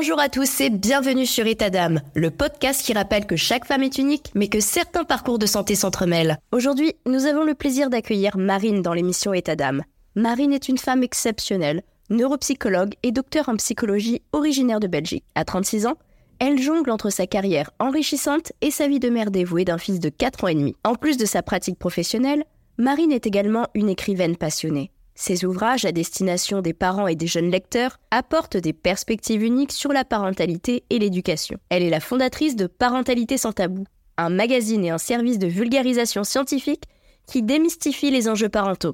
Bonjour 0.00 0.20
à 0.20 0.28
tous 0.28 0.60
et 0.60 0.70
bienvenue 0.70 1.26
sur 1.26 1.44
État 1.48 1.70
d'âme, 1.70 2.00
le 2.14 2.30
podcast 2.30 2.86
qui 2.86 2.92
rappelle 2.92 3.26
que 3.26 3.34
chaque 3.34 3.64
femme 3.64 3.82
est 3.82 3.98
unique, 3.98 4.30
mais 4.36 4.46
que 4.46 4.60
certains 4.60 5.02
parcours 5.02 5.40
de 5.40 5.46
santé 5.46 5.74
s'entremêlent. 5.74 6.38
Aujourd'hui, 6.52 6.94
nous 7.04 7.26
avons 7.26 7.42
le 7.42 7.54
plaisir 7.54 7.90
d'accueillir 7.90 8.38
Marine 8.38 8.80
dans 8.80 8.92
l'émission 8.92 9.34
État 9.34 9.56
d'âme. 9.56 9.82
Marine 10.14 10.52
est 10.52 10.68
une 10.68 10.78
femme 10.78 11.02
exceptionnelle, 11.02 11.82
neuropsychologue 12.10 12.94
et 13.02 13.10
docteur 13.10 13.48
en 13.48 13.56
psychologie 13.56 14.22
originaire 14.30 14.78
de 14.78 14.86
Belgique. 14.86 15.24
À 15.34 15.44
36 15.44 15.88
ans, 15.88 15.98
elle 16.38 16.62
jongle 16.62 16.92
entre 16.92 17.10
sa 17.10 17.26
carrière 17.26 17.72
enrichissante 17.80 18.52
et 18.60 18.70
sa 18.70 18.86
vie 18.86 19.00
de 19.00 19.10
mère 19.10 19.32
dévouée 19.32 19.64
d'un 19.64 19.78
fils 19.78 19.98
de 19.98 20.10
4 20.10 20.44
ans 20.44 20.48
et 20.48 20.54
demi. 20.54 20.76
En 20.84 20.94
plus 20.94 21.16
de 21.16 21.26
sa 21.26 21.42
pratique 21.42 21.76
professionnelle, 21.76 22.44
Marine 22.76 23.10
est 23.10 23.26
également 23.26 23.66
une 23.74 23.88
écrivaine 23.88 24.36
passionnée. 24.36 24.92
Ses 25.20 25.44
ouvrages 25.44 25.84
à 25.84 25.90
destination 25.90 26.62
des 26.62 26.72
parents 26.72 27.08
et 27.08 27.16
des 27.16 27.26
jeunes 27.26 27.50
lecteurs 27.50 27.98
apportent 28.12 28.56
des 28.56 28.72
perspectives 28.72 29.42
uniques 29.42 29.72
sur 29.72 29.92
la 29.92 30.04
parentalité 30.04 30.84
et 30.90 31.00
l'éducation. 31.00 31.58
Elle 31.70 31.82
est 31.82 31.90
la 31.90 31.98
fondatrice 31.98 32.54
de 32.54 32.68
Parentalité 32.68 33.36
sans 33.36 33.50
tabou, 33.50 33.82
un 34.16 34.30
magazine 34.30 34.84
et 34.84 34.90
un 34.90 34.98
service 34.98 35.40
de 35.40 35.48
vulgarisation 35.48 36.22
scientifique 36.22 36.84
qui 37.26 37.42
démystifie 37.42 38.12
les 38.12 38.28
enjeux 38.28 38.48
parentaux. 38.48 38.92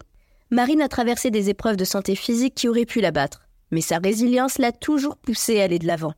Marine 0.48 0.80
a 0.80 0.88
traversé 0.88 1.30
des 1.30 1.50
épreuves 1.50 1.76
de 1.76 1.84
santé 1.84 2.14
physique 2.14 2.54
qui 2.54 2.68
auraient 2.68 2.86
pu 2.86 3.02
l'abattre, 3.02 3.42
mais 3.70 3.82
sa 3.82 3.98
résilience 3.98 4.56
l'a 4.56 4.72
toujours 4.72 5.18
poussée 5.18 5.60
à 5.60 5.64
aller 5.64 5.78
de 5.78 5.86
l'avant. 5.86 6.14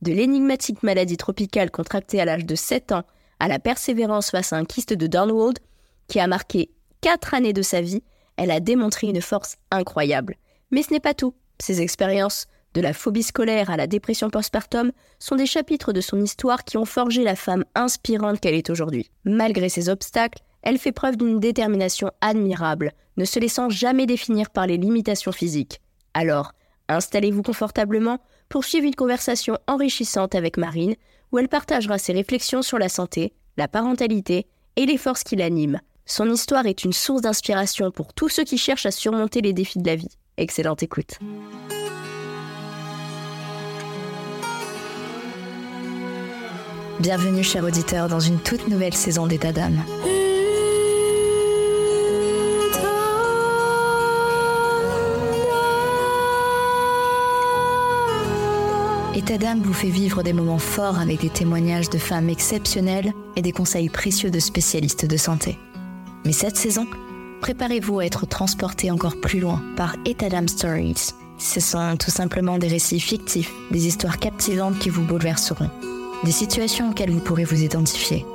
De 0.00 0.10
l'énigmatique 0.10 0.82
maladie 0.82 1.18
tropicale 1.18 1.70
contractée 1.70 2.18
à 2.18 2.24
l'âge 2.24 2.46
de 2.46 2.54
7 2.54 2.92
ans 2.92 3.04
à 3.38 3.46
la 3.46 3.58
persévérance 3.58 4.30
face 4.30 4.54
à 4.54 4.56
un 4.56 4.64
kyste 4.64 4.94
de 4.94 5.06
Downwald 5.06 5.58
qui 6.08 6.18
a 6.18 6.26
marqué 6.26 6.70
4 7.02 7.34
années 7.34 7.52
de 7.52 7.62
sa 7.62 7.82
vie, 7.82 8.02
elle 8.40 8.50
a 8.50 8.58
démontré 8.58 9.06
une 9.06 9.20
force 9.20 9.56
incroyable. 9.70 10.36
Mais 10.70 10.82
ce 10.82 10.94
n'est 10.94 11.00
pas 11.00 11.12
tout. 11.12 11.34
Ses 11.60 11.82
expériences, 11.82 12.46
de 12.72 12.80
la 12.80 12.94
phobie 12.94 13.22
scolaire 13.22 13.68
à 13.68 13.76
la 13.76 13.86
dépression 13.86 14.30
postpartum, 14.30 14.92
sont 15.18 15.36
des 15.36 15.44
chapitres 15.44 15.92
de 15.92 16.00
son 16.00 16.18
histoire 16.22 16.64
qui 16.64 16.78
ont 16.78 16.86
forgé 16.86 17.22
la 17.22 17.36
femme 17.36 17.66
inspirante 17.74 18.40
qu'elle 18.40 18.54
est 18.54 18.70
aujourd'hui. 18.70 19.10
Malgré 19.24 19.68
ces 19.68 19.90
obstacles, 19.90 20.42
elle 20.62 20.78
fait 20.78 20.90
preuve 20.90 21.18
d'une 21.18 21.38
détermination 21.38 22.12
admirable, 22.22 22.92
ne 23.18 23.26
se 23.26 23.38
laissant 23.38 23.68
jamais 23.68 24.06
définir 24.06 24.48
par 24.48 24.66
les 24.66 24.78
limitations 24.78 25.32
physiques. 25.32 25.82
Alors, 26.14 26.52
installez-vous 26.88 27.42
confortablement 27.42 28.20
pour 28.48 28.64
suivre 28.64 28.86
une 28.86 28.94
conversation 28.94 29.58
enrichissante 29.66 30.34
avec 30.34 30.56
Marine, 30.56 30.94
où 31.30 31.38
elle 31.38 31.48
partagera 31.48 31.98
ses 31.98 32.14
réflexions 32.14 32.62
sur 32.62 32.78
la 32.78 32.88
santé, 32.88 33.34
la 33.58 33.68
parentalité 33.68 34.46
et 34.76 34.86
les 34.86 34.96
forces 34.96 35.24
qui 35.24 35.36
l'animent, 35.36 35.80
son 36.06 36.30
histoire 36.30 36.66
est 36.66 36.84
une 36.84 36.92
source 36.92 37.22
d'inspiration 37.22 37.90
pour 37.90 38.12
tous 38.14 38.28
ceux 38.28 38.44
qui 38.44 38.58
cherchent 38.58 38.86
à 38.86 38.90
surmonter 38.90 39.40
les 39.40 39.52
défis 39.52 39.78
de 39.78 39.86
la 39.86 39.96
vie. 39.96 40.16
Excellente 40.36 40.82
écoute. 40.82 41.18
Bienvenue, 47.00 47.42
chers 47.42 47.64
auditeurs, 47.64 48.08
dans 48.08 48.20
une 48.20 48.38
toute 48.38 48.68
nouvelle 48.68 48.92
saison 48.92 49.26
d'État 49.26 49.52
d'âme. 49.52 49.82
État 59.14 59.38
d'âme 59.38 59.60
vous 59.62 59.72
fait 59.72 59.88
vivre 59.88 60.22
des 60.22 60.32
moments 60.32 60.58
forts 60.58 60.98
avec 60.98 61.20
des 61.20 61.30
témoignages 61.30 61.88
de 61.88 61.98
femmes 61.98 62.28
exceptionnelles 62.28 63.12
et 63.36 63.42
des 63.42 63.52
conseils 63.52 63.88
précieux 63.88 64.30
de 64.30 64.38
spécialistes 64.38 65.06
de 65.06 65.16
santé. 65.16 65.58
Mais 66.24 66.32
cette 66.32 66.56
saison, 66.56 66.86
préparez-vous 67.40 68.00
à 68.00 68.06
être 68.06 68.26
transporté 68.26 68.90
encore 68.90 69.20
plus 69.20 69.40
loin 69.40 69.62
par 69.76 69.96
Etadam 70.04 70.48
Stories. 70.48 71.14
Ce 71.38 71.60
sont 71.60 71.96
tout 71.96 72.10
simplement 72.10 72.58
des 72.58 72.68
récits 72.68 73.00
fictifs, 73.00 73.52
des 73.70 73.86
histoires 73.86 74.18
captivantes 74.18 74.78
qui 74.78 74.90
vous 74.90 75.04
bouleverseront, 75.04 75.70
des 76.24 76.32
situations 76.32 76.90
auxquelles 76.90 77.10
vous 77.10 77.20
pourrez 77.20 77.44
vous 77.44 77.62
identifier. 77.62 78.26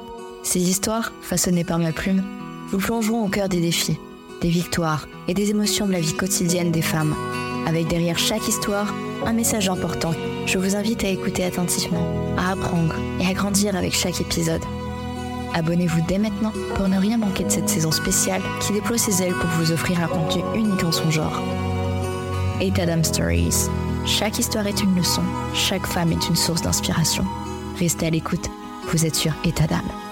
Ces 0.43 0.61
histoires, 0.61 1.13
façonnées 1.21 1.63
par 1.63 1.77
ma 1.77 1.91
plume, 1.91 2.23
vous 2.69 2.79
plongeront 2.79 3.25
au 3.25 3.29
cœur 3.29 3.47
des 3.47 3.61
défis, 3.61 3.99
des 4.41 4.49
victoires 4.49 5.07
et 5.27 5.35
des 5.35 5.51
émotions 5.51 5.85
de 5.85 5.91
la 5.91 5.99
vie 5.99 6.15
quotidienne 6.15 6.71
des 6.71 6.81
femmes, 6.81 7.15
avec 7.67 7.87
derrière 7.87 8.17
chaque 8.17 8.47
histoire 8.47 8.93
un 9.25 9.33
message 9.33 9.69
important. 9.69 10.13
Je 10.45 10.57
vous 10.57 10.75
invite 10.75 11.03
à 11.03 11.09
écouter 11.09 11.43
attentivement, 11.43 12.07
à 12.37 12.51
apprendre 12.51 12.95
et 13.19 13.27
à 13.27 13.33
grandir 13.33 13.75
avec 13.75 13.93
chaque 13.93 14.19
épisode. 14.21 14.61
Abonnez-vous 15.55 16.01
dès 16.01 16.17
maintenant 16.17 16.51
pour 16.75 16.89
ne 16.89 16.99
rien 16.99 17.17
manquer 17.17 17.45
de 17.45 17.49
cette 17.49 17.69
saison 17.69 17.89
spéciale 17.89 18.41
qui 18.59 18.73
déploie 18.73 18.97
ses 18.97 19.23
ailes 19.23 19.33
pour 19.33 19.49
vous 19.51 19.71
offrir 19.71 20.03
un 20.03 20.07
contenu 20.07 20.43
unique 20.53 20.83
en 20.83 20.91
son 20.91 21.09
genre. 21.09 21.41
Etadam 22.59 23.05
Stories. 23.05 23.69
Chaque 24.05 24.37
histoire 24.37 24.67
est 24.67 24.81
une 24.81 24.95
leçon, 24.95 25.23
chaque 25.53 25.87
femme 25.87 26.11
est 26.11 26.27
une 26.27 26.35
source 26.35 26.61
d'inspiration. 26.61 27.23
Restez 27.79 28.07
à 28.07 28.09
l'écoute, 28.09 28.49
vous 28.91 29.05
êtes 29.05 29.15
sur 29.15 29.31
Etadam. 29.45 30.04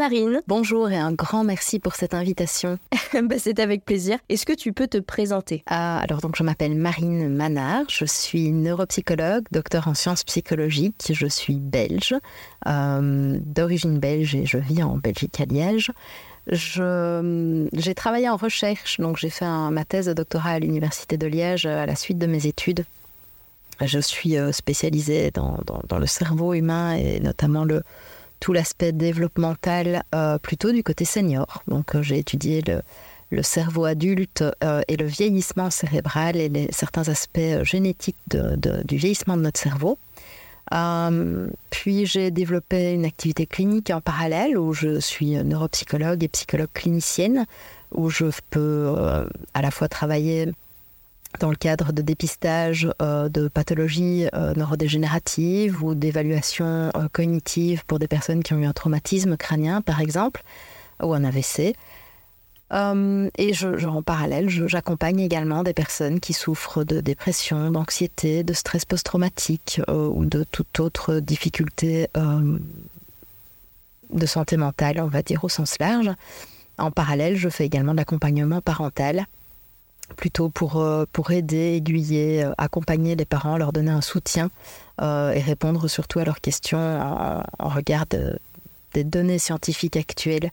Marine. 0.00 0.40
Bonjour 0.48 0.90
et 0.90 0.96
un 0.96 1.12
grand 1.12 1.44
merci 1.44 1.78
pour 1.78 1.94
cette 1.94 2.14
invitation. 2.14 2.78
bah, 3.12 3.34
C'est 3.36 3.58
avec 3.58 3.84
plaisir. 3.84 4.16
Est-ce 4.30 4.46
que 4.46 4.54
tu 4.54 4.72
peux 4.72 4.86
te 4.86 4.96
présenter? 4.96 5.62
Ah, 5.66 5.98
Alors 5.98 6.22
donc 6.22 6.36
je 6.36 6.42
m'appelle 6.42 6.74
Marine 6.74 7.28
Manard, 7.28 7.84
je 7.90 8.06
suis 8.06 8.50
neuropsychologue, 8.50 9.44
docteur 9.52 9.88
en 9.88 9.92
sciences 9.92 10.24
psychologiques, 10.24 11.12
je 11.12 11.26
suis 11.26 11.56
belge, 11.56 12.14
euh, 12.66 13.38
d'origine 13.44 13.98
belge 13.98 14.34
et 14.34 14.46
je 14.46 14.56
vis 14.56 14.82
en 14.82 14.96
Belgique 14.96 15.38
à 15.38 15.44
Liège. 15.44 15.92
J'ai 16.46 17.94
travaillé 17.94 18.30
en 18.30 18.36
recherche, 18.36 19.00
donc 19.00 19.18
j'ai 19.18 19.28
fait 19.28 19.44
ma 19.44 19.84
thèse 19.84 20.06
de 20.06 20.14
doctorat 20.14 20.52
à 20.52 20.58
l'Université 20.60 21.18
de 21.18 21.26
Liège 21.26 21.66
à 21.66 21.84
la 21.84 21.94
suite 21.94 22.16
de 22.16 22.26
mes 22.26 22.46
études. 22.46 22.86
Je 23.82 23.98
suis 23.98 24.38
euh, 24.38 24.50
spécialisée 24.50 25.30
dans, 25.30 25.58
dans 25.86 25.98
le 25.98 26.06
cerveau 26.06 26.54
humain 26.54 26.94
et 26.94 27.20
notamment 27.20 27.64
le, 27.64 27.82
tout 28.40 28.52
l'aspect 28.52 28.92
développemental 28.92 30.02
euh, 30.14 30.38
plutôt 30.38 30.72
du 30.72 30.82
côté 30.82 31.04
senior. 31.04 31.62
Donc 31.68 31.94
euh, 31.94 32.02
j'ai 32.02 32.18
étudié 32.18 32.62
le, 33.30 33.42
cerveau 33.42 33.84
adulte 33.84 34.42
euh, 34.64 34.80
et 34.88 34.96
le 34.96 35.04
vieillissement 35.04 35.70
cérébral 35.70 36.36
et 36.36 36.68
certains 36.72 37.08
aspects 37.08 37.62
génétiques 37.62 38.16
du 38.26 38.96
vieillissement 38.96 39.36
de 39.36 39.42
notre 39.42 39.60
cerveau. 39.60 39.98
puis 41.70 42.06
j'ai 42.06 42.32
développé 42.32 42.92
une 42.92 43.04
activité 43.04 43.46
clinique 43.46 43.90
en 43.90 44.00
parallèle 44.00 44.58
où 44.58 44.72
je 44.72 44.98
suis 44.98 45.36
neuropsychologue 45.44 46.24
et 46.24 46.28
psychologue 46.28 46.72
clinicienne, 46.74 47.46
où 47.92 48.10
je 48.10 48.26
peux 48.50 48.92
à 49.54 49.62
la 49.62 49.70
fois 49.70 49.88
travailler 49.88 50.52
dans 51.38 51.50
le 51.50 51.56
cadre 51.56 51.92
de 51.92 52.02
dépistage 52.02 52.88
euh, 53.00 53.28
de 53.28 53.48
pathologies 53.48 54.26
euh, 54.34 54.52
neurodégénératives 54.54 55.82
ou 55.82 55.94
d'évaluation 55.94 56.90
euh, 56.96 57.08
cognitive 57.12 57.84
pour 57.86 57.98
des 57.98 58.08
personnes 58.08 58.42
qui 58.42 58.52
ont 58.52 58.58
eu 58.58 58.66
un 58.66 58.72
traumatisme 58.72 59.36
crânien, 59.36 59.80
par 59.80 60.00
exemple, 60.00 60.42
ou 61.02 61.14
un 61.14 61.24
AVC. 61.24 61.74
et 62.72 63.52
je, 63.54 63.86
en 63.86 64.02
parallèle, 64.02 64.48
j'accompagne 64.48 65.20
également 65.20 65.62
des 65.62 65.72
personnes 65.72 66.20
qui 66.20 66.32
souffrent 66.32 66.84
de 66.84 67.00
dépression, 67.00 67.70
d'anxiété, 67.70 68.42
de 68.42 68.52
stress 68.52 68.84
post-traumatique 68.84 69.80
ou 69.88 70.26
de 70.26 70.44
toute 70.44 70.78
autre 70.78 71.20
difficulté 71.20 72.08
de 74.12 74.26
santé 74.26 74.58
mentale, 74.58 75.00
on 75.00 75.06
va 75.06 75.22
dire 75.22 75.42
au 75.42 75.48
sens 75.48 75.78
large. 75.80 76.10
En 76.76 76.90
parallèle, 76.90 77.36
je 77.36 77.48
fais 77.48 77.64
également 77.64 77.92
de 77.92 77.98
l'accompagnement 77.98 78.60
parental 78.60 79.26
plutôt 80.16 80.48
pour, 80.48 80.76
euh, 80.76 81.04
pour 81.12 81.30
aider, 81.30 81.76
aiguiller, 81.76 82.44
euh, 82.44 82.52
accompagner 82.58 83.16
les 83.16 83.24
parents, 83.24 83.56
leur 83.56 83.72
donner 83.72 83.90
un 83.90 84.00
soutien 84.00 84.50
euh, 85.00 85.32
et 85.32 85.40
répondre 85.40 85.88
surtout 85.88 86.18
à 86.18 86.24
leurs 86.24 86.40
questions 86.40 86.78
en, 86.78 87.68
regard 87.68 88.06
des 88.06 89.04
données 89.04 89.38
scientifiques 89.38 89.96
actuelles 89.96 90.50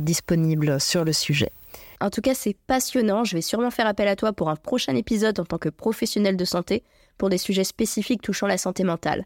disponibles 0.00 0.80
sur 0.80 1.04
le 1.04 1.12
sujet. 1.12 1.52
En 2.00 2.10
tout 2.10 2.20
cas, 2.20 2.34
c'est 2.34 2.56
passionnant. 2.66 3.24
Je 3.24 3.36
vais 3.36 3.42
sûrement 3.42 3.70
faire 3.70 3.86
appel 3.86 4.08
à 4.08 4.16
toi 4.16 4.32
pour 4.32 4.48
un 4.48 4.56
prochain 4.56 4.94
épisode 4.96 5.38
en 5.38 5.44
tant 5.44 5.58
que 5.58 5.68
professionnel 5.68 6.36
de 6.36 6.44
santé 6.44 6.82
pour 7.16 7.28
des 7.28 7.38
sujets 7.38 7.64
spécifiques 7.64 8.22
touchant 8.22 8.46
la 8.46 8.58
santé 8.58 8.84
mentale. 8.84 9.24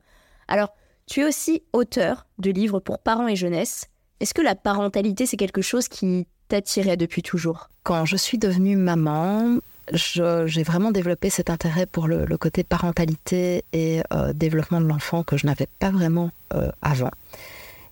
Alors, 0.48 0.74
tu 1.06 1.20
es 1.20 1.24
aussi 1.24 1.62
auteur 1.72 2.26
de 2.38 2.50
livres 2.50 2.80
pour 2.80 2.98
parents 2.98 3.28
et 3.28 3.36
jeunesse. 3.36 3.86
Est-ce 4.20 4.34
que 4.34 4.42
la 4.42 4.54
parentalité, 4.54 5.26
c'est 5.26 5.36
quelque 5.36 5.62
chose 5.62 5.88
qui 5.88 6.26
t'attirait 6.52 6.98
depuis 6.98 7.22
toujours 7.22 7.70
Quand 7.82 8.04
je 8.04 8.14
suis 8.14 8.36
devenue 8.36 8.76
maman, 8.76 9.56
j'ai 9.94 10.62
vraiment 10.62 10.90
développé 10.90 11.30
cet 11.30 11.48
intérêt 11.48 11.86
pour 11.86 12.08
le, 12.08 12.36
côté 12.36 12.62
parentalité 12.62 13.64
et 13.72 14.02
euh, 14.12 14.34
développement 14.34 14.82
de 14.82 14.86
l'enfant 14.86 15.22
que 15.22 15.38
je 15.38 15.46
n'avais 15.46 15.66
pas 15.78 15.90
vraiment 15.90 16.30
euh, 16.52 16.70
avant. 16.82 17.10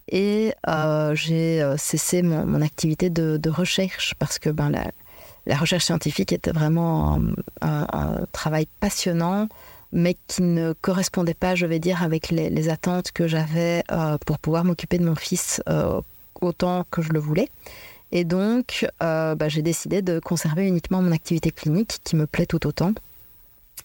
Et 0.09 0.53
euh, 0.69 1.15
j'ai 1.15 1.65
cessé 1.79 2.21
mon, 2.21 2.61
activité 2.61 3.09
de, 3.09 3.49
recherche 3.49 4.15
parce 4.19 4.39
que 4.39 4.51
ben, 4.51 4.69
la, 4.69 5.57
recherche 5.57 5.87
scientifique 5.87 6.31
était 6.31 6.53
vraiment 6.53 7.19
un, 7.63 8.27
travail 8.33 8.67
passionnant, 8.79 9.49
mais 9.91 10.19
qui 10.27 10.43
ne 10.43 10.75
correspondait 10.75 11.33
pas, 11.33 11.55
je 11.55 11.65
vais 11.65 11.79
dire, 11.79 12.03
avec 12.03 12.29
les 12.29 12.69
attentes 12.69 13.11
que 13.13 13.27
j'avais 13.27 13.85
pour 14.27 14.39
pouvoir 14.39 14.67
m'occuper 14.67 14.99
de 14.99 15.05
mon 15.07 15.15
fils 15.17 15.63
autant 16.43 16.85
que 16.91 17.01
je 17.01 17.11
le 17.11 17.21
voulais. 17.21 17.49
Et 18.13 18.25
donc, 18.25 18.87
euh, 19.03 19.35
bah, 19.35 19.49
j'ai 19.49 19.63
décidé 19.63 20.03
de 20.03 20.19
conserver 20.19 20.67
uniquement 20.67 21.01
mon 21.03 21.13
activité 21.13 21.51
clinique 21.51 21.99
qui 22.05 22.17
me 22.17 22.27
plaît 22.27 22.47
tout 22.47 22.67
autant. 22.67 22.93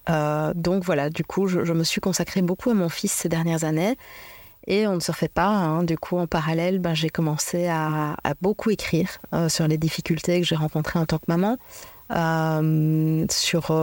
Euh, 0.10 0.54
donc 0.56 0.84
voilà, 0.84 1.10
du 1.10 1.24
coup, 1.24 1.48
je, 1.48 1.60
me 1.60 1.84
suis 1.84 2.02
consacrée 2.02 2.42
beaucoup 2.42 2.72
à 2.72 2.74
mon 2.74 2.90
fils 2.90 3.12
ces 3.12 3.30
dernières 3.30 3.64
années. 3.64 3.98
Et 4.68 4.88
on 4.88 4.96
ne 4.96 5.00
se 5.00 5.12
refait 5.12 5.28
pas. 5.28 5.48
Hein. 5.48 5.84
Du 5.84 5.96
coup, 5.96 6.18
en 6.18 6.26
parallèle, 6.26 6.80
bah, 6.80 6.96
j'ai 6.96 7.10
commencé 7.10 7.68
à, 7.68 8.16
beaucoup 8.42 8.72
écrire 8.72 9.10
euh, 9.34 9.48
sur 9.48 9.68
les 9.68 9.78
difficultés 9.78 10.42
que 10.42 10.48
j'ai 10.48 10.56
rencontrées 10.56 10.98
en 10.98 11.06
tant 11.06 11.20
que 11.20 11.26
maman, 11.28 11.58
sur 13.30 13.74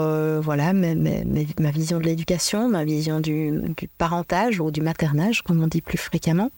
voilà 0.42 0.72
ma 0.72 1.70
vision 1.70 1.98
de 1.98 2.04
l'éducation, 2.04 2.68
ma 2.68 2.84
vision 2.84 3.20
du, 3.20 3.60
du, 3.76 3.86
parentage 3.86 4.60
ou 4.60 4.72
du 4.72 4.80
maternage, 4.80 5.42
comme 5.42 5.62
on 5.62 5.68
dit 5.68 5.82
plus 5.82 5.98
fréquemment. 5.98 6.50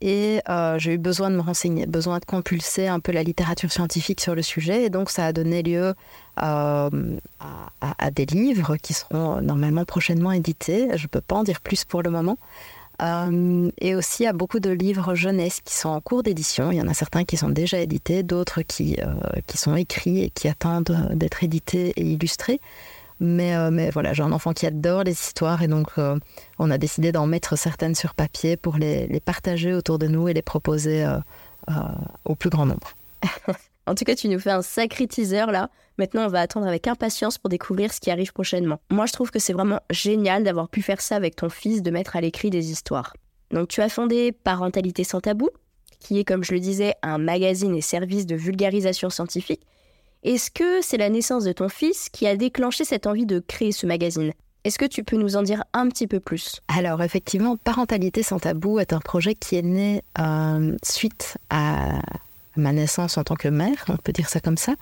Et 0.00 0.40
euh, 0.48 0.78
j'ai 0.78 0.94
eu 0.94 0.98
besoin 0.98 1.30
de 1.30 1.36
me 1.36 1.40
renseigner, 1.40 1.86
besoin 1.86 2.18
de 2.18 2.24
compulser 2.24 2.86
un 2.86 3.00
peu 3.00 3.12
la 3.12 3.22
littérature 3.22 3.72
scientifique 3.72 4.20
sur 4.20 4.34
le 4.34 4.42
sujet. 4.42 4.84
Et 4.84 4.90
donc, 4.90 5.10
ça 5.10 5.24
a 5.24 5.32
donné 5.32 5.62
lieu 5.62 5.94
euh, 6.42 6.90
à, 7.40 8.10
des 8.10 8.26
livres 8.26 8.76
qui 8.76 8.92
seront 8.92 9.40
normalement 9.40 9.84
prochainement 9.84 10.32
édités. 10.32 10.88
Je 10.96 11.04
ne 11.04 11.08
peux 11.08 11.22
pas 11.22 11.36
en 11.36 11.44
dire 11.44 11.60
plus 11.60 11.84
pour 11.84 12.02
le 12.02 12.10
moment. 12.10 12.36
Euh, 13.02 13.70
et 13.78 13.94
aussi 13.94 14.26
à 14.26 14.32
beaucoup 14.32 14.58
de 14.58 14.70
livres 14.70 15.14
jeunesse 15.14 15.60
qui 15.62 15.74
sont 15.74 15.90
en 15.90 16.00
cours 16.00 16.22
d'édition. 16.22 16.70
Il 16.70 16.78
y 16.78 16.82
en 16.82 16.88
a 16.88 16.94
certains 16.94 17.24
qui 17.24 17.36
sont 17.36 17.50
déjà 17.50 17.78
édités, 17.78 18.22
d'autres 18.22 18.62
qui, 18.62 18.98
qui 19.46 19.56
sont 19.56 19.76
écrits 19.76 20.24
et 20.24 20.30
qui 20.30 20.48
attendent 20.48 21.08
d'être 21.12 21.42
édités 21.42 21.92
et 21.96 22.02
illustrés. 22.02 22.60
Mais, 23.18 23.56
euh, 23.56 23.70
mais 23.70 23.90
voilà, 23.90 24.12
j'ai 24.12 24.22
un 24.22 24.32
enfant 24.32 24.52
qui 24.52 24.66
adore 24.66 25.04
les 25.04 25.12
histoires 25.12 25.62
et 25.62 25.68
donc 25.68 25.88
euh, 25.98 26.18
on 26.58 26.70
a 26.70 26.76
décidé 26.76 27.12
d'en 27.12 27.26
mettre 27.26 27.56
certaines 27.56 27.94
sur 27.94 28.14
papier 28.14 28.56
pour 28.56 28.76
les, 28.76 29.06
les, 29.06 29.20
partager 29.20 29.72
autour 29.72 29.98
de 29.98 30.06
nous 30.06 30.28
et 30.28 30.34
les 30.34 30.42
proposer 30.42 31.04
euh, 31.04 31.72
au 32.24 32.34
plus 32.34 32.50
grand 32.50 32.66
nombre. 32.66 32.92
en 33.86 33.94
tout 33.94 34.04
cas, 34.04 34.14
tu 34.14 34.28
nous 34.28 34.38
fais 34.38 34.50
un 34.50 34.62
sacré 34.62 35.06
teaser 35.06 35.46
là. 35.46 35.70
Maintenant, 35.98 36.26
on 36.26 36.28
va 36.28 36.40
attendre 36.40 36.66
avec 36.66 36.88
impatience 36.88 37.38
pour 37.38 37.48
découvrir 37.48 37.90
ce 37.90 38.00
qui 38.00 38.10
arrive 38.10 38.32
prochainement. 38.34 38.80
Moi, 38.90 39.06
je 39.06 39.14
trouve 39.14 39.30
que 39.30 39.38
c'est 39.38 39.54
vraiment 39.54 39.80
génial 39.88 40.44
d'avoir 40.44 40.68
pu 40.68 40.82
faire 40.82 41.00
ça 41.00 41.16
avec 41.16 41.36
ton 41.36 41.48
fils, 41.48 41.82
de 41.82 41.90
mettre 41.90 42.16
à 42.16 42.20
l'écrit 42.20 42.50
des 42.50 42.70
histoires. 42.70 43.14
Donc, 43.50 43.68
tu 43.68 43.80
as 43.80 43.88
fondé 43.88 44.32
Parentalité 44.32 45.04
sans 45.04 45.22
tabou, 45.22 45.48
qui 46.00 46.18
est, 46.18 46.24
comme 46.24 46.44
je 46.44 46.52
le 46.52 46.60
disais, 46.60 46.94
un 47.02 47.16
magazine 47.16 47.74
et 47.74 47.80
service 47.80 48.26
de 48.26 48.36
vulgarisation 48.36 49.08
scientifique 49.08 49.62
est-ce 50.22 50.50
que 50.50 50.82
c'est 50.82 50.96
la 50.96 51.08
naissance 51.08 51.44
de 51.44 51.52
ton 51.52 51.68
fils 51.68 52.08
qui 52.08 52.26
a 52.26 52.36
déclenché 52.36 52.84
cette 52.84 53.06
envie 53.06 53.26
de 53.26 53.38
créer 53.38 53.72
ce 53.72 53.86
magazine? 53.86 54.32
Est-ce 54.64 54.78
que 54.78 54.84
tu 54.84 55.04
peux 55.04 55.16
nous 55.16 55.36
en 55.36 55.42
dire 55.42 55.62
un 55.74 55.88
petit 55.88 56.08
peu 56.08 56.18
plus? 56.18 56.60
Alors 56.66 57.00
effectivement, 57.02 57.56
Parentalité 57.56 58.24
sans 58.24 58.40
tabou 58.40 58.80
est 58.80 58.92
un 58.92 58.98
projet 58.98 59.36
qui 59.36 59.54
est 59.54 59.62
né 59.62 60.02
euh, 60.18 60.76
suite 60.82 61.38
à 61.50 62.00
ma 62.56 62.72
naissance 62.72 63.16
en 63.16 63.22
tant 63.22 63.36
que 63.36 63.46
mère, 63.46 63.84
on 63.88 63.96
peut 63.96 64.12
dire 64.12 64.28
ça 64.28 64.40
comme 64.40 64.56
ça. 64.56 64.74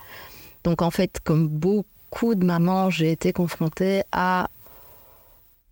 Donc 0.63 0.81
en 0.81 0.89
fait, 0.89 1.19
comme 1.23 1.47
beaucoup 1.47 2.33
de 2.33 2.43
mamans, 2.43 2.89
j'ai 2.89 3.11
été 3.11 3.31
confrontée 3.31 4.01
à 4.11 4.49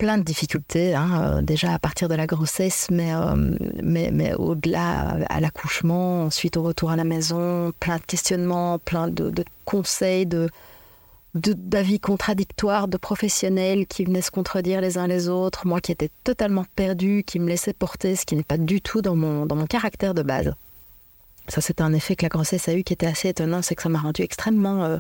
plein 0.04 0.18
de 0.18 0.24
difficultés, 0.24 0.96
hein, 0.96 1.38
euh, 1.38 1.42
déjà 1.42 1.74
à 1.74 1.80
partir 1.80 2.10
de 2.10 2.16
la 2.16 2.28
grossesse, 2.28 2.88
mais, 2.92 3.16
euh, 3.16 3.56
mais, 3.82 4.12
mais 4.12 4.34
au-delà, 4.34 5.16
à 5.30 5.40
l'accouchement, 5.40 6.26
ensuite 6.26 6.58
au 6.58 6.64
retour 6.64 6.92
à 6.92 6.98
la 6.98 7.06
maison, 7.06 7.72
plein 7.80 8.00
de 8.00 8.02
questionnements, 8.02 8.80
plein 8.80 9.08
de, 9.08 9.46
conseils, 9.64 10.26
de, 10.26 10.50
d'avis 11.36 12.02
contradictoires 12.02 12.90
de 12.90 12.98
professionnels 12.98 13.88
qui 13.88 14.04
venaient 14.04 14.22
se 14.22 14.30
contredire 14.30 14.82
les 14.82 14.98
uns 14.98 15.08
les 15.08 15.30
autres, 15.30 15.66
moi 15.66 15.80
qui 15.80 15.94
étais 15.94 16.10
totalement 16.26 16.66
perdue, 16.76 17.24
qui 17.26 17.40
me 17.40 17.48
laissait 17.48 17.72
porter, 17.72 18.18
ce 18.18 18.26
qui 18.26 18.36
n'est 18.36 18.44
pas 18.44 18.58
du 18.58 18.82
tout 18.82 19.02
dans 19.02 19.16
mon, 19.16 19.46
dans 19.46 19.56
mon 19.56 19.68
caractère 19.68 20.14
de 20.14 20.22
base. 20.22 20.54
Ça, 21.48 21.62
c'est 21.62 21.80
un 21.80 21.94
effet 21.94 22.18
que 22.18 22.26
la 22.26 22.30
grossesse 22.30 22.68
a 22.68 22.74
eu 22.74 22.84
qui 22.84 22.92
était 22.92 23.08
assez 23.08 23.30
étonnant, 23.30 23.62
c'est 23.62 23.76
que 23.76 23.84
ça 23.84 23.88
m'a 23.88 24.00
rendu 24.00 24.22
extrêmement 24.22 24.84
euh, 24.84 24.98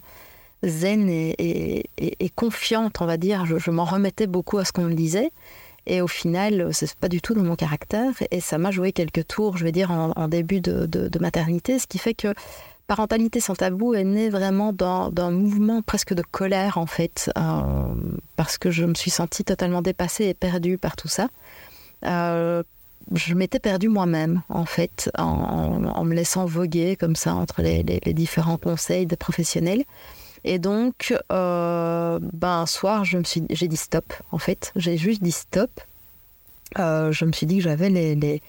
zen 0.64 1.10
et, 1.10 1.84
confiante, 2.36 3.02
on 3.02 3.06
va 3.06 3.18
dire. 3.18 3.46
Je, 3.46 3.72
m'en 3.72 3.86
remettais 3.86 4.28
beaucoup 4.28 4.58
à 4.58 4.66
ce 4.66 4.72
qu'on 4.72 4.84
me 4.84 4.94
disait. 4.94 5.32
Et 5.86 6.02
au 6.02 6.08
final, 6.08 6.70
c'est 6.72 6.96
pas 6.96 7.10
du 7.10 7.22
tout 7.22 7.34
dans 7.34 7.44
mon 7.44 7.56
caractère. 7.56 8.14
Et 8.32 8.40
ça 8.40 8.58
m'a 8.58 8.72
joué 8.72 8.94
quelques 8.94 9.28
tours, 9.28 9.58
je 9.58 9.66
vais 9.66 9.72
dire, 9.72 9.92
en, 9.92 10.28
début 10.28 10.62
de, 10.62 11.20
maternité. 11.20 11.80
Ce 11.80 11.88
qui 11.88 11.98
fait 11.98 12.14
que 12.14 12.34
Parentalité 12.86 13.40
sans 13.40 13.56
tabou 13.56 13.94
est 13.94 14.04
né 14.04 14.30
vraiment 14.30 14.74
d'un 14.74 15.32
mouvement 15.32 15.82
presque 15.82 16.14
de 16.14 16.22
colère, 16.22 16.78
en 16.78 16.86
fait. 16.86 17.32
Euh, 17.38 17.96
parce 18.36 18.58
que 18.58 18.72
je 18.72 18.84
me 18.84 18.94
suis 18.94 19.10
sentie 19.10 19.46
totalement 19.46 19.82
dépassée 19.82 20.26
et 20.26 20.34
perdue 20.34 20.78
par 20.78 20.98
tout 20.98 21.08
ça. 21.08 21.30
Euh, 22.06 22.62
je 23.14 23.36
m'étais 23.36 23.60
perdue 23.60 23.88
moi-même, 23.88 24.42
en 24.50 24.66
fait, 24.66 25.10
en, 25.18 26.04
me 26.04 26.14
laissant 26.14 26.46
voguer 26.46 26.98
comme 26.98 27.16
ça 27.16 27.36
entre 27.36 27.62
les 27.62 27.84
différents 28.14 28.58
conseils 28.58 29.06
des 29.06 29.18
professionnels. 29.18 29.86
Et 30.46 30.60
donc, 30.60 31.16
euh, 31.32 32.20
ben, 32.22 32.60
un 32.62 32.66
soir, 32.66 33.06
je 33.06 33.18
me 33.18 33.24
suis, 33.24 33.44
j'ai 33.50 33.68
dit 33.68 33.78
stop, 33.78 34.14
en 34.32 34.38
fait. 34.38 34.72
J'ai 34.76 34.98
juste 34.98 35.24
dit 35.24 35.32
stop. 35.32 35.72
Euh, 36.80 37.12
je 37.12 37.26
me 37.26 37.32
suis 37.32 37.46
dit 37.46 37.58
que 37.58 37.64
j'avais 37.64 37.90
les, 37.90 38.16
les, 38.16 38.42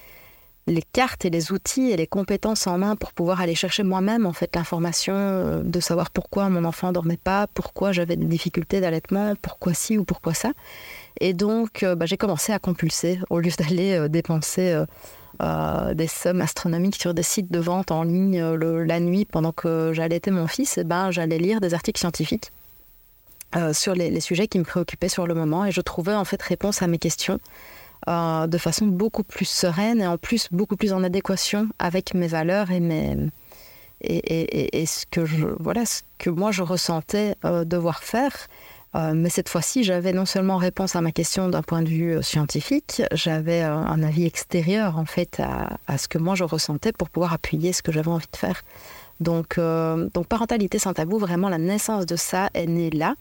les, 0.67 0.83
cartes 0.83 1.25
et 1.25 1.31
les 1.31 1.53
outils 1.53 1.91
et 1.91 1.97
les 1.97 2.07
compétences 2.07 2.67
en 2.67 2.79
main 2.79 2.97
pour 2.97 3.13
pouvoir 3.13 3.41
aller 3.41 3.55
chercher 3.55 3.83
moi-même, 3.83 4.27
en 4.27 4.33
fait, 4.33 4.57
l'information 4.57 5.15
euh, 5.15 5.63
de 5.63 5.79
savoir 5.79 6.11
pourquoi 6.11 6.49
mon 6.49 6.65
enfant 6.65 6.91
dormait 6.91 7.19
pas, 7.19 7.47
pourquoi 7.49 7.93
j'avais 7.93 8.17
des 8.17 8.27
difficultés 8.27 8.81
d'allaitement, 8.81 9.35
pourquoi 9.41 9.75
ci 9.75 9.99
ou 9.99 10.05
pourquoi 10.05 10.35
ça. 10.35 10.53
Et 11.21 11.33
donc, 11.33 11.85
ben, 11.85 12.07
j'ai 12.07 12.17
commencé 12.17 12.53
à 12.53 12.59
compulser 12.59 13.21
au 13.31 13.39
lieu 13.39 13.51
d'aller 13.59 14.09
dépenser 14.09 14.85
euh, 15.43 15.95
des 15.95 16.07
sommes 16.07 16.41
astronomiques 16.41 16.97
sur 16.97 17.13
des 17.13 17.23
sites 17.23 17.51
de 17.51 17.59
vente 17.59 17.91
en 17.91 18.05
ligne 18.05 18.41
euh, 18.41 18.85
la 18.85 19.01
nuit 19.01 19.25
pendant 19.25 19.53
que 19.53 19.93
j'allaitais 19.93 20.31
mon 20.31 20.47
fils, 20.47 20.79
eh 20.79 20.85
ben, 20.85 21.11
j'allais 21.11 21.39
lire 21.39 21.61
des 21.61 21.75
articles 21.75 21.99
scientifiques 21.99 22.53
euh, 23.57 23.73
sur 23.73 23.95
les, 23.95 24.21
sujets 24.21 24.47
qui 24.47 24.59
me 24.59 24.65
préoccupaient 24.65 25.09
sur 25.09 25.27
le 25.27 25.35
moment 25.35 25.65
et 25.65 25.73
je 25.73 25.81
trouvais 25.81 26.15
en 26.15 26.25
fait 26.25 26.41
réponse 26.41 26.83
à 26.83 26.87
mes 26.87 26.99
questions 26.99 27.39
de 28.07 28.59
façon 28.59 28.87
beaucoup 28.87 29.25
plus 29.25 29.47
sereine 29.47 30.03
et 30.03 30.07
en 30.07 30.19
plus 30.19 30.49
beaucoup 30.51 30.77
plus 30.77 30.93
en 30.93 31.03
adéquation 31.03 31.69
avec 31.79 32.13
mes 32.13 32.27
valeurs 32.27 32.71
et 32.71 32.79
mes 32.79 33.17
et, 34.03 34.79
et 34.79 34.85
ce 34.85 35.07
que 35.11 35.23
voilà 35.59 35.87
ce 35.87 36.03
que 36.19 36.29
moi 36.29 36.53
je 36.53 36.63
ressentais 36.63 37.35
devoir 37.65 38.05
faire 38.05 38.49
mais 38.95 39.29
cette 39.29 39.49
fois-ci, 39.49 39.83
j'avais 39.83 40.13
non 40.13 40.25
seulement 40.25 40.57
réponse 40.57 40.95
à 40.95 41.01
ma 41.01 41.11
question 41.11 41.49
d'un 41.49 41.63
point 41.63 41.83
de 41.83 41.89
vue 41.89 42.17
euh, 42.17 42.23
scientifique, 42.23 43.03
j'avais 43.13 43.63
euh, 43.63 43.75
un 43.75 44.03
avis 44.03 44.25
extérieur 44.25 44.99
en 44.99 45.05
fait 45.05 45.41
à, 45.41 45.99
ce 45.99 46.07
que 46.07 46.19
moi 46.19 46.35
je 46.35 46.45
ressentais 46.45 46.93
pour 46.93 47.11
pouvoir 47.11 47.33
appuyer 47.33 47.73
ce 47.73 47.83
que 47.83 47.93
j'avais 47.93 48.09
envie 48.09 48.27
de 48.31 48.37
faire. 48.37 48.63
Donc, 49.21 49.61
donc 49.61 50.27
parentalité 50.27 50.81
sans 50.81 50.93
tabou, 50.93 51.19
vraiment 51.19 51.49
la 51.49 51.59
naissance 51.59 52.05
de 52.05 52.17
ça 52.17 52.51
est 52.53 52.67
née 52.67 52.91
là. 52.91 53.15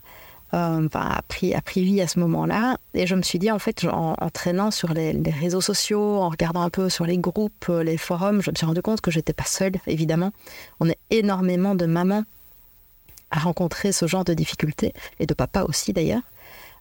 Enfin, 0.51 0.87
a 1.09 1.21
pris, 1.27 1.53
a 1.53 1.61
pris 1.61 1.83
vie 1.83 2.01
à 2.01 2.07
ce 2.07 2.19
moment-là. 2.19 2.77
Et 2.95 3.05
je 3.05 3.15
me 3.15 3.21
suis 3.21 3.37
dit, 3.39 3.51
en 3.51 3.59
fait, 3.59 3.85
en, 3.85 4.15
traînant 4.31 4.71
sur 4.71 4.93
les, 4.93 5.13
les, 5.13 5.31
réseaux 5.31 5.61
sociaux, 5.61 6.17
en 6.17 6.29
regardant 6.29 6.61
un 6.61 6.69
peu 6.69 6.89
sur 6.89 7.05
les 7.05 7.17
groupes, 7.17 7.67
les 7.69 7.97
forums, 7.97 8.41
je 8.41 8.49
me 8.49 8.55
suis 8.55 8.65
rendu 8.65 8.81
compte 8.81 9.01
que 9.01 9.11
j'étais 9.11 9.33
pas 9.33 9.45
seule, 9.45 9.73
évidemment. 9.85 10.31
On 10.79 10.89
est 10.89 10.97
énormément 11.11 11.75
de 11.75 11.85
mamans 11.85 12.23
à 13.33 13.39
rencontrer 13.39 13.91
ce 13.91 14.05
genre 14.05 14.23
de 14.23 14.33
difficultés, 14.33 14.93
et 15.19 15.25
de 15.25 15.33
papa 15.33 15.63
aussi 15.63 15.91
d'ailleurs. 15.91 16.21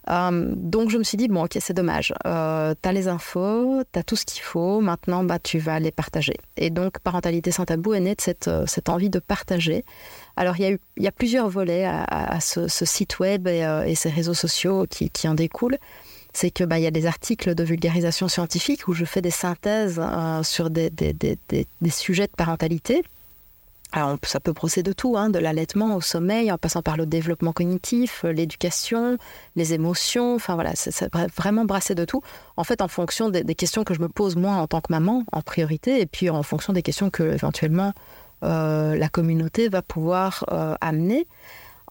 Euh, 0.09 0.53
donc 0.55 0.89
je 0.89 0.97
me 0.97 1.03
suis 1.03 1.17
dit, 1.17 1.27
bon 1.27 1.45
ok, 1.45 1.57
c'est 1.59 1.73
dommage, 1.73 2.13
euh, 2.25 2.75
tu 2.81 2.89
as 2.89 2.91
les 2.91 3.07
infos, 3.07 3.81
tu 3.91 3.99
as 3.99 4.03
tout 4.03 4.15
ce 4.15 4.25
qu'il 4.25 4.41
faut, 4.41 4.81
maintenant 4.81 5.23
bah, 5.23 5.39
tu 5.39 5.59
vas 5.59 5.79
les 5.79 5.91
partager. 5.91 6.35
Et 6.57 6.69
donc 6.69 6.99
Parentalité 6.99 7.51
sans 7.51 7.65
tabou 7.65 7.93
est 7.93 8.01
née 8.01 8.15
de 8.15 8.21
cette, 8.21 8.47
euh, 8.47 8.65
cette 8.67 8.89
envie 8.89 9.09
de 9.09 9.19
partager. 9.19 9.85
Alors 10.35 10.59
il 10.59 10.77
y 10.97 11.07
a, 11.07 11.11
plusieurs 11.11 11.49
volets 11.49 11.85
à, 11.85 12.39
ce, 12.41 12.67
site 12.67 13.19
web 13.19 13.47
et, 13.47 13.61
et, 13.87 13.95
ces 13.95 14.09
réseaux 14.09 14.33
sociaux 14.33 14.85
qui, 14.89 15.27
en 15.27 15.35
découlent. 15.35 15.77
C'est 16.33 16.49
que 16.49 16.63
bah, 16.63 16.79
y 16.79 16.87
a 16.87 16.91
des 16.91 17.05
articles 17.05 17.55
de 17.55 17.63
vulgarisation 17.63 18.27
scientifique 18.27 18.87
où 18.87 18.93
je 18.93 19.05
fais 19.05 19.21
des 19.21 19.31
synthèses 19.31 20.01
sur 20.41 20.69
des, 20.71 20.89
des 20.89 21.89
sujets 21.89 22.25
de 22.25 22.31
parentalité 22.35 23.03
alors, 23.95 24.17
ça 24.23 24.39
peut 24.39 24.53
procéder 24.53 24.89
de 24.89 24.93
tout, 24.93 25.15
hein, 25.17 25.29
de 25.29 25.37
l'allaitement 25.37 25.95
au 25.95 26.01
sommeil, 26.01 26.51
en 26.51 26.57
passant 26.57 26.81
par 26.81 26.97
le 26.97 27.05
développement 27.05 27.53
cognitif, 27.53 28.25
euh, 28.25 28.31
l'éducation, 28.33 29.19
les 29.55 29.75
émotions. 29.75 30.33
Enfin 30.33 30.55
voilà, 30.55 30.71
c'est 30.73 31.07
vraiment 31.37 31.63
brasser 31.63 31.93
de 31.93 32.03
tout. 32.03 32.23
En 32.57 32.63
fait, 32.63 32.81
en 32.81 32.87
fonction 32.87 33.29
des, 33.29 33.43
questions 33.53 33.83
que 33.83 33.93
je 33.93 34.01
me 34.01 34.09
pose 34.09 34.35
moi 34.35 34.53
en 34.53 34.65
tant 34.65 34.81
que 34.81 34.91
maman, 34.91 35.23
en 35.31 35.43
priorité, 35.43 36.01
et 36.01 36.07
puis 36.07 36.31
en 36.31 36.41
fonction 36.41 36.73
des 36.73 36.81
questions 36.81 37.11
que 37.11 37.21
éventuellement 37.21 37.93
euh, 38.43 38.95
la 38.95 39.09
communauté 39.09 39.69
va 39.69 39.83
pouvoir 39.83 40.43
euh, 40.51 40.73
amener. 40.81 41.27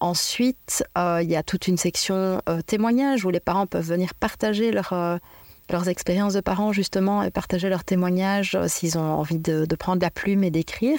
ensuite, 0.01 0.83
il 0.97 1.31
y 1.31 1.37
a 1.37 1.45
toute 1.45 1.69
une 1.69 1.77
section 1.77 2.41
témoignages 2.67 3.25
où 3.25 3.31
les 3.31 3.39
parents 3.39 3.69
peuvent 3.69 3.87
venir 3.87 4.15
partager 4.15 4.73
leur 4.73 4.93
leurs 5.71 5.89
expériences 5.89 6.35
de 6.35 6.41
parents 6.41 6.73
justement 6.73 7.23
et 7.23 7.31
partager 7.31 7.69
leurs 7.69 7.85
témoignages 7.85 8.59
s'ils 8.67 8.99
ont 8.99 9.13
envie 9.13 9.39
de, 9.39 9.77
prendre 9.77 10.03
la 10.03 10.11
plume 10.11 10.43
et 10.43 10.51
d'écrire. 10.51 10.99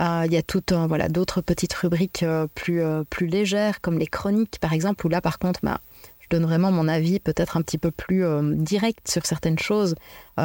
Euh, 0.00 0.22
il 0.26 0.32
y 0.32 0.38
a 0.38 0.86
voilà 0.86 1.08
d'autres 1.08 1.42
petites 1.42 1.74
rubriques 1.74 2.22
euh, 2.22 2.46
plus 2.54 2.82
plus 3.10 3.26
légères 3.26 3.80
comme 3.80 3.98
les 3.98 4.06
chroniques 4.06 4.58
par 4.60 4.72
exemple 4.72 5.06
où 5.06 5.08
là 5.10 5.20
par 5.20 5.38
contre 5.38 5.60
bah, 5.62 5.80
je 6.20 6.28
donne 6.30 6.44
vraiment 6.44 6.72
mon 6.72 6.88
avis 6.88 7.20
peut-être 7.20 7.56
un 7.58 7.62
petit 7.62 7.78
peu 7.78 7.90
plus 7.90 8.24
direct 8.56 9.06
sur 9.06 9.26
certaines 9.26 9.58
choses 9.58 9.94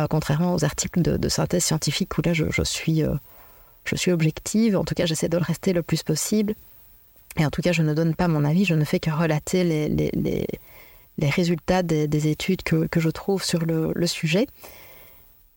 contrairement 0.10 0.54
aux 0.54 0.66
articles 0.66 1.02
de, 1.02 1.30
synthèse 1.30 1.64
scientifique 1.64 2.18
où 2.18 2.22
là 2.26 2.34
je, 2.34 2.64
suis 2.64 3.04
je 3.86 3.96
suis 3.96 4.12
objective 4.12 4.76
en 4.76 4.84
tout 4.84 4.96
cas 4.96 5.06
j'essaie 5.06 5.30
de 5.30 5.38
le 5.38 5.44
rester 5.44 5.72
le 5.72 5.82
plus 5.82 6.04
possible 6.04 6.54
et 7.38 7.46
en 7.46 7.50
tout 7.50 7.62
cas 7.62 7.72
je 7.72 7.84
ne 7.84 7.94
donne 7.94 8.16
pas 8.16 8.28
mon 8.28 8.44
avis 8.44 8.66
je 8.66 8.74
ne 8.74 8.84
fais 8.84 9.00
que 9.00 9.12
relater 9.12 9.64
les, 9.64 9.88
les 9.88 10.46
les 11.18 11.30
résultats 11.30 11.84
des, 11.84 12.28
études 12.28 12.62
que, 12.64 12.88
je 12.96 13.10
trouve 13.10 13.44
sur 13.44 13.66
le, 13.66 14.08
sujet. 14.08 14.48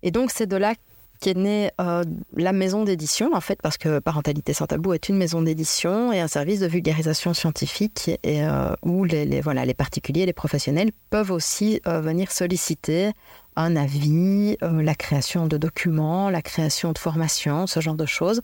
Et 0.02 0.10
donc, 0.10 0.30
c'est 0.30 0.46
de 0.46 0.56
là 0.56 0.74
qu'est 1.20 1.36
née 1.36 1.70
euh, 1.80 2.02
la 2.36 2.52
maison 2.52 2.84
d'édition, 2.84 3.34
en 3.34 3.40
fait, 3.40 3.60
parce 3.62 3.76
que 3.76 3.98
Parentalité 3.98 4.52
sans 4.52 4.66
tabou 4.66 4.94
est 4.94 5.08
une 5.08 5.16
maison 5.16 5.42
d'édition 5.42 6.12
et 6.12 6.20
un 6.20 6.28
service 6.28 6.60
de 6.60 6.66
vulgarisation 6.66 7.34
scientifique 7.34 8.10
et, 8.22 8.42
euh, 8.44 8.74
où 8.82 9.04
les, 9.04 9.40
voilà, 9.40 9.64
les 9.64 9.74
particuliers, 9.74 10.26
les 10.26 10.32
professionnels 10.32 10.90
peuvent 11.10 11.30
aussi 11.30 11.80
euh, 11.86 12.00
venir 12.00 12.32
solliciter 12.32 13.12
un 13.56 13.76
avis, 13.76 14.56
la 14.62 14.94
création 14.94 15.46
de 15.46 15.58
documents, 15.58 16.30
la 16.30 16.40
création 16.40 16.92
de 16.92 16.98
formations, 16.98 17.66
ce 17.66 17.80
genre 17.80 17.96
de 17.96 18.06
choses, 18.06 18.40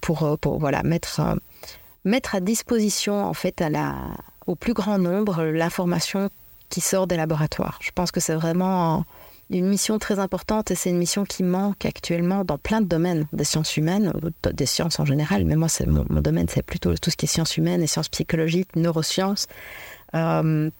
pour, 0.00 0.38
pour 0.38 0.58
voilà, 0.60 0.82
mettre, 0.84 1.20
mettre 2.04 2.34
à 2.36 2.40
disposition, 2.40 3.24
en 3.24 3.32
fait, 3.32 3.60
à 3.62 3.70
la, 3.70 3.96
au 4.46 4.54
plus 4.54 4.74
grand 4.74 4.98
nombre 4.98 5.42
l'information 5.44 6.28
qui 6.68 6.80
sort 6.80 7.06
des 7.06 7.16
laboratoires. 7.16 7.78
Je 7.80 7.90
pense 7.92 8.12
que 8.12 8.20
c'est 8.20 8.34
vraiment 8.34 9.04
une 9.50 9.68
mission 9.68 9.98
très 9.98 10.18
importante 10.18 10.70
et 10.70 10.74
c'est 10.74 10.90
une 10.90 10.98
mission 10.98 11.24
qui 11.24 11.42
manque 11.42 11.84
actuellement 11.84 12.44
dans 12.44 12.58
plein 12.58 12.80
de 12.80 12.86
domaines 12.86 13.26
des 13.32 13.44
sciences 13.44 13.76
humaines, 13.76 14.12
des 14.52 14.66
sciences 14.66 15.00
en 15.00 15.04
général, 15.04 15.44
mais 15.44 15.56
moi, 15.56 15.68
c'est 15.68 15.86
mon, 15.86 16.04
domaine, 16.20 16.46
c'est 16.48 16.62
plutôt 16.62 16.94
tout 16.96 17.10
ce 17.10 17.16
qui 17.16 17.26
est 17.26 17.28
sciences 17.28 17.56
humaines 17.56 17.82
et 17.82 17.86
sciences 17.86 18.08
psychologiques, 18.08 18.76
neurosciences. 18.76 19.48
Euh, 20.14 20.70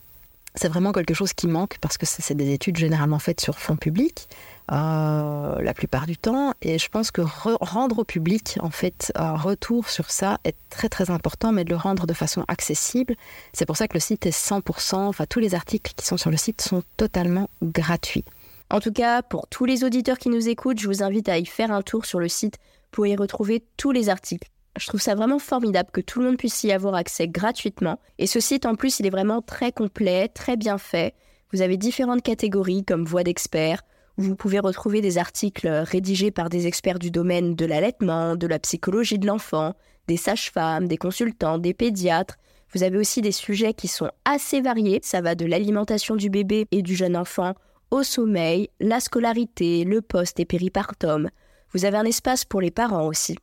c'est 0.55 0.69
vraiment 0.69 0.93
quelque 0.93 1.15
chose 1.15 1.33
qui 1.33 1.47
manque 1.47 1.79
parce 1.81 1.97
que 1.97 2.07
c'est 2.07 2.35
des 2.35 2.53
études 2.53 2.77
généralement 2.77 3.19
faites 3.21 3.41
sur 3.41 3.59
fond 3.59 3.77
public 3.77 4.29
euh, 4.73 5.63
la 5.63 5.75
plupart 5.75 6.07
du 6.07 6.17
temps 6.17 6.55
et 6.61 6.79
je 6.79 6.89
pense 6.89 7.13
que 7.13 7.23
rendre 7.61 8.01
au 8.01 8.05
public 8.05 8.59
en 8.61 8.71
fait 8.71 9.13
un 9.15 9.37
retour 9.37 9.89
sur 9.89 10.11
ça 10.11 10.39
est 10.43 10.57
très 10.69 10.89
très 10.89 11.11
important 11.11 11.53
mais 11.53 11.65
de 11.65 11.71
le 11.71 11.77
rendre 11.77 12.05
de 12.05 12.13
façon 12.13 12.45
accessible 12.49 13.15
c'est 13.53 13.65
pour 13.65 13.77
ça 13.77 13.87
que 13.87 13.95
le 13.95 14.01
site 14.01 14.27
est 14.27 14.37
100% 14.37 14.97
enfin 14.97 15.25
tous 15.29 15.39
les 15.39 15.55
articles 15.55 15.93
qui 15.95 16.05
sont 16.05 16.17
sur 16.17 16.31
le 16.31 16.37
site 16.37 16.61
sont 16.61 16.83
totalement 16.97 17.49
gratuits 17.63 18.25
en 18.71 18.81
tout 18.81 18.93
cas 18.93 19.23
pour 19.23 19.47
tous 19.49 19.65
les 19.65 19.85
auditeurs 19.85 20.19
qui 20.19 20.29
nous 20.29 20.49
écoutent 20.49 20.81
je 20.81 20.89
vous 20.89 21.03
invite 21.03 21.29
à 21.29 21.39
y 21.39 21.47
faire 21.47 21.73
un 21.73 21.83
tour 21.83 22.07
sur 22.07 22.21
le 22.21 22.29
site 22.29 22.57
pour 22.91 23.07
y 23.07 23.17
retrouver 23.17 23.65
tous 23.77 23.93
les 23.93 24.09
articles 24.09 24.49
je 24.79 24.87
trouve 24.87 25.01
ça 25.01 25.15
vraiment 25.15 25.39
formidable 25.39 25.91
que 25.93 26.01
tout 26.01 26.21
le 26.21 26.27
monde 26.27 26.37
puisse 26.37 26.63
y 26.65 26.73
avoir 26.73 26.95
accès 26.95 27.27
gratuitement. 27.27 27.99
Et 28.19 28.27
ce 28.27 28.39
site, 28.39 28.67
en 28.67 28.77
plus, 28.77 29.01
il 29.01 29.07
est 29.07 29.11
vraiment 29.11 29.43
très 29.43 29.73
complet, 29.73 30.29
très 30.29 30.57
bien 30.57 30.79
fait. 30.79 31.15
Vous 31.53 31.61
avez 31.61 31.77
différentes 31.77 32.23
catégories 32.23 32.85
comme 32.85 33.05
voix 33.05 33.25
d'experts, 33.25 33.83
vous 34.17 34.37
pouvez 34.37 34.59
retrouver 34.61 35.01
des 35.01 35.19
articles 35.19 35.69
rédigés 35.69 36.31
par 36.31 36.51
des 36.51 36.67
experts 36.67 36.99
du 36.99 37.11
domaine 37.11 37.55
de 37.55 37.65
l'allaitement, 37.65 38.37
de 38.37 38.47
la 38.47 38.59
psychologie 38.59 39.19
de 39.19 39.27
l'enfant, 39.27 39.75
des 40.09 40.19
sages-femmes, 40.19 40.89
des 40.89 40.99
consultants, 40.99 41.59
des 41.59 41.75
pédiatres. 41.75 42.37
Vous 42.75 42.83
avez 42.83 42.99
aussi 42.99 43.23
des 43.23 43.33
sujets 43.33 43.73
qui 43.73 43.89
sont 43.89 44.11
assez 44.25 44.61
variés. 44.61 45.01
Ça 45.03 45.23
va 45.23 45.35
de 45.35 45.47
l'alimentation 45.47 46.17
du 46.17 46.29
bébé 46.29 46.67
et 46.71 46.83
du 46.83 46.95
jeune 46.95 47.17
enfant 47.17 47.55
au 47.91 48.03
sommeil, 48.03 48.71
la 48.81 49.01
scolarité, 49.01 49.85
le 49.85 50.01
poste 50.03 50.41
et 50.41 50.45
péripartum. 50.45 51.31
Vous 51.73 51.85
avez 51.85 51.99
un 51.99 52.05
espace 52.05 52.45
pour 52.45 52.61
les 52.61 52.71
parents 52.71 53.07
aussi 53.07 53.37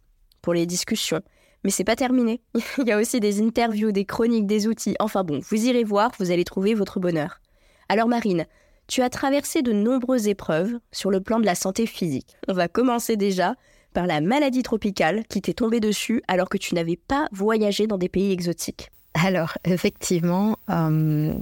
pour 0.47 0.53
les 0.53 0.65
discussions. 0.65 1.21
Mais 1.65 1.71
c'est 1.71 1.83
pas 1.83 1.97
terminé. 1.97 2.41
Il 2.77 2.87
y 2.87 2.93
a 2.93 2.97
aussi 2.97 3.19
des 3.19 3.41
interviews, 3.41 3.91
des 3.91 4.05
chroniques, 4.05 4.47
des 4.47 4.65
outils. 4.65 4.95
Enfin 4.99 5.25
bon, 5.25 5.41
vous 5.49 5.65
irez 5.65 5.83
voir, 5.83 6.11
vous 6.19 6.31
allez 6.31 6.45
trouver 6.45 6.73
votre 6.73 7.01
bonheur. 7.01 7.41
Alors 7.89 8.07
Marine, 8.07 8.45
tu 8.87 9.01
as 9.01 9.09
traversé 9.09 9.61
de 9.61 9.73
nombreuses 9.73 10.29
épreuves 10.29 10.79
sur 10.93 11.11
le 11.11 11.19
plan 11.19 11.41
de 11.41 11.45
la 11.45 11.53
santé 11.53 11.85
physique. 11.85 12.37
On 12.47 12.53
va 12.53 12.69
commencer 12.69 13.17
déjà 13.17 13.55
par 13.93 14.07
la 14.07 14.21
maladie 14.21 14.63
tropicale 14.63 15.25
qui 15.27 15.41
t'est 15.41 15.55
tombée 15.55 15.81
dessus 15.81 16.21
alors 16.29 16.47
que 16.47 16.57
tu 16.57 16.73
n'avais 16.73 16.95
pas 16.95 17.27
voyagé 17.33 17.87
dans 17.87 17.97
des 17.97 18.07
pays 18.07 18.31
exotiques. 18.31 18.89
Alors 19.13 19.57
effectivement, 19.65 20.59
euh, 20.69 21.33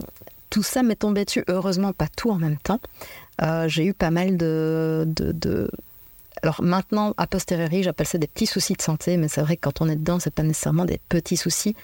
tout 0.55 0.63
ça 0.63 0.83
m'est 0.83 0.95
tombé 0.95 1.25
dessus. 1.25 1.43
Heureusement 1.49 1.91
pas 1.91 2.07
tout 2.07 2.31
en 2.31 2.37
même 2.37 2.55
temps. 2.55 2.79
Euh, 3.41 3.67
j'ai 3.67 3.83
eu 3.83 3.93
pas 3.93 4.09
mal 4.09 4.37
de, 4.37 5.05
alors 6.41 6.63
maintenant, 6.63 7.13
a 7.17 7.27
posteriori, 7.27 7.83
j'appelle 7.83 8.07
ça 8.07 8.17
des 8.17 8.27
petits 8.27 8.45
soucis 8.45 8.71
de 8.71 8.81
santé, 8.81 9.17
mais 9.17 9.27
c'est 9.27 9.41
vrai 9.41 9.57
que 9.57 9.61
quand 9.63 9.81
on 9.81 9.89
est 9.89 9.97
dedans, 9.97 10.17
c'est 10.17 10.33
pas 10.33 10.43
nécessairement 10.43 10.85
des 10.85 11.01
petits 11.09 11.35
soucis. 11.35 11.75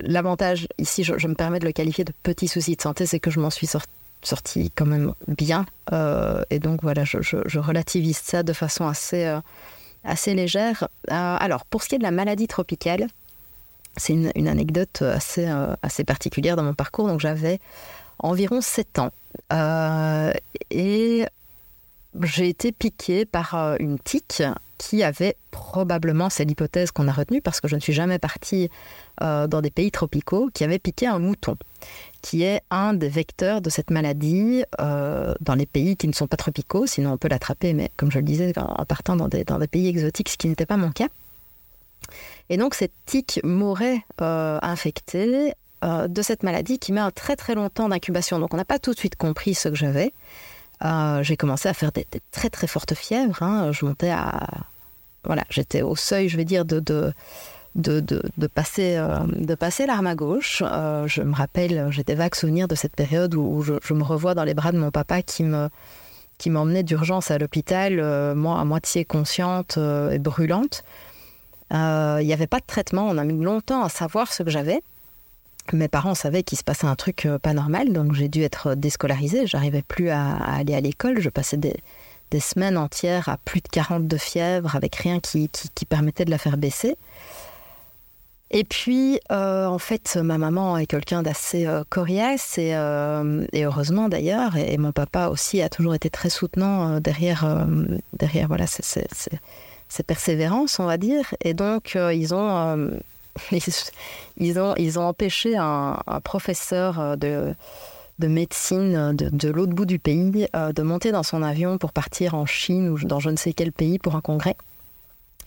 L'avantage 0.00 0.66
ici, 0.78 1.04
je, 1.04 1.28
me 1.28 1.34
permets 1.34 1.58
de 1.58 1.66
le 1.66 1.72
qualifier 1.72 2.04
de 2.04 2.14
petits 2.22 2.48
soucis 2.48 2.74
de 2.74 2.80
santé, 2.80 3.04
c'est 3.04 3.20
que 3.20 3.30
je 3.30 3.38
m'en 3.38 3.50
suis 3.50 3.68
sorti 4.22 4.72
quand 4.74 4.86
même 4.86 5.12
bien. 5.26 5.66
Euh, 5.92 6.42
et 6.48 6.60
donc 6.60 6.80
voilà, 6.80 7.04
je, 7.04 7.58
relativise 7.58 8.16
ça 8.16 8.42
de 8.42 8.54
façon 8.54 8.86
assez, 8.86 9.26
euh, 9.26 9.40
assez 10.04 10.32
légère. 10.32 10.88
Euh, 11.10 11.36
alors, 11.38 11.66
pour 11.66 11.82
ce 11.82 11.90
qui 11.90 11.96
est 11.96 11.98
de 11.98 12.02
la 12.02 12.12
maladie 12.12 12.48
tropicale, 12.48 13.08
c'est 13.98 14.14
une, 14.14 14.48
anecdote 14.48 15.02
assez, 15.02 15.46
assez 15.82 16.04
particulière 16.04 16.56
dans 16.56 16.62
mon 16.62 16.74
parcours. 16.74 17.08
Donc 17.08 17.20
j'avais 17.20 17.60
environ 18.18 18.60
7 18.60 18.98
ans. 18.98 19.10
et 20.70 21.26
j'ai 22.22 22.48
été 22.48 22.72
piquée 22.72 23.24
par 23.24 23.54
euh, 23.54 23.76
une 23.78 23.98
tique 23.98 24.42
qui 24.78 25.02
avait 25.02 25.36
probablement, 25.50 26.30
c'est 26.30 26.44
l'hypothèse 26.44 26.92
qu'on 26.92 27.08
a 27.08 27.12
retenue 27.12 27.42
parce 27.42 27.60
que 27.60 27.68
je 27.68 27.74
ne 27.74 27.80
suis 27.80 27.92
jamais 27.92 28.18
partie 28.18 28.70
euh, 29.22 29.46
dans 29.48 29.60
des 29.60 29.70
pays 29.70 29.90
tropicaux, 29.90 30.50
qui 30.54 30.62
avait 30.62 30.78
piqué 30.78 31.06
un 31.06 31.18
mouton, 31.18 31.56
qui 32.22 32.44
est 32.44 32.62
un 32.70 32.94
des 32.94 33.08
vecteurs 33.08 33.60
de 33.60 33.70
cette 33.70 33.90
maladie 33.90 34.62
euh, 34.80 35.34
dans 35.40 35.56
les 35.56 35.66
pays 35.66 35.96
qui 35.96 36.06
ne 36.06 36.12
sont 36.12 36.28
pas 36.28 36.36
tropicaux, 36.36 36.86
sinon 36.86 37.12
on 37.12 37.16
peut 37.16 37.28
l'attraper, 37.28 37.72
mais 37.72 37.90
comme 37.96 38.12
je 38.12 38.18
le 38.18 38.24
disais, 38.24 38.52
en 38.56 38.84
partant 38.84 39.16
dans 39.16 39.28
des 39.28 39.44
pays 39.68 39.88
exotiques, 39.88 40.28
ce 40.28 40.36
qui 40.36 40.48
n'était 40.48 40.66
pas 40.66 40.76
mon 40.76 40.92
cas. 40.92 41.08
Et 42.50 42.56
donc 42.56 42.74
cette 42.74 42.94
tique 43.06 43.40
m'aurait 43.44 44.04
infecté 44.18 45.52
de 45.82 46.22
cette 46.22 46.42
maladie 46.42 46.78
qui 46.78 46.92
met 46.92 47.00
un 47.00 47.10
très 47.10 47.36
très 47.36 47.54
longtemps 47.54 47.88
d'incubation. 47.88 48.38
Donc 48.38 48.54
on 48.54 48.56
n'a 48.56 48.64
pas 48.64 48.78
tout 48.78 48.92
de 48.92 48.98
suite 48.98 49.16
compris 49.16 49.54
ce 49.54 49.68
que 49.68 49.74
j'avais. 49.74 50.12
Euh, 50.84 51.22
j'ai 51.22 51.36
commencé 51.36 51.68
à 51.68 51.74
faire 51.74 51.92
des, 51.92 52.06
très 52.30 52.50
très 52.50 52.66
fortes 52.66 52.94
fièvres. 52.94 53.42
Hein. 53.42 53.72
Je 53.72 53.84
montais 53.84 54.10
à. 54.10 54.48
Voilà, 55.24 55.44
j'étais 55.50 55.82
au 55.82 55.96
seuil, 55.96 56.28
je 56.28 56.36
vais 56.36 56.44
dire, 56.44 56.64
de, 56.64 56.78
de, 56.78 57.12
de, 57.74 58.00
de, 58.00 58.46
passer, 58.46 58.96
euh, 58.96 59.56
passer 59.56 59.84
l'arme 59.84 60.06
à 60.06 60.14
gauche. 60.14 60.62
Euh, 60.64 61.06
je 61.06 61.22
me 61.22 61.34
rappelle, 61.34 61.88
j'étais 61.90 62.14
vague 62.14 62.34
souvenir 62.34 62.68
de 62.68 62.74
cette 62.74 62.94
période 62.94 63.34
où, 63.34 63.62
je, 63.62 63.94
me 63.94 64.02
revois 64.02 64.34
dans 64.34 64.44
les 64.44 64.54
bras 64.54 64.72
de 64.72 64.78
mon 64.78 64.90
papa 64.90 65.22
qui 65.22 65.42
me 65.42 65.68
qui 66.38 66.50
m'emmenait 66.50 66.84
d'urgence 66.84 67.32
à 67.32 67.38
l'hôpital, 67.38 68.00
moi 68.36 68.60
à 68.60 68.64
moitié 68.64 69.04
consciente 69.04 69.76
et 69.76 70.20
brûlante. 70.20 70.84
Il 71.70 72.26
n'y 72.26 72.32
avait 72.32 72.46
pas 72.46 72.60
de 72.60 72.66
traitement, 72.66 73.06
on 73.08 73.18
a 73.18 73.24
mis 73.24 73.42
longtemps 73.42 73.82
à 73.82 73.88
savoir 73.88 74.32
ce 74.32 74.42
que 74.42 74.50
j'avais 74.50 74.82
mes 75.76 75.88
parents 75.88 76.14
savaient 76.14 76.42
qu'il 76.42 76.58
se 76.58 76.64
passait 76.64 76.86
un 76.86 76.94
truc 76.96 77.26
euh, 77.26 77.38
pas 77.38 77.52
normal, 77.52 77.92
donc 77.92 78.14
j'ai 78.14 78.28
dû 78.28 78.42
être 78.42 78.74
déscolarisée. 78.74 79.46
J'arrivais 79.46 79.82
plus 79.82 80.10
à, 80.10 80.36
aller 80.36 80.74
à 80.74 80.80
l'école. 80.80 81.20
Je 81.20 81.28
passais 81.28 81.56
des, 81.56 81.74
semaines 82.40 82.76
entières 82.76 83.28
à 83.28 83.38
plus 83.38 83.60
de 83.60 83.68
40 83.68 84.06
de 84.06 84.16
fièvre 84.16 84.76
avec 84.76 84.96
rien 84.96 85.18
qui, 85.20 85.48
permettait 85.88 86.24
de 86.24 86.30
la 86.30 86.38
faire 86.38 86.56
baisser. 86.56 86.96
Et 88.50 88.64
puis, 88.64 89.20
euh, 89.30 89.66
en 89.66 89.78
fait, 89.78 90.16
ma 90.16 90.38
maman 90.38 90.78
est 90.78 90.86
quelqu'un 90.86 91.22
d'assez 91.22 91.66
euh, 91.66 91.84
coriace 91.88 92.56
et, 92.56 92.74
heureusement 92.74 94.08
d'ailleurs, 94.08 94.56
et, 94.56 94.78
mon 94.78 94.92
papa 94.92 95.28
aussi 95.28 95.60
a 95.60 95.68
toujours 95.68 95.94
été 95.94 96.10
très 96.10 96.30
soutenant 96.30 97.00
derrière, 97.00 97.66
derrière 98.14 98.48
voilà, 98.48 98.66
persévérances, 100.06 100.78
on 100.78 100.86
va 100.86 100.96
dire. 100.96 101.34
Et 101.42 101.54
donc, 101.54 101.96
ils 101.96 102.34
ont 102.34 102.90
ils, 104.36 104.58
ont, 104.58 104.74
ils 104.76 104.98
ont 104.98 105.06
empêché 105.06 105.56
un, 105.56 105.98
professeur 106.24 107.00
euh, 107.00 107.16
de, 107.16 107.54
de 108.18 108.26
médecine 108.26 109.14
de, 109.14 109.48
l'autre 109.48 109.72
bout 109.72 109.86
du 109.86 109.98
pays 109.98 110.46
euh, 110.54 110.72
de 110.72 110.82
monter 110.82 111.12
dans 111.12 111.22
son 111.22 111.42
avion 111.42 111.78
pour 111.78 111.92
partir 111.92 112.34
en 112.34 112.46
Chine 112.46 112.88
ou 112.88 112.98
dans 112.98 113.20
je 113.20 113.30
ne 113.30 113.36
sais 113.36 113.52
quel 113.52 113.72
pays 113.72 113.98
pour 113.98 114.16
un 114.16 114.20
congrès, 114.20 114.56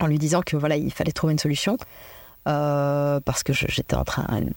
en 0.00 0.06
lui 0.06 0.18
disant 0.18 0.42
que 0.42 0.56
voilà, 0.56 0.76
il 0.76 0.92
fallait 0.92 1.12
trouver 1.12 1.32
une 1.32 1.38
solution. 1.38 1.76
Euh, 2.48 3.20
parce 3.20 3.44
que 3.44 3.52
j'étais 3.52 3.94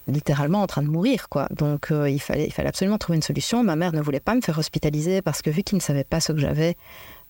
littéralement 0.08 0.60
en 0.60 0.66
train 0.66 0.82
de 0.82 0.88
mourir, 0.88 1.28
quoi. 1.28 1.46
Donc 1.52 1.92
il 1.92 2.18
fallait, 2.18 2.46
il 2.46 2.52
fallait 2.52 2.68
absolument 2.68 2.98
trouver 2.98 3.14
une 3.14 3.22
solution. 3.22 3.62
Ma 3.62 3.76
mère 3.76 3.92
ne 3.92 4.00
voulait 4.00 4.18
pas 4.18 4.34
me 4.34 4.40
faire 4.40 4.58
hospitaliser 4.58 5.22
parce 5.22 5.40
que 5.40 5.50
vu 5.50 5.62
qu'il 5.62 5.76
ne 5.76 5.82
savait 5.82 6.02
pas 6.02 6.18
ce 6.18 6.32
que 6.32 6.40
j'avais, 6.40 6.76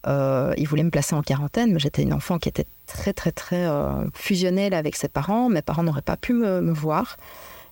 il 0.06 0.66
voulait 0.68 0.84
me 0.84 0.90
placer 0.90 1.14
en 1.14 1.22
quarantaine, 1.22 1.72
mais 1.72 1.78
j'étais 1.78 2.02
une 2.02 2.12
enfant 2.12 2.38
qui 2.38 2.48
était 2.48 2.66
très, 2.86 3.12
très, 3.12 3.32
très 3.32 3.68
fusionnelle 4.14 4.74
avec 4.74 4.96
ses 4.96 5.08
parents. 5.08 5.48
Mes 5.48 5.62
parents 5.62 5.82
n'auraient 5.82 6.02
pas 6.02 6.16
pu 6.16 6.32
me 6.32 6.72
voir. 6.72 7.16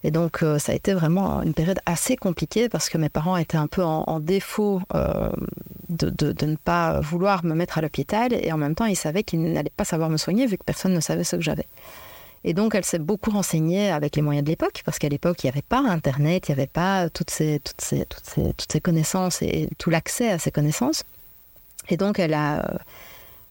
Et 0.04 0.10
donc, 0.10 0.42
euh, 0.42 0.58
ça 0.58 0.72
a 0.72 0.74
été 0.74 0.92
vraiment 0.92 1.42
une 1.42 1.54
période 1.54 1.80
assez 1.86 2.14
compliquée 2.16 2.68
parce 2.68 2.90
que 2.90 2.98
mes 2.98 3.08
parents 3.08 3.38
étaient 3.38 3.56
un 3.56 3.66
peu 3.66 3.82
en, 3.82 4.20
défaut 4.20 4.82
euh, 4.94 5.30
de, 5.88 6.46
ne 6.46 6.56
pas 6.56 7.00
vouloir 7.00 7.42
me 7.42 7.54
mettre 7.54 7.78
à 7.78 7.80
l'hôpital. 7.80 8.34
Et 8.34 8.52
en 8.52 8.58
même 8.58 8.74
temps, 8.74 8.84
ils 8.84 8.96
savaient 8.96 9.22
qu'ils 9.22 9.42
n'allaient 9.42 9.72
pas 9.74 9.86
savoir 9.86 10.10
me 10.10 10.18
soigner 10.18 10.46
vu 10.46 10.58
que 10.58 10.64
personne 10.64 10.92
ne 10.92 11.00
savait 11.00 11.24
ce 11.24 11.36
que 11.36 11.42
j'avais. 11.42 11.66
Et 12.44 12.52
donc, 12.52 12.74
elle 12.74 12.84
s'est 12.84 12.98
beaucoup 12.98 13.30
renseignée 13.30 13.90
avec 13.90 14.16
les 14.16 14.22
moyens 14.22 14.44
de 14.44 14.50
l'époque, 14.50 14.82
parce 14.84 14.98
qu'à 14.98 15.08
l'époque, 15.08 15.42
il 15.42 15.46
n'y 15.46 15.52
avait 15.52 15.62
pas 15.62 15.78
Internet, 15.78 16.48
il 16.48 16.50
n'y 16.50 16.60
avait 16.60 16.66
pas 16.66 17.08
toutes 17.08 17.30
ces, 17.30 17.58
toutes, 17.60 17.80
ces, 17.80 18.04
toutes, 18.04 18.26
ces, 18.26 18.52
toutes 18.52 18.70
ces 18.70 18.82
connaissances 18.82 19.40
et 19.40 19.70
tout 19.78 19.88
l'accès 19.88 20.30
à 20.30 20.38
ces 20.38 20.50
connaissances. 20.50 21.04
Et 21.88 21.96
donc, 21.96 22.18
elle 22.18 22.34
a, 22.34 22.78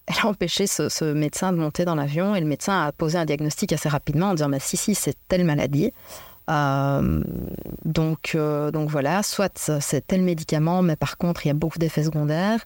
elle 0.08 0.16
a 0.24 0.28
empêché 0.28 0.68
ce, 0.68 1.14
médecin 1.14 1.54
de 1.54 1.58
monter 1.58 1.86
dans 1.86 1.96
l'avion, 1.96 2.36
et 2.36 2.40
le 2.40 2.48
médecin 2.48 2.88
a 2.88 2.92
posé 2.92 3.18
un 3.18 3.26
diagnostic 3.26 3.74
assez 3.74 3.90
rapidement 3.90 4.30
en 4.30 4.34
disant 4.34 4.50
bah, 4.50 4.60
Si, 4.60 4.78
si, 4.78 4.96
c'est 4.96 5.16
telle 5.28 5.46
maladie. 5.46 5.92
Euh, 6.50 7.24
donc, 7.86 8.34
euh, 8.36 8.72
donc 8.72 8.90
voilà, 8.90 9.24
soit 9.24 9.72
c'est 9.80 10.06
tel 10.06 10.22
médicament, 10.22 10.82
mais 10.82 10.96
par 10.96 11.18
contre, 11.18 11.46
il 11.46 11.50
y 11.50 11.52
a 11.52 11.56
beaucoup 11.56 11.80
d'effets 11.80 12.04
secondaires. 12.04 12.60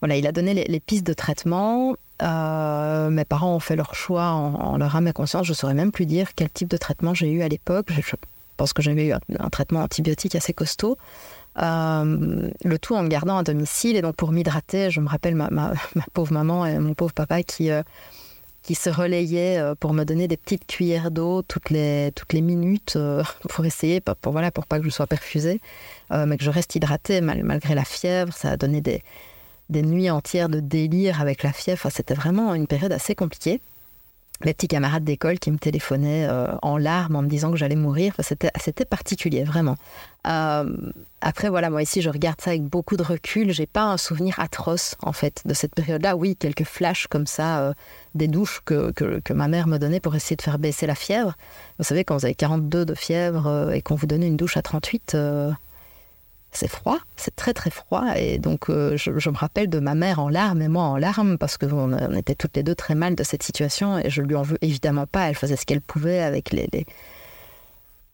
Voilà, 0.00 0.16
il 0.16 0.26
a 0.26 0.32
donné 0.32 0.54
les, 0.54 0.80
pistes 0.80 1.06
de 1.06 1.12
traitement. 1.12 1.96
Euh, 2.22 3.10
mes 3.10 3.24
parents 3.24 3.54
ont 3.54 3.60
fait 3.60 3.76
leur 3.76 3.94
choix 3.94 4.26
en, 4.30 4.76
leur 4.76 4.94
âme 4.94 5.08
et 5.08 5.12
conscience. 5.12 5.46
Je 5.46 5.52
ne 5.52 5.56
saurais 5.56 5.74
même 5.74 5.90
plus 5.90 6.06
dire 6.06 6.34
quel 6.36 6.48
type 6.50 6.68
de 6.68 6.76
traitement 6.76 7.14
j'ai 7.14 7.30
eu 7.30 7.42
à 7.42 7.48
l'époque. 7.48 7.88
Je, 7.90 8.14
pense 8.56 8.72
que 8.72 8.80
j'avais 8.80 9.06
eu 9.06 9.12
un, 9.12 9.50
traitement 9.50 9.80
antibiotique 9.80 10.36
assez 10.36 10.52
costaud. 10.52 10.96
Le 11.58 12.76
tout 12.78 12.94
en 12.94 13.02
me 13.02 13.08
gardant 13.08 13.38
à 13.38 13.42
domicile. 13.42 13.96
Et 13.96 14.02
donc, 14.02 14.16
pour 14.16 14.32
m'hydrater, 14.32 14.90
je 14.90 15.00
me 15.00 15.08
rappelle 15.08 15.34
ma, 15.34 15.72
pauvre 16.12 16.32
maman 16.32 16.66
et 16.66 16.78
mon 16.78 16.94
pauvre 16.94 17.12
papa 17.12 17.42
qui, 17.42 17.70
qui 18.68 18.74
se 18.74 18.90
relayait 18.90 19.56
euh, 19.56 19.74
pour 19.74 19.94
me 19.94 20.04
donner 20.04 20.28
des 20.28 20.36
petites 20.36 20.66
cuillères 20.66 21.10
d'eau 21.10 21.40
toutes 21.40 21.70
les, 21.70 22.12
toutes 22.14 22.34
les 22.34 22.42
minutes 22.42 22.96
euh, 22.96 23.22
pour 23.48 23.64
essayer, 23.64 24.02
pour, 24.02 24.30
voilà, 24.30 24.50
pour 24.50 24.66
pas 24.66 24.78
que 24.78 24.84
je 24.84 24.90
sois 24.90 25.06
perfusée, 25.06 25.62
euh, 26.12 26.26
mais 26.26 26.36
que 26.36 26.44
je 26.44 26.50
reste 26.50 26.74
hydratée 26.74 27.22
malgré 27.22 27.74
la 27.74 27.84
fièvre. 27.84 28.30
Ça 28.34 28.50
a 28.50 28.56
donné 28.58 28.82
des, 28.82 29.02
des 29.70 29.80
nuits 29.80 30.10
entières 30.10 30.50
de 30.50 30.60
délire 30.60 31.22
avec 31.22 31.44
la 31.44 31.52
fièvre. 31.54 31.88
c'était 31.90 32.12
vraiment 32.12 32.54
une 32.54 32.66
période 32.66 32.92
assez 32.92 33.14
compliquée 33.14 33.62
mes 34.44 34.54
petits 34.54 34.68
camarades 34.68 35.04
d'école 35.04 35.38
qui 35.38 35.50
me 35.50 35.58
téléphonaient 35.58 36.26
euh, 36.28 36.46
en 36.62 36.76
larmes 36.76 37.16
en 37.16 37.22
me 37.22 37.28
disant 37.28 37.50
que 37.50 37.56
j'allais 37.56 37.76
mourir. 37.76 38.14
c'était, 38.20 38.50
c'était 38.60 38.84
particulier, 38.84 39.44
vraiment. 39.44 39.76
Euh, 40.26 40.76
après, 41.20 41.48
voilà, 41.48 41.70
moi 41.70 41.82
ici, 41.82 42.02
je 42.02 42.10
regarde 42.10 42.40
ça 42.40 42.50
avec 42.50 42.62
beaucoup 42.62 42.96
de 42.96 43.02
recul. 43.02 43.52
J'ai 43.52 43.66
pas 43.66 43.84
un 43.84 43.96
souvenir 43.96 44.38
atroce, 44.38 44.94
en 45.02 45.12
fait, 45.12 45.42
de 45.44 45.54
cette 45.54 45.74
période-là. 45.74 46.16
Oui, 46.16 46.36
quelques 46.36 46.64
flashs 46.64 47.08
comme 47.08 47.26
ça, 47.26 47.60
euh, 47.60 47.72
des 48.14 48.28
douches 48.28 48.60
que, 48.64 48.92
que, 48.92 49.20
que, 49.20 49.32
ma 49.32 49.48
mère 49.48 49.66
me 49.66 49.78
donnait 49.78 50.00
pour 50.00 50.14
essayer 50.14 50.36
de 50.36 50.42
faire 50.42 50.58
baisser 50.58 50.86
la 50.86 50.94
fièvre. 50.94 51.34
Vous 51.78 51.84
savez, 51.84 52.04
quand 52.04 52.16
vous 52.16 52.24
avez 52.24 52.34
42 52.34 52.84
de 52.84 52.94
fièvre 52.94 53.72
et 53.72 53.82
qu'on 53.82 53.96
vous 53.96 54.06
donnait 54.06 54.28
une 54.28 54.36
douche 54.36 54.56
à 54.56 54.62
38, 54.62 55.16
c'est 56.50 56.68
froid, 56.68 56.98
c'est 57.16 57.34
très 57.36 57.52
très 57.52 57.70
froid. 57.70 58.04
Et 58.16 58.38
donc, 58.38 58.70
euh, 58.70 58.96
je, 58.96 59.10
me 59.10 59.36
rappelle 59.36 59.68
de 59.68 59.78
ma 59.78 59.94
mère 59.94 60.18
en 60.18 60.28
larmes 60.28 60.62
et 60.62 60.68
moi 60.68 60.84
en 60.84 60.96
larmes 60.96 61.38
parce 61.38 61.58
qu'on 61.58 61.92
on 61.92 62.14
était 62.14 62.34
toutes 62.34 62.56
les 62.56 62.62
deux 62.62 62.74
très 62.74 62.94
mal 62.94 63.14
de 63.14 63.22
cette 63.22 63.42
situation 63.42 63.98
et 63.98 64.10
je 64.10 64.22
lui 64.22 64.34
en 64.34 64.42
veux 64.42 64.58
évidemment 64.62 65.06
pas. 65.06 65.28
Elle 65.28 65.34
faisait 65.34 65.56
ce 65.56 65.66
qu'elle 65.66 65.82
pouvait 65.82 66.20
avec 66.20 66.50
les, 66.52 66.86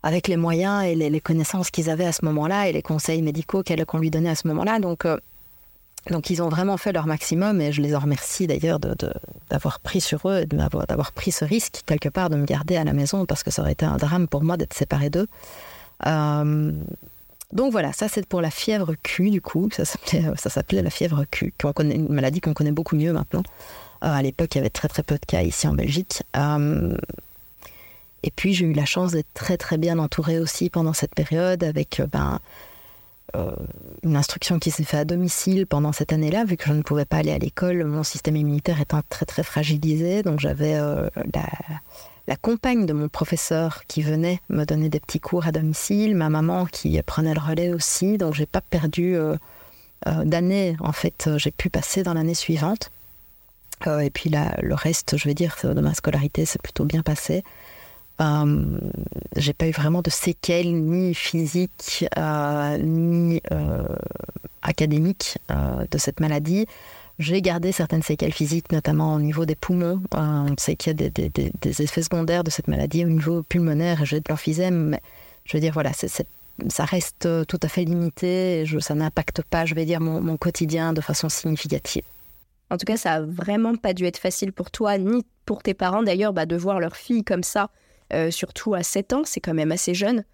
avec 0.03 0.29
les 0.29 0.37
moyens 0.37 0.85
et 0.85 0.95
les, 0.95 1.21
connaissances 1.21 1.71
qu'ils 1.71 1.91
avaient 1.91 2.07
à 2.07 2.13
ce 2.13 2.25
moment-là 2.25 2.69
et 2.69 2.73
les 2.73 2.83
conseils 2.83 3.23
médicaux 3.23 3.63
qu'on 3.87 3.99
lui 3.99 4.11
donnait 4.11 4.31
à 4.31 4.35
ce 4.35 4.49
moment-là. 4.49 4.81
Donc, 4.81 5.07
euh, 5.07 5.19
donc, 6.11 6.29
ils 6.29 6.43
ont 6.43 6.51
vraiment 6.51 6.77
fait 6.77 6.93
leur 6.93 7.07
maximum 7.07 7.61
et 7.61 7.73
je 7.73 7.81
les 7.81 7.95
en 7.95 8.01
remercie 8.01 8.47
d'ailleurs 8.47 8.79
d'avoir 9.49 9.81
pris 9.81 10.03
sur 10.03 10.29
eux 10.29 10.41
et 10.41 10.47
d'avoir 10.47 11.13
pris 11.13 11.33
ce 11.33 11.45
risque 11.45 11.83
quelque 11.87 12.11
part 12.11 12.29
de 12.29 12.37
me 12.37 12.45
garder 12.45 12.77
à 12.77 12.85
la 12.85 12.93
maison 12.93 13.25
parce 13.25 13.43
que 13.43 13.51
ça 13.51 13.63
aurait 13.63 13.73
été 13.73 13.87
un 13.87 13.97
drame 13.97 14.29
pour 14.29 14.43
moi 14.43 14.59
d'être 14.59 14.75
séparée 14.75 15.09
d'eux. 15.09 15.29
Euh, 16.07 16.73
donc 17.55 17.71
voilà, 17.71 17.93
ça 17.93 18.09
c'est 18.09 18.27
pour 18.27 18.41
la 18.41 18.51
fièvre 18.51 18.95
Q 19.03 19.31
du 19.31 19.41
coup, 19.41 19.69
ça 19.71 19.85
s'appelait, 19.85 20.83
la 20.83 20.91
fièvre 20.91 21.25
Q, 21.31 21.55
une 21.81 22.13
maladie 22.13 22.41
qu'on 22.41 22.53
connaît 22.53 22.73
beaucoup 22.73 22.97
mieux 22.97 23.13
maintenant. 23.13 23.45
Euh, 24.03 24.09
à 24.13 24.23
l'époque, 24.23 24.55
il 24.55 24.59
y 24.59 24.61
avait 24.61 24.71
très 24.71 24.89
très 24.89 25.05
peu 25.05 25.15
de 25.15 25.25
cas 25.25 25.43
ici 25.43 25.69
en 25.69 25.73
Belgique. 25.73 26.25
Euh, 26.37 26.97
et 28.25 28.33
puis 28.33 28.55
j'ai 28.55 28.67
eu 28.67 28.73
la 28.73 28.85
chance 28.85 29.13
d'être 29.13 29.33
très 29.35 29.57
très 29.57 29.79
bien 29.79 30.01
entourée 30.01 30.41
aussi 30.41 30.69
pendant 30.69 30.93
cette 30.93 31.15
période 31.15 31.63
avec 31.63 32.01
euh, 32.01 32.07
ben, 32.07 32.41
une 34.05 34.17
instruction 34.17 34.61
qui 34.61 34.71
s'est 34.71 34.85
faite 34.85 35.01
à 35.01 35.05
domicile 35.05 35.67
pendant 35.67 35.91
cette 35.91 36.13
année-là, 36.13 36.45
vu 36.45 36.57
que 36.57 36.67
je 36.67 36.73
ne 36.73 36.83
pouvais 36.83 37.05
pas 37.05 37.17
aller 37.17 37.33
à 37.33 37.39
l'école, 37.39 37.83
mon 37.85 38.05
système 38.05 38.37
immunitaire 38.37 38.81
étant 38.81 39.01
très 39.09 39.27
très 39.27 39.43
fragilisé, 39.43 40.23
donc 40.23 40.39
j'avais 40.39 40.77
la 40.77 41.45
la 42.27 42.37
compagne 42.37 42.87
de 42.87 42.93
mon 42.93 43.09
professeur 43.09 43.85
qui 43.87 44.03
venait 44.03 44.41
me 44.49 44.65
donner 44.65 44.89
des 44.89 45.01
petits 45.01 45.21
cours 45.21 45.47
à 45.47 45.53
domicile, 45.53 46.15
ma 46.15 46.31
maman 46.31 46.67
qui 46.67 47.01
prenait 47.03 47.35
le 47.35 47.41
relais 47.41 47.73
aussi, 47.73 48.17
donc 48.17 48.35
j'ai 48.35 48.47
pas 48.47 48.63
perdu 48.63 49.15
euh, 49.15 49.37
euh, 50.07 50.25
d'année 50.25 50.77
en 50.81 50.93
fait, 50.93 51.31
j'ai 51.37 51.51
pu 51.51 51.69
passer 51.69 52.03
dans 52.03 52.15
l'année 52.15 52.35
suivante. 52.35 52.91
Euh, 53.87 53.99
et 53.99 54.11
puis 54.11 54.31
là, 54.31 54.55
le 54.63 54.75
reste, 54.75 55.17
je 55.19 55.25
vais 55.25 55.35
dire, 55.35 55.57
de 55.63 55.81
ma 55.81 55.93
scolarité, 55.93 56.47
c'est 56.47 56.63
plutôt 56.63 56.85
bien 56.85 57.03
passé. 57.03 57.45
j'ai 59.37 59.53
pas 59.53 59.67
eu 59.67 59.73
vraiment 59.73 60.01
de 60.01 60.11
séquelles 60.11 60.75
ni 60.75 61.15
physiques 61.15 62.07
ni 62.81 63.43
académiques 64.63 65.39
de 65.51 65.99
cette 65.99 66.21
maladie. 66.21 66.67
J'ai 67.21 67.43
gardé 67.43 67.71
certaines 67.71 68.03
séquelles 68.03 68.33
physiques, 68.33 68.73
notamment 68.73 69.15
au 69.15 69.21
niveau 69.21 69.47
des 69.47 69.55
poumons. 69.55 70.03
Euh, 70.15 70.49
on 70.51 70.55
sait 70.59 70.75
qu'il 70.75 71.01
y 71.01 71.05
a 71.05 71.11
des, 71.11 71.83
effets 71.83 72.03
secondaires 72.03 72.43
de 72.43 72.51
cette 72.51 72.67
maladie 72.67 73.05
au 73.05 73.09
niveau 73.09 73.45
pulmonaire. 73.45 74.05
J'ai 74.05 74.19
de 74.19 74.25
l'emphysème, 74.29 74.89
mais 74.89 75.01
je 75.45 75.57
veux 75.57 75.61
dire, 75.61 75.73
voilà, 75.73 75.93
ça 75.93 76.85
reste 76.85 77.29
tout 77.47 77.61
à 77.63 77.69
fait 77.69 77.85
limité. 77.85 78.65
Ça 78.81 78.95
n'impacte 78.95 79.43
pas, 79.43 79.65
je 79.65 79.77
vais 79.77 79.85
dire, 79.85 80.01
mon, 80.01 80.37
quotidien 80.37 80.93
de 80.93 81.01
façon 81.01 81.29
significative. 81.29 82.03
En 82.71 82.79
tout 82.79 82.87
cas, 82.87 82.97
ça 82.97 83.15
a 83.15 83.21
vraiment 83.21 83.77
pas 83.77 83.93
dû 83.93 84.07
être 84.07 84.19
facile 84.19 84.53
pour 84.53 84.73
toi, 84.73 84.99
ni 84.99 85.25
pour 85.47 85.63
tes 85.63 85.75
parents 85.75 86.03
d'ailleurs, 86.03 86.33
bah, 86.33 86.47
de 86.47 86.57
voir 86.57 86.81
leur 86.81 86.97
fille 86.97 87.23
comme 87.23 87.45
ça, 87.45 87.71
euh, 88.13 88.33
surtout 88.33 88.75
à 88.75 88.83
7 88.83 89.13
ans, 89.13 89.23
c'est 89.25 89.41
quand 89.41 89.55
même 89.55 89.71
assez 89.71 89.95
jeune. 89.95 90.25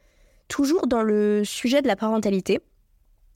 Toujours 0.48 0.86
dans 0.86 1.02
le 1.02 1.42
sujet 1.44 1.82
de 1.82 1.88
la 1.88 1.96
parentalité, 1.96 2.60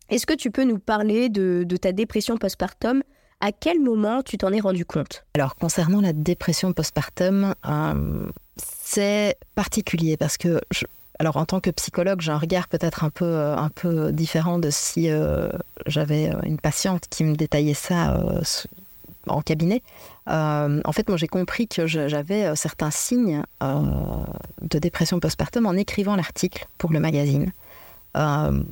est-ce 0.09 0.24
que 0.24 0.33
tu 0.33 0.50
peux 0.50 0.64
nous 0.64 0.78
parler 0.78 1.28
de 1.28 1.76
ta 1.76 1.92
dépression 1.92 2.38
postpartum 2.38 3.02
à 3.44 3.52
quel 3.52 3.78
moment 3.78 4.22
tu 4.22 4.38
t'en 4.38 4.52
es 4.52 4.61
rendu 4.61 4.87
compte? 4.87 5.26
Alors, 5.35 5.54
concernant 5.57 6.00
la 6.00 6.14
dépression 6.14 6.72
postpartum, 6.72 7.54
euh, 7.68 8.26
c'est 8.57 9.37
particulier 9.54 10.16
parce 10.16 10.38
que, 10.38 10.62
alors 11.18 11.37
en 11.37 11.44
tant 11.44 11.61
que 11.61 11.68
psychologue, 11.68 12.22
j'ai 12.22 12.33
un 12.33 12.38
regard 12.38 12.68
peut-être 12.68 13.04
un 13.04 13.11
peu, 13.11 13.26
euh, 13.26 13.54
un 13.54 13.68
peu 13.68 14.12
différent 14.12 14.59
de 14.59 14.70
si 14.70 15.11
euh, 15.11 15.50
j'avais 15.85 16.33
une 16.44 16.59
patiente 16.59 17.04
qui 17.11 17.22
me 17.22 17.37
détaillait 17.37 17.74
ça 17.74 18.18
en 19.26 19.42
cabinet. 19.42 19.83
en 20.26 20.92
fait, 20.92 21.07
moi, 21.09 21.18
j'ai 21.18 21.28
compris 21.28 21.68
que 21.68 21.87
j'avais 21.87 22.57
certains 22.57 22.90
signes 22.90 23.42
de 23.61 24.78
dépression 24.78 25.20
postpartum 25.20 25.66
en 25.66 25.74
écrivant 25.74 26.16
l'article 26.16 26.66
pour 26.78 26.92
le 26.92 27.00
magazine. 27.00 27.52
Euh, 28.16 28.62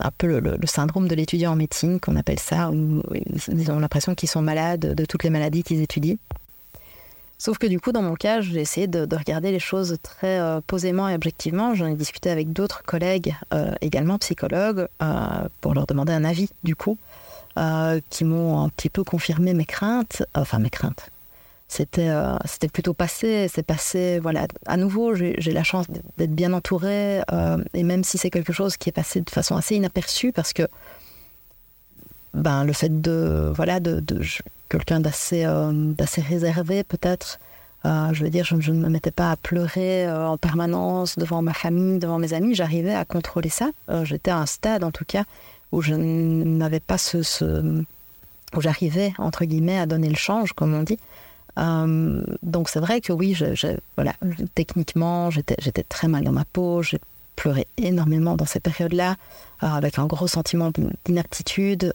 un 0.00 0.10
peu 0.16 0.40
le, 0.40 0.58
syndrome 0.64 1.06
de 1.06 1.14
l'étudiant 1.14 1.52
en 1.52 1.56
médecine, 1.56 2.00
qu'on 2.00 2.16
appelle 2.16 2.38
ça, 2.38 2.70
où 2.70 3.02
ils 3.14 3.70
ont 3.70 3.78
l'impression 3.78 4.14
qu'ils 4.14 4.28
sont 4.28 4.42
malades 4.42 4.94
de 4.94 5.04
toutes 5.04 5.24
les 5.24 5.30
maladies 5.30 5.62
qu'ils 5.62 5.82
étudient. 5.82 6.16
Sauf 7.38 7.58
que 7.58 7.66
du 7.66 7.80
coup, 7.80 7.92
dans 7.92 8.02
mon 8.02 8.14
cas, 8.14 8.40
j'ai 8.40 8.60
essayé 8.60 8.86
de, 8.86 9.16
regarder 9.16 9.52
les 9.52 9.58
choses 9.58 9.98
très 10.02 10.40
euh, 10.40 10.60
posément 10.66 11.08
et 11.08 11.14
objectivement. 11.14 11.74
J'en 11.74 11.86
ai 11.86 11.94
discuté 11.94 12.30
avec 12.30 12.52
d'autres 12.52 12.82
collègues, 12.82 13.34
euh, 13.52 13.74
également 13.80 14.18
psychologues, 14.18 14.88
pour 15.60 15.74
leur 15.74 15.86
demander 15.86 16.12
un 16.12 16.24
avis, 16.24 16.48
du 16.64 16.74
coup, 16.74 16.98
qui 18.10 18.24
m'ont 18.24 18.60
un 18.60 18.68
petit 18.70 18.88
peu 18.88 19.04
confirmé 19.04 19.54
mes 19.54 19.66
craintes, 19.66 20.24
enfin 20.34 20.58
mes 20.58 20.70
craintes, 20.70 21.10
c'était 21.72 22.10
euh, 22.10 22.36
c'était 22.44 22.68
plutôt 22.68 22.92
passé. 22.92 23.48
C'est 23.48 23.62
passé, 23.62 24.18
voilà. 24.18 24.46
À 24.66 24.76
nouveau, 24.76 25.14
j'ai 25.14 25.52
la 25.52 25.64
chance 25.64 25.86
d'être 26.18 26.34
bien 26.34 26.52
entourée, 26.52 27.22
euh, 27.32 27.64
et 27.72 27.82
même 27.82 28.04
si 28.04 28.18
c'est 28.18 28.28
quelque 28.28 28.52
chose 28.52 28.76
qui 28.76 28.90
est 28.90 28.92
passé 28.92 29.22
de 29.22 29.30
façon 29.30 29.56
assez 29.56 29.76
inaperçue, 29.76 30.32
parce 30.32 30.52
que 30.52 30.64
ben 32.34 32.64
le 32.64 32.74
fait 32.74 33.00
de 33.00 33.50
voilà 33.56 33.80
de, 33.80 34.02
quelqu'un 34.68 35.00
d'assez 35.00 35.44
euh, 35.46 35.72
d'assez 35.72 36.20
réservé 36.20 36.84
peut-être. 36.84 37.38
je 37.84 38.22
veux 38.22 38.30
dire, 38.30 38.44
je, 38.44 38.70
ne 38.70 38.78
me 38.78 38.90
mettais 38.90 39.10
pas 39.10 39.30
à 39.30 39.36
pleurer 39.36 40.10
en 40.10 40.36
permanence 40.36 41.16
devant 41.16 41.40
ma 41.40 41.54
famille, 41.54 41.98
devant 41.98 42.18
mes 42.18 42.34
amis. 42.34 42.54
J'arrivais 42.54 42.94
à 42.94 43.04
contrôler 43.06 43.48
ça. 43.48 43.70
J'étais 44.04 44.30
à 44.30 44.38
un 44.38 44.46
stade, 44.46 44.84
en 44.84 44.90
tout 44.90 45.06
cas, 45.06 45.24
où 45.72 45.80
je 45.80 45.94
n'avais 45.94 46.80
pas 46.80 46.98
ce 46.98 47.22
où 48.54 48.60
j'arrivais 48.60 49.14
entre 49.16 49.46
guillemets 49.46 49.78
à 49.78 49.86
donner 49.86 50.10
le 50.10 50.16
change, 50.16 50.52
comme 50.52 50.74
on 50.74 50.82
dit. 50.82 50.98
Euh, 51.58 52.22
donc 52.42 52.68
c'est 52.68 52.80
vrai 52.80 53.00
que 53.00 53.12
oui, 53.12 53.36
voilà, 53.96 54.14
techniquement, 54.54 55.30
j'étais 55.30 55.82
très 55.82 56.08
mal 56.08 56.24
dans 56.24 56.32
ma 56.32 56.44
peau, 56.44 56.82
pleuré 57.36 57.66
énormément 57.76 58.36
dans 58.36 58.44
ces 58.44 58.60
périodes-là, 58.60 59.16
avec 59.60 59.98
un 59.98 60.06
gros 60.06 60.26
sentiment 60.26 60.70
d'inaptitude 61.04 61.92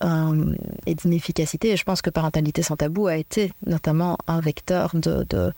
et 0.85 0.95
d'inefficacité. 0.95 1.71
Et 1.71 1.77
je 1.77 1.83
pense 1.83 2.01
que 2.01 2.09
Parentalité 2.09 2.63
sans 2.63 2.75
tabou 2.75 3.07
a 3.07 3.17
été 3.17 3.51
notamment 3.65 4.17
un 4.27 4.39
vecteur 4.39 4.91
de, 4.93 5.25
de, 5.29 5.53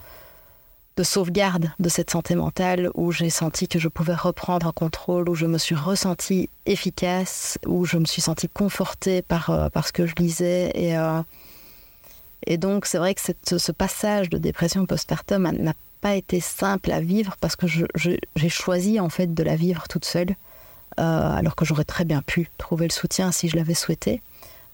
sauvegarde 1.02 1.72
de 1.80 1.88
cette 1.88 2.10
santé 2.10 2.36
mentale, 2.36 2.90
où 2.94 3.14
j'ai 3.14 3.30
senti 3.30 3.70
que 3.70 3.80
je 3.80 3.88
pouvais 3.88 4.16
reprendre 4.16 4.68
un 4.68 4.74
contrôle, 4.74 5.30
où 5.30 5.36
je 5.36 5.46
me 5.46 5.58
suis 5.58 5.76
ressentie 5.76 6.50
efficace, 6.66 7.58
où 7.66 7.86
je 7.86 7.98
me 7.98 8.04
suis 8.04 8.22
sentie 8.22 8.50
confortée 8.50 9.22
par, 9.22 9.72
par 9.72 9.88
ce 9.88 9.94
que 9.94 10.06
je 10.06 10.16
lisais. 10.16 10.72
Et, 10.76 10.98
et 12.46 12.58
donc, 12.58 12.86
c'est 12.86 12.98
vrai 12.98 13.16
que 13.16 13.58
ce 13.58 13.72
passage 13.72 14.30
de 14.30 14.38
dépression 14.38 14.86
postpartum 14.86 15.52
n'a 15.52 15.74
pas 16.02 16.16
été 16.16 16.40
simple 16.40 16.92
à 16.92 17.02
vivre 17.02 17.36
parce 17.42 17.56
que 17.56 17.68
j'ai 17.68 18.50
choisi 18.50 19.00
en 19.00 19.10
fait 19.10 19.34
de 19.34 19.44
la 19.44 19.56
vivre 19.56 19.88
toute 19.88 20.06
seule, 20.06 20.36
euh, 21.00 21.32
alors 21.32 21.56
que 21.56 21.66
j'aurais 21.66 21.84
très 21.84 22.06
bien 22.06 22.22
pu 22.22 22.50
trouver 22.58 22.88
le 22.88 22.94
soutien 22.94 23.32
si 23.32 23.50
je 23.50 23.58
l'avais 23.58 23.74
souhaité. 23.74 24.22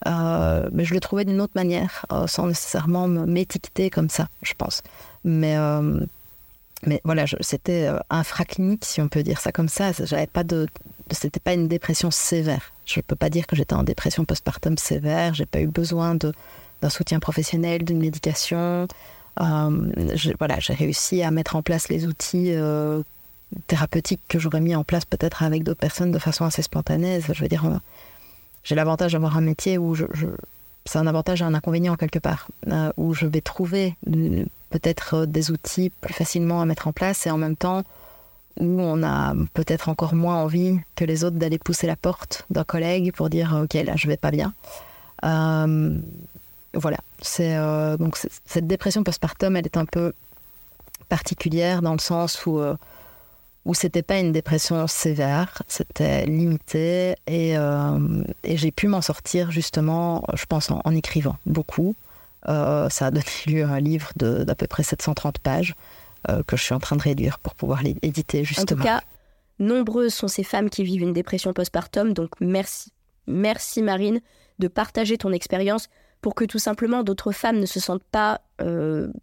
Euh, 0.08 0.70
mais 0.72 0.86
je 0.86 0.94
le 0.94 1.00
trouvais 1.00 1.26
d'une 1.26 1.42
autre 1.42 1.54
manière, 1.56 2.06
euh, 2.12 2.28
sans 2.28 2.48
nécessairement 2.48 3.08
m'étiqueter 3.08 3.90
comme 3.90 4.10
ça, 4.10 4.28
je 4.44 4.54
pense. 4.54 4.84
Mais, 5.24 5.56
mais 6.86 7.02
voilà, 7.04 7.26
c'était 7.40 7.90
infraclinique, 8.12 8.86
si 8.86 9.02
on 9.02 9.08
peut 9.08 9.24
dire 9.24 9.40
ça 9.40 9.52
comme 9.52 9.70
ça. 9.70 9.92
J'avais 9.92 10.28
pas 10.28 10.44
de, 10.44 10.68
c'était 11.10 11.40
pas 11.40 11.54
une 11.54 11.68
dépression 11.68 12.12
sévère. 12.12 12.74
Je 12.86 13.00
ne 13.00 13.02
peux 13.02 13.16
pas 13.16 13.32
dire 13.32 13.48
que 13.48 13.56
j'étais 13.56 13.74
en 13.74 13.82
dépression 13.82 14.26
postpartum 14.26 14.78
sévère. 14.78 15.34
J'ai 15.34 15.48
pas 15.48 15.62
eu 15.62 15.68
besoin 15.68 16.14
de 16.14 16.32
d'un 16.82 16.90
soutien 16.90 17.20
professionnel, 17.20 17.84
d'une 17.84 18.00
médication. 18.00 18.88
Euh, 19.42 19.92
voilà, 20.40 20.60
j'ai 20.60 20.74
réussi 20.74 21.22
à 21.24 21.32
mettre 21.32 21.56
en 21.56 21.62
place 21.62 21.90
les 21.90 22.06
outils 22.06 22.52
euh, 22.52 23.02
thérapeutiques 23.68 24.22
que 24.28 24.40
j'aurais 24.40 24.62
mis 24.62 24.76
en 24.76 24.84
place 24.84 25.06
peut-être 25.06 25.44
avec 25.44 25.64
d'autres 25.64 25.80
personnes 25.80 26.12
de 26.12 26.20
façon 26.20 26.46
assez 26.46 26.62
spontanée. 26.62 27.20
Je 27.22 27.42
veux 27.42 27.50
dire, 27.50 27.66
euh, 27.66 27.78
j'ai 28.64 28.76
l'avantage 28.76 29.14
d'avoir 29.14 29.38
un 29.38 29.42
métier 29.42 29.78
où 29.78 29.94
je, 29.94 30.06
c'est 30.86 31.00
un 31.00 31.08
avantage 31.08 31.42
et 31.42 31.46
un 31.46 31.54
inconvénient 31.54 31.96
quelque 31.96 32.20
part, 32.20 32.48
où 32.98 33.14
je 33.14 33.26
vais 33.26 33.42
trouver 33.42 33.96
peut-être 34.70 35.26
des 35.26 35.52
outils 35.52 35.92
plus 36.02 36.14
facilement 36.14 36.62
à 36.62 36.66
mettre 36.66 36.88
en 36.88 36.92
place 36.92 37.26
et 37.28 37.32
en 37.32 37.38
même 37.38 37.56
temps 37.56 37.84
où 38.58 38.80
on 38.82 39.04
a 39.04 39.34
peut-être 39.54 39.90
encore 39.90 40.16
moins 40.16 40.38
envie 40.38 40.80
que 40.96 41.04
les 41.04 41.26
autres 41.26 41.36
d'aller 41.36 41.58
pousser 41.58 41.88
la 41.88 41.98
porte 41.98 42.46
d'un 42.50 42.64
collègue 42.64 43.12
pour 43.14 43.30
dire 43.30 43.60
ok 43.64 43.74
là 43.74 43.94
je 43.98 44.08
vais 44.08 44.18
pas 44.18 44.32
bien. 44.32 44.54
Voilà, 46.76 46.98
c'est 47.22 47.56
euh, 47.56 47.96
donc 47.98 48.18
cette 48.46 48.68
dépression 48.68 49.04
postpartum, 49.04 49.56
elle 49.56 49.66
est 49.66 49.78
un 49.78 49.86
peu 49.86 50.14
particulière 51.08 51.82
dans 51.82 51.94
le 51.94 52.00
sens 52.00 52.46
où 52.46 52.60
euh, 52.60 52.76
où 53.64 53.74
c'était 53.74 54.04
pas 54.04 54.20
une 54.20 54.32
dépression 54.32 54.86
sévère, 54.86 55.64
c'était 55.68 56.26
limité 56.26 57.16
et, 57.26 57.58
euh, 57.58 58.24
et 58.44 58.58
j'ai 58.58 58.72
pu 58.72 58.88
m'en 58.88 59.02
sortir 59.02 59.50
justement, 59.50 60.24
je 60.36 60.46
pense 60.46 60.70
en, 60.70 60.92
écrivant 60.92 61.38
beaucoup. 61.48 61.96
ça 62.46 62.90
a 63.00 63.12
donné 63.12 63.26
lieu 63.48 63.64
à 63.64 63.70
un 63.70 63.80
livre 63.80 64.12
d'à 64.16 64.54
peu 64.54 64.68
près 64.68 64.84
730 64.84 65.40
pages 65.40 65.74
que 66.48 66.58
je 66.58 66.62
suis 66.62 66.76
en 66.76 66.80
train 66.80 66.96
de 66.96 67.02
réduire 67.02 67.40
pour 67.40 67.56
pouvoir 67.56 67.82
l'éditer 67.82 68.44
justement. 68.44 68.66
En 68.66 68.84
tout 68.84 68.84
cas, 68.84 69.02
nombreuses 69.58 70.14
sont 70.14 70.28
ces 70.28 70.44
femmes 70.44 70.70
qui 70.70 70.84
vivent 70.84 71.02
une 71.02 71.14
dépression 71.14 71.52
postpartum, 71.52 72.14
donc 72.14 72.32
merci, 72.40 72.92
merci 73.26 73.82
Marine 73.82 74.20
de 74.60 74.68
partager 74.68 75.18
ton 75.18 75.32
expérience 75.32 75.90
pour 76.26 76.34
que 76.34 76.46
tout 76.46 76.58
simplement 76.58 77.04
d'autres 77.04 77.32
femmes 77.32 77.60
ne 77.60 77.68
se 77.68 77.80
sentent 77.80 78.04
pas 78.04 78.42
euh, 78.60 79.14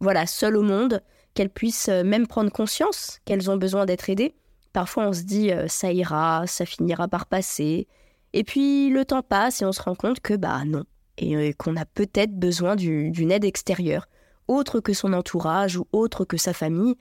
voilà, 0.00 0.26
seules 0.26 0.56
au 0.56 0.62
monde, 0.62 1.02
qu'elles 1.34 1.50
puissent 1.50 1.90
euh, 1.90 2.02
même 2.02 2.26
prendre 2.26 2.50
conscience 2.50 3.20
qu'elles 3.26 3.50
ont 3.50 3.58
besoin 3.58 3.84
d'être 3.84 4.08
aidées. 4.08 4.34
Parfois 4.72 5.08
on 5.08 5.12
se 5.12 5.24
dit 5.24 5.52
euh, 5.52 5.68
ça 5.68 5.92
ira, 5.92 6.46
ça 6.46 6.64
finira 6.64 7.06
par 7.06 7.26
passer. 7.26 7.86
Et 8.32 8.44
puis 8.44 8.88
le 8.88 9.04
temps 9.04 9.20
passe 9.20 9.60
et 9.60 9.66
on 9.66 9.72
se 9.72 9.82
rend 9.82 9.94
compte 9.94 10.20
que 10.20 10.32
bah 10.32 10.62
non. 10.64 10.84
Et 11.18 11.52
qu'on 11.52 11.76
a 11.76 11.84
peut-être 11.84 12.32
besoin 12.32 12.76
d'une 12.76 13.30
aide 13.30 13.44
extérieure, 13.44 14.08
autre 14.46 14.80
que 14.80 14.94
son 14.94 15.12
entourage 15.12 15.76
ou 15.76 15.86
autre 15.92 16.24
que 16.24 16.38
sa 16.38 16.54
famille, 16.54 16.94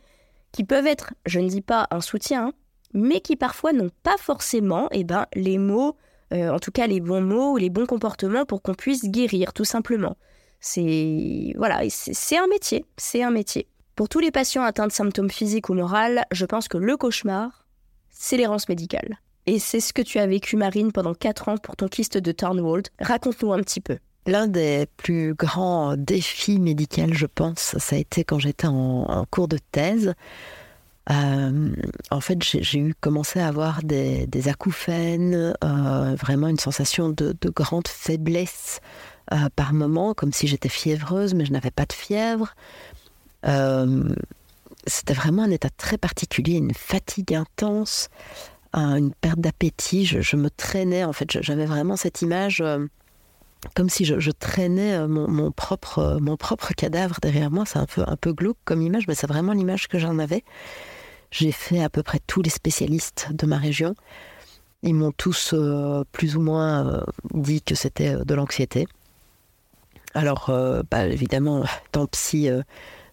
qui 0.52 0.66
peuvent 0.66 0.88
être, 0.88 1.14
je 1.26 1.40
ne 1.40 1.48
dis 1.48 1.62
pas 1.62 1.88
un 1.92 2.02
soutien, 2.02 2.52
mais 2.94 3.22
qui 3.22 3.38
parfois 3.38 3.72
n'ont 3.72 3.92
pas 4.04 4.18
forcément 4.18 4.90
eh 4.92 5.06
ben, 5.06 5.26
les 5.36 5.58
mots 5.58 5.96
euh, 6.34 6.50
en 6.50 6.60
tout 6.60 6.72
cas 6.72 6.88
les 6.88 7.00
bons 7.00 7.22
mots 7.22 7.58
les 7.58 7.70
bons 7.70 7.86
comportements 7.86 8.46
pour 8.46 8.62
qu'on 8.62 8.74
puisse 8.74 9.06
guérir, 9.06 9.54
tout 9.54 9.66
simplement. 9.66 10.18
C'est 10.60 11.54
voilà, 11.58 11.82
c'est 11.90 12.38
un 12.38 12.48
métier, 12.48 12.86
c'est 12.98 13.24
un 13.24 13.32
métier. 13.32 13.68
Pour 13.96 14.10
tous 14.10 14.20
les 14.20 14.32
patients 14.32 14.64
atteints 14.64 14.88
de 14.88 14.92
symptômes 14.92 15.32
physiques 15.32 15.70
ou 15.70 15.74
moraux, 15.74 16.22
je 16.32 16.46
pense 16.46 16.68
que 16.68 16.78
le 16.78 16.98
cauchemar, 16.98 17.66
c'est 18.10 18.38
l'errance 18.38 18.70
médicale. 18.70 19.20
Et 19.48 19.60
c'est 19.60 19.80
ce 19.80 19.94
que 19.94 20.02
tu 20.02 20.20
as 20.20 20.28
vécu, 20.28 20.58
Marine, 20.58 20.92
pendant 20.92 21.14
4 21.14 21.50
ans 21.50 21.58
pour 21.58 21.78
ton 21.78 21.88
kyste 21.88 22.18
de 22.18 22.32
Turnwald. 22.34 22.90
Raconte-nous 23.00 23.54
un 23.54 23.62
petit 23.62 23.80
peu. 23.80 23.98
L'un 24.28 24.48
des 24.48 24.88
plus 24.98 25.34
grands 25.34 25.96
défis 25.96 26.60
médicaux, 26.60 27.14
je 27.14 27.26
pense, 27.26 27.78
ça 27.78 27.96
a 27.96 28.00
été 28.00 28.26
quand 28.26 28.40
j'étais 28.40 28.68
en, 28.68 29.26
cours 29.32 29.48
de 29.48 29.58
thèse. 29.72 30.14
Euh, 31.10 31.70
en 32.12 32.22
fait, 32.22 32.44
j'ai 32.44 32.80
eu 32.80 32.94
commencé 33.00 33.40
à 33.40 33.48
avoir 33.48 33.82
des, 33.84 34.28
acouphènes, 34.48 35.54
euh, 35.64 36.16
vraiment 36.16 36.48
une 36.48 36.60
sensation 36.60 37.10
de, 37.10 37.36
grande 37.56 37.88
faiblesse 37.88 38.82
euh, 39.32 39.50
par 39.56 39.74
moment, 39.74 40.14
comme 40.14 40.34
si 40.34 40.48
j'étais 40.48 40.70
fiévreuse, 40.70 41.34
mais 41.34 41.46
je 41.46 41.52
n'avais 41.52 41.72
pas 41.72 41.86
de 41.86 41.94
fièvre. 41.94 42.56
C'était 44.86 45.14
vraiment 45.14 45.44
un 45.44 45.52
état 45.52 45.70
très 45.70 45.98
particulier, 45.98 46.54
une 46.54 46.74
fatigue 46.74 47.34
intense, 47.34 48.10
une 48.74 49.14
perte 49.22 49.40
d'appétit. 49.40 50.06
Je, 50.06 50.36
me 50.36 50.50
traînais, 50.50 51.04
en 51.04 51.14
fait, 51.14 51.42
j'avais 51.42 51.66
vraiment 51.66 51.96
cette 51.96 52.22
image 52.22 52.64
comme 53.76 53.90
si 53.90 54.06
je, 54.06 54.32
traînais 54.32 55.08
mon, 55.08 55.52
propre, 55.52 56.74
cadavre 56.76 57.18
derrière 57.22 57.52
moi. 57.52 57.66
C'est 57.66 57.80
un 57.80 57.86
peu, 57.86 58.04
un 58.06 58.16
peu 58.18 58.34
glauque 58.34 58.58
comme 58.66 58.82
image, 58.82 59.08
mais 59.08 59.16
c'est 59.16 59.28
vraiment 59.28 59.54
l'image 59.54 59.88
que 59.88 59.98
j'en 59.98 60.20
avais. 60.20 60.44
J'ai 61.40 61.52
fait 61.52 61.84
à 61.84 61.90
peu 61.90 62.02
près 62.02 62.20
tous 62.26 62.42
les 62.42 62.50
spécialistes 62.50 63.28
de 63.32 63.46
ma 63.46 63.60
région. 63.60 63.94
Ils 64.82 64.96
m'ont 64.96 65.12
tous 65.12 65.54
euh, 65.54 66.04
plus 66.12 66.36
ou 66.36 66.42
moins 66.42 66.88
euh, 66.88 67.04
dit 67.32 67.62
que 67.62 67.76
c'était 67.76 68.16
euh, 68.16 68.24
de 68.24 68.34
l'anxiété. 68.34 68.88
Alors, 70.16 70.50
bah, 70.90 71.06
évidemment, 71.06 71.64
tant 71.92 72.08
psy, 72.08 72.50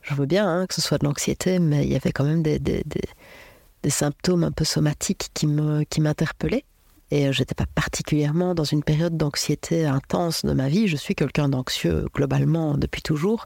je 0.00 0.14
veux 0.14 0.24
bien 0.24 0.48
hein, 0.48 0.66
que 0.66 0.72
ce 0.72 0.80
soit 0.80 0.96
de 0.96 1.04
l'anxiété, 1.04 1.58
mais 1.58 1.84
il 1.84 1.92
y 1.92 1.96
avait 1.96 2.12
quand 2.12 2.24
même 2.24 2.42
des, 2.42 2.58
des, 2.58 3.90
symptômes 3.90 4.44
un 4.44 4.52
peu 4.52 4.64
somatiques 4.64 5.28
qui 5.34 5.46
m'interpellaient. 5.46 6.64
Qui 7.10 7.16
et 7.16 7.30
j'étais 7.30 7.54
pas 7.54 7.66
particulièrement 7.74 8.54
dans 8.54 8.64
une 8.64 8.82
période 8.82 9.18
d'anxiété 9.18 9.84
intense 9.84 10.46
de 10.46 10.54
ma 10.54 10.70
vie. 10.70 10.88
Je 10.88 10.96
suis 10.96 11.14
quelqu'un 11.14 11.50
d'anxieux 11.50 12.06
globalement 12.14 12.78
depuis 12.78 13.02
toujours, 13.02 13.44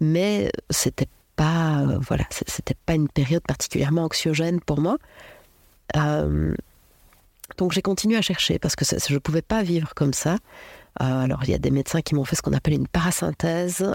mais 0.00 0.50
c'était 0.70 1.08
pas, 1.38 1.82
euh, 1.82 1.98
voilà, 2.00 2.24
c'était 2.30 2.74
pas 2.84 2.94
une 2.94 3.08
période 3.08 3.44
particulièrement 3.46 4.02
anxiogène 4.04 4.60
pour 4.60 4.80
moi. 4.80 4.98
Euh, 5.96 6.52
donc 7.56 7.72
j'ai 7.72 7.80
continué 7.80 8.16
à 8.16 8.22
chercher 8.22 8.58
parce 8.58 8.74
que 8.74 8.84
je 8.84 9.14
ne 9.14 9.18
pouvais 9.18 9.40
pas 9.40 9.62
vivre 9.62 9.94
comme 9.94 10.12
ça. 10.12 10.36
Euh, 11.00 11.20
alors 11.22 11.44
il 11.44 11.50
y 11.50 11.54
a 11.54 11.58
des 11.58 11.70
médecins 11.70 12.02
qui 12.02 12.16
m'ont 12.16 12.24
fait 12.24 12.34
ce 12.34 12.42
qu'on 12.42 12.52
appelle 12.52 12.74
une 12.74 12.88
parasynthèse, 12.88 13.86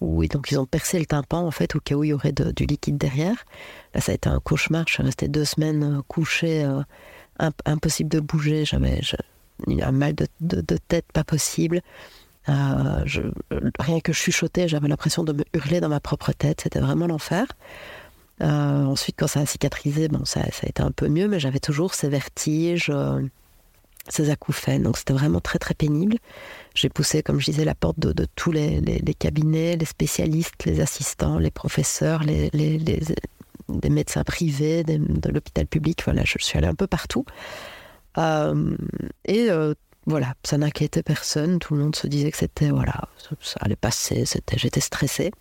où 0.00 0.24
et 0.24 0.28
donc 0.28 0.50
ils 0.50 0.58
ont 0.58 0.66
percé 0.66 0.98
le 0.98 1.06
tympan 1.06 1.46
en 1.46 1.52
fait 1.52 1.76
au 1.76 1.80
cas 1.80 1.94
où 1.94 2.02
il 2.02 2.08
y 2.08 2.12
aurait 2.12 2.32
du 2.32 2.66
liquide 2.66 2.98
derrière. 2.98 3.36
Là 3.94 4.00
ça 4.00 4.10
a 4.10 4.16
été 4.16 4.28
un 4.28 4.40
cauchemar. 4.40 4.84
Je 4.88 4.94
suis 4.94 5.02
restée 5.04 5.28
deux 5.28 5.44
semaines 5.44 6.02
couchée, 6.08 6.68
impossible 7.64 8.10
de 8.10 8.18
bouger. 8.18 8.64
J'avais 8.64 9.00
un 9.68 9.92
mal 9.92 10.16
de, 10.16 10.26
de, 10.40 10.76
tête 10.88 11.06
pas 11.12 11.22
possible. 11.22 11.80
Euh, 12.48 13.04
rien 13.78 14.00
que 14.00 14.12
chuchoter, 14.12 14.68
j'avais 14.68 14.88
l'impression 14.88 15.24
de 15.24 15.32
me 15.32 15.44
hurler 15.52 15.80
dans 15.80 15.88
ma 15.88 16.00
propre 16.00 16.32
tête. 16.32 16.60
C'était 16.62 16.80
vraiment 16.80 17.06
l'enfer. 17.06 17.46
Euh, 18.42 18.84
ensuite, 18.84 19.16
quand 19.18 19.26
ça 19.26 19.40
a 19.40 19.46
cicatrisé, 19.46 20.08
bon, 20.08 20.24
ça, 20.24 20.40
a 20.40 20.66
été 20.66 20.82
un 20.82 20.90
peu 20.90 21.08
mieux, 21.08 21.28
mais 21.28 21.40
j'avais 21.40 21.58
toujours 21.58 21.94
ces 21.94 22.08
vertiges, 22.08 22.90
euh, 22.92 23.22
ces 24.08 24.30
acouphènes. 24.30 24.82
Donc 24.82 24.98
c'était 24.98 25.14
vraiment 25.14 25.40
très 25.40 25.58
très 25.58 25.74
pénible. 25.74 26.16
J'ai 26.74 26.88
poussé, 26.88 27.22
comme 27.22 27.40
je 27.40 27.46
disais, 27.46 27.64
la 27.64 27.74
porte 27.74 27.98
de, 27.98 28.26
tous 28.36 28.52
les, 28.52 28.80
cabinets, 29.18 29.76
les 29.76 29.86
spécialistes, 29.86 30.64
les 30.66 30.80
assistants, 30.80 31.38
les 31.38 31.50
professeurs, 31.50 32.22
les, 32.22 32.50
médecins 33.90 34.24
privés, 34.24 34.84
de 34.84 35.30
l'hôpital 35.30 35.66
public. 35.66 36.02
Voilà, 36.04 36.22
je 36.24 36.36
suis 36.38 36.58
allée 36.58 36.68
un 36.68 36.74
peu 36.74 36.86
partout. 36.86 37.24
et 39.24 39.50
voilà, 40.06 40.34
ça 40.44 40.56
n'inquiétait 40.56 41.02
personne. 41.02 41.58
Tout 41.58 41.74
le 41.74 41.82
monde 41.82 41.96
se 41.96 42.06
disait 42.06 42.30
que 42.30 42.36
c'était, 42.36 42.70
voilà, 42.70 43.08
ça, 43.40 43.58
allait 43.60 43.76
passer. 43.76 44.24
C'était, 44.24 44.56
j'étais 44.56 44.80
stressée. 44.80 45.32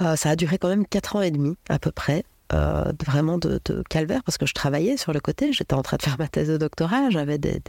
Euh, 0.00 0.16
ça 0.16 0.30
a 0.30 0.36
duré 0.36 0.56
quand 0.56 0.68
même 0.68 0.86
quatre 0.86 1.16
ans 1.16 1.20
et 1.20 1.30
demi 1.30 1.56
à 1.68 1.78
peu 1.78 1.90
près, 1.92 2.24
euh, 2.54 2.90
vraiment 3.06 3.36
de, 3.36 3.60
calvaire 3.90 4.22
parce 4.24 4.38
que 4.38 4.46
je 4.46 4.54
travaillais 4.54 4.96
sur 4.96 5.12
le 5.12 5.20
côté. 5.20 5.52
J'étais 5.52 5.74
en 5.74 5.82
train 5.82 5.98
de 5.98 6.02
faire 6.02 6.16
ma 6.18 6.26
thèse 6.26 6.48
de 6.48 6.56
doctorat, 6.56 7.10
j'avais 7.10 7.36
des, 7.36 7.60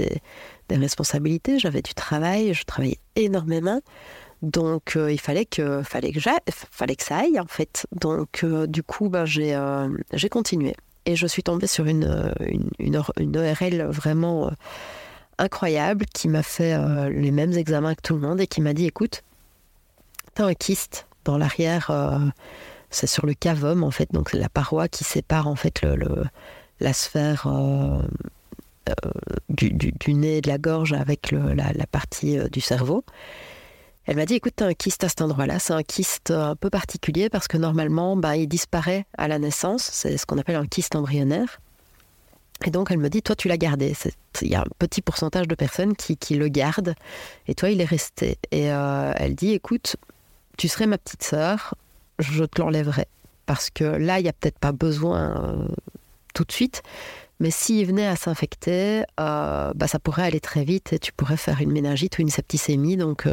responsabilités, 0.69 1.59
j'avais 1.59 1.81
du 1.81 1.93
travail, 1.93 2.53
je 2.53 2.63
travaillais 2.63 2.99
énormément. 3.17 3.81
Donc 4.41 4.95
euh, 4.95 5.11
il 5.11 5.19
fallait 5.19 5.45
que, 5.45 5.83
fallait 5.83 6.13
que, 6.13 6.19
que 6.19 7.03
ça 7.03 7.17
aille 7.17 7.37
en 7.37 7.47
fait. 7.47 7.85
Donc 7.91 8.45
du 8.45 8.81
coup, 8.81 9.09
ben, 9.09 9.25
j'ai, 9.25 9.59
continué. 10.29 10.73
et 11.05 11.17
je 11.17 11.27
suis 11.27 11.43
tombée 11.43 11.67
sur 11.67 11.85
une, 11.85 12.33
une, 12.79 13.37
ORL 13.37 13.83
vraiment 13.89 14.51
incroyable 15.41 16.05
qui 16.13 16.27
m'a 16.27 16.43
fait 16.43 16.73
euh, 16.73 17.09
les 17.09 17.31
mêmes 17.31 17.53
examens 17.53 17.95
que 17.95 18.01
tout 18.01 18.15
le 18.15 18.21
monde 18.21 18.39
et 18.39 18.47
qui 18.47 18.61
m'a 18.61 18.73
dit 18.73 18.85
écoute, 18.85 19.23
t'as 20.35 20.45
un 20.45 20.53
kyste 20.53 21.07
dans 21.25 21.37
l'arrière, 21.37 21.89
euh, 21.89 22.19
c'est 22.89 23.07
sur 23.07 23.25
le 23.25 23.33
cavum 23.33 23.83
en 23.83 23.91
fait, 23.91 24.11
donc 24.11 24.33
la 24.33 24.49
paroi 24.49 24.87
qui 24.87 25.03
sépare 25.03 25.47
en 25.47 25.55
fait 25.55 25.81
le, 25.81 26.23
la 26.79 26.93
sphère 26.93 27.47
du, 29.49 29.71
du, 29.71 30.13
nez 30.13 30.37
et 30.37 30.41
de 30.41 30.49
la 30.49 30.57
gorge 30.57 30.93
avec 30.93 31.31
la, 31.31 31.73
la, 31.73 31.87
partie 31.87 32.37
du 32.51 32.61
cerveau. 32.61 33.03
Elle 34.05 34.15
m'a 34.15 34.25
dit, 34.25 34.33
écoute, 34.33 34.53
tu 34.57 34.63
as 34.63 34.67
un 34.67 34.73
kyste 34.73 35.03
à 35.03 35.09
cet 35.09 35.21
endroit-là. 35.21 35.59
C'est 35.59 35.73
un 35.73 35.83
kyste 35.83 36.31
un 36.31 36.55
peu 36.55 36.69
particulier 36.69 37.29
parce 37.29 37.47
que 37.47 37.57
normalement, 37.57 38.17
bah, 38.17 38.35
il 38.35 38.47
disparaît 38.47 39.05
à 39.17 39.27
la 39.27 39.37
naissance. 39.37 39.83
C'est 39.83 40.17
ce 40.17 40.25
qu'on 40.25 40.39
appelle 40.39 40.55
un 40.55 40.65
kyste 40.65 40.95
embryonnaire. 40.95 41.61
Et 42.65 42.69
donc, 42.69 42.91
elle 42.91 42.99
me 42.99 43.09
dit, 43.09 43.21
toi, 43.21 43.35
tu 43.35 43.47
l'as 43.47 43.57
gardé. 43.57 43.93
Il 44.41 44.47
y 44.47 44.55
a 44.55 44.61
un 44.61 44.65
petit 44.77 45.01
pourcentage 45.01 45.47
de 45.47 45.55
personnes 45.55 45.95
qui, 45.95 46.35
le 46.35 46.47
gardent. 46.47 46.95
Et 47.47 47.55
toi, 47.55 47.69
il 47.69 47.81
est 47.81 47.85
resté. 47.85 48.37
Et 48.51 48.71
euh, 48.71 49.13
elle 49.15 49.35
dit, 49.35 49.51
écoute, 49.51 49.95
tu 50.57 50.67
serais 50.67 50.87
ma 50.87 50.97
petite 50.97 51.23
sœur, 51.23 51.75
je 52.19 52.43
te 52.43 52.61
l'enlèverai. 52.61 53.07
Parce 53.45 53.69
que 53.69 53.83
là, 53.83 54.19
il 54.19 54.23
n'y 54.23 54.29
a 54.29 54.33
peut-être 54.33 54.59
pas 54.59 54.71
besoin 54.71 55.43
euh, 55.43 55.67
tout 56.33 56.43
de 56.43 56.51
suite. 56.51 56.83
Mais 57.39 57.49
s'il 57.49 57.87
venait 57.87 58.05
à 58.05 58.15
s'infecter, 58.15 59.03
euh, 59.19 59.73
bah, 59.73 59.87
ça 59.87 59.97
pourrait 59.97 60.23
aller 60.23 60.39
très 60.39 60.63
vite 60.63 60.93
et 60.93 60.99
tu 60.99 61.11
pourrais 61.11 61.37
faire 61.37 61.59
une 61.61 61.71
méningite 61.71 62.19
ou 62.19 62.21
une 62.21 62.29
septicémie. 62.29 62.97
Donc, 62.97 63.27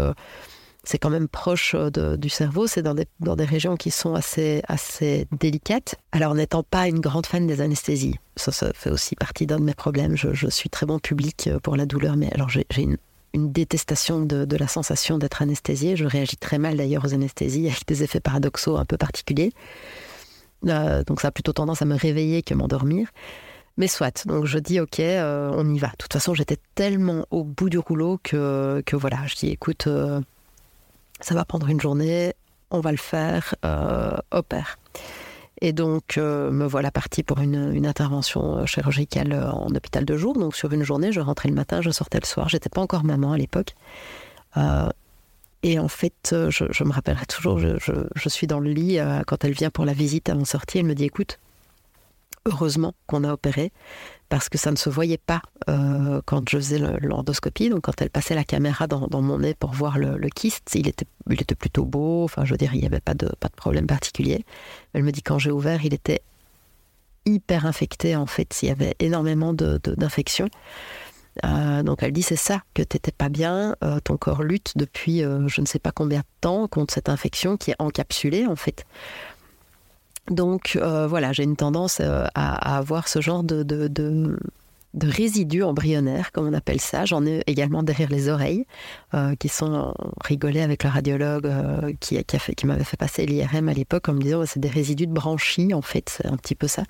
c'est 0.88 0.98
quand 0.98 1.10
même 1.10 1.28
proche 1.28 1.74
euh, 1.74 2.16
du 2.16 2.30
cerveau, 2.30 2.66
c'est 2.66 2.80
dans 2.80 2.94
des, 2.94 3.06
dans 3.20 3.36
des 3.36 3.44
régions 3.44 3.76
qui 3.76 3.90
sont 3.90 4.14
assez, 4.14 4.62
assez 4.68 5.28
délicates. 5.38 5.96
Alors, 6.12 6.34
n'étant 6.34 6.62
pas 6.62 6.88
une 6.88 7.00
grande 7.00 7.26
fan 7.26 7.46
des 7.46 7.60
anesthésies, 7.60 8.14
ça, 8.36 8.52
fait 8.72 8.88
aussi 8.88 9.14
partie 9.14 9.46
d'un 9.46 9.58
de 9.58 9.64
mes 9.64 9.74
problèmes. 9.74 10.16
Je, 10.16 10.48
suis 10.48 10.70
très 10.70 10.86
bon 10.86 10.98
public 10.98 11.46
euh, 11.46 11.58
pour 11.60 11.76
la 11.76 11.84
douleur, 11.84 12.16
mais 12.16 12.32
alors 12.32 12.48
j'ai 12.48 12.64
une, 12.78 12.96
une, 13.34 13.52
détestation 13.52 14.20
de, 14.20 14.46
de, 14.46 14.56
la 14.56 14.66
sensation 14.66 15.18
d'être 15.18 15.42
anesthésié. 15.42 15.94
Je 15.94 16.06
réagis 16.06 16.38
très 16.38 16.56
mal 16.56 16.78
d'ailleurs 16.78 17.04
aux 17.04 17.12
anesthésies 17.12 17.66
avec 17.66 17.86
des 17.86 18.02
effets 18.02 18.20
paradoxaux 18.20 18.78
un 18.78 18.86
peu 18.86 18.96
particuliers. 18.96 19.52
Euh, 20.66 21.04
donc, 21.04 21.20
ça 21.20 21.28
a 21.28 21.30
plutôt 21.32 21.52
tendance 21.52 21.82
à 21.82 21.84
me 21.84 21.96
réveiller 21.96 22.42
que 22.42 22.54
m'endormir. 22.54 23.08
Mais 23.76 23.88
soit, 23.88 24.26
donc 24.26 24.46
je 24.46 24.58
dis 24.58 24.80
ok, 24.80 25.00
on 25.00 25.68
y 25.68 25.78
va. 25.78 25.88
De 25.88 25.96
toute 25.98 26.14
façon, 26.14 26.32
j'étais 26.32 26.56
tellement 26.74 27.26
au 27.30 27.44
bout 27.44 27.68
du 27.68 27.78
rouleau 27.78 28.18
que, 28.24 28.82
que 28.86 28.96
voilà, 28.96 29.18
je 29.26 29.36
dis 29.36 29.50
écoute, 29.50 29.86
ça 31.20 31.34
va 31.34 31.44
prendre 31.44 31.68
une 31.68 31.80
journée, 31.80 32.34
on 32.70 32.80
va 32.80 32.90
le 32.90 32.98
faire, 32.98 33.54
euh, 33.64 34.16
opère. 34.30 34.78
Et 35.60 35.72
donc, 35.72 36.18
euh, 36.18 36.50
me 36.52 36.66
voilà 36.66 36.90
partie 36.90 37.24
pour 37.24 37.40
une, 37.40 37.84
intervention 37.84 38.64
chirurgicale 38.64 39.32
en 39.34 39.74
hôpital 39.74 40.04
de 40.04 40.16
jour. 40.16 40.38
Donc, 40.38 40.54
sur 40.54 40.72
une 40.72 40.84
journée, 40.84 41.10
je 41.10 41.20
rentrais 41.20 41.48
le 41.48 41.54
matin, 41.54 41.80
je 41.80 41.90
sortais 41.90 42.20
le 42.20 42.26
soir. 42.26 42.48
J'étais 42.48 42.68
pas 42.68 42.80
encore 42.80 43.02
maman 43.02 43.32
à 43.32 43.38
l'époque. 43.38 43.74
Euh, 44.56 44.88
et 45.64 45.80
en 45.80 45.88
fait, 45.88 46.36
je, 46.50 46.84
me 46.84 46.92
rappellerai 46.92 47.26
toujours, 47.26 47.58
je, 47.58 47.70
je, 47.80 48.28
suis 48.28 48.46
dans 48.46 48.60
le 48.60 48.70
lit 48.70 49.00
quand 49.26 49.44
elle 49.44 49.52
vient 49.52 49.70
pour 49.70 49.84
la 49.84 49.92
visite 49.92 50.28
à 50.28 50.34
mon 50.34 50.44
sortie. 50.44 50.78
Elle 50.78 50.86
me 50.86 50.94
dit 50.94 51.04
Écoute, 51.04 51.40
heureusement 52.46 52.94
qu'on 53.08 53.24
a 53.24 53.32
opéré 53.32 53.72
parce 54.28 54.48
que 54.48 54.58
ça 54.58 54.70
ne 54.70 54.76
se 54.76 54.90
voyait 54.90 55.18
pas 55.18 55.40
euh, 55.68 56.20
quand 56.26 56.48
je 56.48 56.58
faisais 56.58 56.78
l'endoscopie. 57.00 57.70
Donc, 57.70 57.82
quand 57.82 58.00
elle 58.00 58.10
passait 58.10 58.34
la 58.34 58.44
caméra 58.44 58.86
dans, 58.86 59.22
mon 59.22 59.38
nez 59.38 59.54
pour 59.54 59.72
voir 59.72 59.98
le, 59.98 60.28
kyste, 60.28 60.74
il 60.74 60.88
était, 60.88 61.06
plutôt 61.54 61.84
beau. 61.84 62.24
Enfin, 62.24 62.44
je 62.44 62.52
veux 62.52 62.58
dire, 62.58 62.74
il 62.74 62.80
n'y 62.80 62.86
avait 62.86 63.00
pas 63.00 63.14
de, 63.14 63.26
de 63.26 63.48
problème 63.56 63.86
particulier. 63.86 64.44
Elle 64.92 65.02
me 65.02 65.12
dit 65.12 65.22
quand 65.22 65.38
j'ai 65.38 65.50
ouvert, 65.50 65.84
il 65.84 65.94
était 65.94 66.20
hyper 67.24 67.66
infecté. 67.66 68.16
En 68.16 68.26
fait, 68.26 68.62
il 68.62 68.68
y 68.68 68.70
avait 68.70 68.94
énormément 68.98 69.52
d'infections. 69.52 70.48
Euh, 71.44 71.84
donc 71.84 72.02
elle 72.02 72.10
dit 72.10 72.22
c'est 72.22 72.34
ça 72.34 72.62
que 72.74 72.82
t'étais 72.82 73.12
pas 73.12 73.28
bien, 73.28 73.76
euh, 73.84 74.00
ton 74.00 74.16
corps 74.16 74.42
lutte 74.42 74.72
depuis 74.74 75.20
je 75.20 75.60
ne 75.60 75.66
sais 75.66 75.78
pas 75.78 75.92
combien 75.92 76.18
de 76.18 76.24
temps 76.40 76.66
contre 76.66 76.92
cette 76.92 77.08
infection 77.08 77.56
qui 77.56 77.70
est 77.70 77.76
encapsulée 77.78 78.46
en 78.46 78.56
fait. 78.56 78.84
Donc 80.30 80.76
euh, 80.76 81.06
voilà, 81.06 81.32
j'ai 81.32 81.44
une 81.44 81.56
tendance 81.56 82.00
euh, 82.00 82.26
à, 82.34 82.76
avoir 82.76 83.08
ce 83.08 83.20
genre 83.20 83.42
de, 83.42 83.62
de, 83.62 84.38
résidus 85.00 85.62
embryonnaires, 85.62 86.32
comme 86.32 86.48
on 86.48 86.52
appelle 86.52 86.80
ça. 86.80 87.04
J'en 87.04 87.24
ai 87.24 87.42
également 87.46 87.82
derrière 87.82 88.10
les 88.10 88.28
oreilles, 88.28 88.66
euh, 89.14 89.34
qui 89.36 89.48
sont 89.48 89.94
rigolés 90.24 90.60
avec 90.60 90.84
le 90.84 90.90
radiologue 90.90 91.50
qui, 92.00 92.22
qui, 92.24 92.66
m'avait 92.66 92.84
fait 92.84 92.96
passer 92.96 93.24
l'IRM 93.26 93.68
à 93.68 93.72
l'époque 93.72 94.08
en 94.08 94.14
me 94.14 94.20
disant 94.20 94.44
c'est 94.44 94.60
des 94.60 94.68
résidus 94.68 95.06
de 95.06 95.12
branchies, 95.12 95.72
en 95.72 95.82
fait, 95.82 96.08
c'est 96.08 96.26
un 96.26 96.36
petit 96.36 96.54
peu 96.54 96.66
ça. 96.66 96.82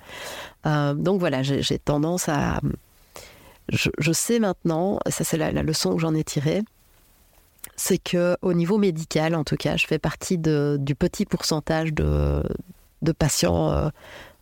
donc 0.95 1.19
voilà, 1.19 1.43
j'ai 1.43 1.79
tendance 1.79 2.29
à... 2.29 2.61
Je, 3.71 4.11
sais 4.11 4.39
maintenant, 4.39 4.99
ça 5.07 5.23
c'est 5.23 5.37
la, 5.37 5.51
la 5.51 5.61
leçon 5.61 5.93
que 5.93 6.01
j'en 6.01 6.15
ai 6.15 6.23
tirée, 6.23 6.63
c'est 7.75 7.99
que 7.99 8.35
au 8.41 8.53
niveau 8.53 8.79
médical, 8.79 9.35
en 9.35 9.43
tout 9.43 9.57
cas, 9.57 9.77
je 9.77 9.85
fais 9.85 9.99
partie 9.99 10.39
du 10.39 10.95
petit 10.95 11.25
pourcentage 11.25 11.93
de, 11.93 12.41
de 13.01 13.11
patients 13.11 13.71
euh, 13.71 13.89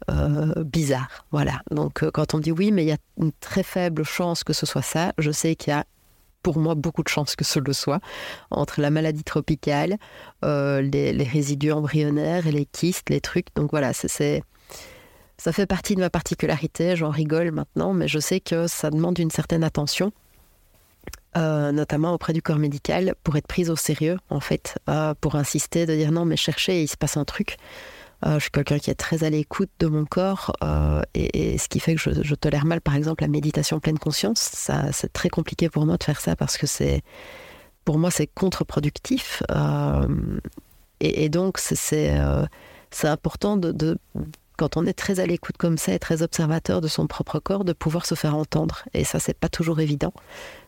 euh, 0.10 0.64
bizarres. 0.64 1.26
Voilà. 1.32 1.62
Donc 1.72 2.04
euh, 2.04 2.12
quand 2.12 2.34
on 2.34 2.40
dit 2.40 2.52
oui, 2.52 2.72
mais 2.72 2.84
il 2.84 2.88
y 2.88 2.92
a 2.92 2.98
une 3.20 3.32
très 3.40 3.64
faible 3.64 4.04
chance 4.04 4.44
que 4.44 4.54
ce 4.54 4.66
soit 4.66 4.82
ça, 4.82 5.14
je 5.18 5.32
sais 5.32 5.56
qu'il 5.56 5.72
y 5.72 5.76
a 5.76 5.86
pour 6.44 6.60
moi 6.60 6.76
beaucoup 6.76 7.04
de 7.04 7.10
chances 7.10 7.36
que 7.36 7.44
ce 7.44 7.60
le 7.60 7.74
soit, 7.74 8.00
entre 8.52 8.80
la 8.80 8.90
maladie 8.90 9.26
tropicale, 9.26 9.98
les, 10.44 11.28
résidus 11.30 11.74
embryonnaires 11.74 12.48
et 12.48 12.54
les 12.54 12.66
kystes, 12.66 13.10
les 13.10 13.20
trucs. 13.20 13.48
Donc 13.56 13.72
voilà, 13.72 13.92
c'est 13.92 14.44
ça 15.40 15.52
fait 15.52 15.66
partie 15.66 15.96
de 15.96 16.00
ma 16.00 16.10
particularité, 16.10 16.96
j'en 16.96 17.10
rigole 17.10 17.52
maintenant, 17.52 17.92
mais 17.92 18.08
je 18.08 18.20
sais 18.20 18.40
que 18.40 18.68
ça 18.68 18.90
demande 18.92 19.20
une 19.20 19.30
certaine 19.30 19.64
attention, 19.64 20.14
notamment 21.36 22.14
auprès 22.14 22.32
du 22.32 22.42
corps 22.42 22.60
médical, 22.60 23.16
pour 23.26 23.36
être 23.36 23.48
prise 23.48 23.70
au 23.70 23.76
sérieux, 23.76 24.18
en 24.30 24.40
fait, 24.40 24.78
pour 25.20 25.36
insister, 25.36 25.86
de 25.86 25.96
dire 25.96 26.14
non, 26.14 26.24
mais 26.24 26.38
cherchez, 26.38 26.82
il 26.82 26.88
se 26.88 26.96
passe 26.96 27.18
un 27.18 27.26
truc. 27.26 27.58
Euh, 28.26 28.36
je 28.36 28.44
suis 28.44 28.52
quelqu'un 28.52 28.80
qui 28.80 28.90
est 28.90 28.96
très 28.96 29.24
à 29.24 29.30
l'écoute 29.30 29.70
de 29.80 29.88
mon 29.88 30.06
corps 30.06 30.56
euh, 30.64 31.02
et, 31.14 31.58
ce 31.58 31.68
qui 31.68 31.80
fait 31.80 31.96
que 31.96 32.02
je, 32.02 32.36
tolère 32.36 32.66
mal, 32.66 32.82
par 32.82 32.96
exemple, 32.96 33.24
la 33.24 33.28
méditation 33.28 33.80
pleine 33.80 34.00
conscience. 34.00 34.40
Ça, 34.40 34.92
c'est 34.92 35.14
très 35.14 35.30
compliqué 35.30 35.70
pour 35.70 35.86
moi 35.86 35.98
de 35.98 36.04
faire 36.04 36.20
ça 36.20 36.36
parce 36.36 36.58
que 36.58 36.66
c'est, 36.66 37.04
pour 37.86 38.00
moi, 38.00 38.10
c'est 38.10 38.28
contre-productif. 38.28 39.44
Euh, 39.52 40.08
et, 41.00 41.30
donc, 41.30 41.60
c'est, 41.60 42.12
important 43.04 43.56
de, 43.56 44.00
quand 44.58 44.78
on 44.78 44.86
est 44.88 44.94
très 44.94 45.20
à 45.20 45.28
l'écoute 45.28 45.58
comme 45.58 45.78
ça 45.78 45.94
et 45.94 46.00
très 46.00 46.24
observateur 46.24 46.82
de 46.82 46.88
son 46.88 47.06
propre 47.06 47.38
corps, 47.38 47.66
de 47.66 47.74
pouvoir 47.74 48.08
se 48.08 48.16
faire 48.16 48.36
entendre. 48.36 48.84
Et 48.96 49.04
ça, 49.04 49.20
c'est 49.20 49.38
pas 49.38 49.50
toujours 49.50 49.80
évident. 49.80 50.14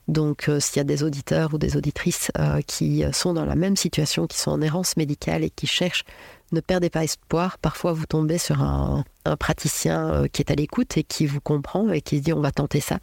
Donc, 0.07 0.51
s'il 0.59 0.77
y 0.77 0.81
a 0.81 0.83
des 0.83 1.01
auditeurs 1.01 1.55
ou 1.55 1.57
des 1.57 1.77
auditrices 1.77 2.31
qui 2.67 3.03
sont 3.11 3.33
dans 3.33 3.45
la 3.45 3.55
même 3.55 3.75
situation, 3.75 4.27
qui 4.27 4.37
sont 4.37 4.51
en 4.51 4.61
errance 4.61 4.97
médicale 4.97 5.43
et 5.43 5.49
qui 5.49 5.65
cherchent 5.65 6.05
ne 6.51 6.61
perdez 6.61 6.89
pas 6.89 7.03
espoir. 7.03 7.57
Parfois, 7.57 7.93
vous 7.93 8.05
tombez 8.05 8.37
sur 8.37 8.61
un, 8.61 9.03
praticien 9.39 10.09
euh, 10.09 10.27
qui 10.27 10.41
est 10.41 10.51
à 10.51 10.55
l'écoute 10.55 10.97
et 10.97 11.03
qui 11.03 11.27
vous 11.27 11.39
comprend 11.39 11.89
et 11.89 12.01
qui 12.01 12.17
se 12.17 12.23
dit 12.23 12.33
on 12.33 12.41
va 12.41 12.51
tenter 12.51 12.79
ça. 12.79 12.97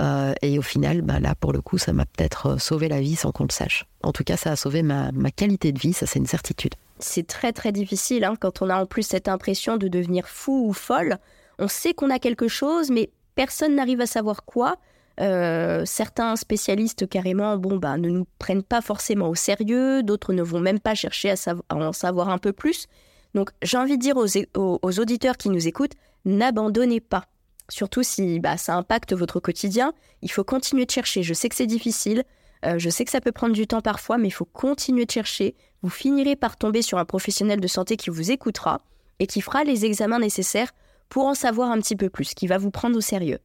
Euh, 0.00 0.32
et 0.40 0.58
au 0.58 0.62
final, 0.62 1.02
bah, 1.02 1.20
là, 1.20 1.34
pour 1.34 1.52
le 1.52 1.60
coup, 1.60 1.76
ça 1.76 1.92
m'a 1.92 2.06
peut-être 2.06 2.46
euh, 2.46 2.58
sauvé 2.58 2.88
la 2.88 3.00
vie 3.00 3.16
sans 3.16 3.30
qu'on 3.30 3.44
le 3.44 3.52
sache. 3.52 3.84
En 4.02 4.12
tout 4.12 4.24
cas, 4.24 4.36
ça 4.38 4.52
a 4.52 4.56
sauvé 4.56 4.82
ma, 4.82 5.10
qualité 5.36 5.72
de 5.72 5.78
vie, 5.78 5.92
ça 5.92 6.06
c'est 6.06 6.18
une 6.18 6.26
certitude. 6.26 6.74
C'est 6.98 7.26
très 7.26 7.52
très 7.52 7.72
difficile 7.72 8.24
hein, 8.24 8.34
quand 8.38 8.62
on 8.62 8.70
a 8.70 8.82
en 8.82 8.86
plus 8.86 9.02
cette 9.02 9.28
impression 9.28 9.76
de 9.76 9.88
devenir 9.88 10.28
fou 10.28 10.68
ou 10.68 10.72
folle. 10.72 11.18
On 11.58 11.68
sait 11.68 11.92
qu'on 11.92 12.10
a 12.10 12.18
quelque 12.18 12.48
chose, 12.48 12.90
mais 12.90 13.10
personne 13.34 13.74
n'arrive 13.74 14.00
à 14.00 14.06
savoir 14.06 14.44
quoi. 14.44 14.76
Euh, 15.20 15.82
certains 15.84 16.34
spécialistes 16.36 17.06
carrément 17.06 17.58
bon, 17.58 17.76
bah, 17.76 17.98
ne 17.98 18.08
nous 18.08 18.26
prennent 18.38 18.62
pas 18.62 18.80
forcément 18.80 19.28
au 19.28 19.34
sérieux, 19.34 20.02
d'autres 20.02 20.32
ne 20.32 20.42
vont 20.42 20.60
même 20.60 20.80
pas 20.80 20.94
chercher 20.94 21.30
à, 21.30 21.34
en 21.74 21.92
savoir 21.92 22.30
un 22.30 22.38
peu 22.38 22.52
plus. 22.52 22.86
Donc 23.34 23.50
j'ai 23.62 23.76
envie 23.76 23.98
de 23.98 24.02
dire 24.02 24.16
aux, 24.16 25.00
auditeurs 25.00 25.36
qui 25.36 25.50
nous 25.50 25.68
écoutent, 25.68 25.94
n'abandonnez 26.24 27.00
pas. 27.00 27.26
Surtout 27.68 28.02
si 28.02 28.40
bah, 28.40 28.56
ça 28.56 28.74
impacte 28.74 29.12
votre 29.12 29.40
quotidien, 29.40 29.92
il 30.22 30.30
faut 30.30 30.42
continuer 30.42 30.86
de 30.86 30.90
chercher. 30.90 31.22
Je 31.22 31.34
sais 31.34 31.48
que 31.48 31.54
c'est 31.54 31.66
difficile, 31.66 32.24
euh, 32.64 32.78
je 32.78 32.88
sais 32.88 33.04
que 33.04 33.10
ça 33.10 33.20
peut 33.20 33.30
prendre 33.30 33.54
du 33.54 33.66
temps 33.66 33.82
parfois, 33.82 34.16
mais 34.16 34.28
il 34.28 34.32
faut 34.32 34.46
continuer 34.46 35.04
de 35.04 35.10
chercher. 35.10 35.54
Vous 35.82 35.90
finirez 35.90 36.34
par 36.34 36.56
tomber 36.56 36.82
sur 36.82 36.98
un 36.98 37.04
professionnel 37.04 37.60
de 37.60 37.66
santé 37.66 37.96
qui 37.96 38.10
vous 38.10 38.30
écoutera 38.30 38.80
et 39.18 39.26
qui 39.26 39.42
fera 39.42 39.64
les 39.64 39.84
examens 39.84 40.18
nécessaires 40.18 40.72
pour 41.10 41.26
en 41.26 41.34
savoir 41.34 41.70
un 41.70 41.78
petit 41.78 41.96
peu 41.96 42.08
plus, 42.08 42.34
qui 42.34 42.46
va 42.46 42.56
vous 42.56 42.70
prendre 42.70 42.96
au 42.96 43.00
sérieux. 43.00 43.38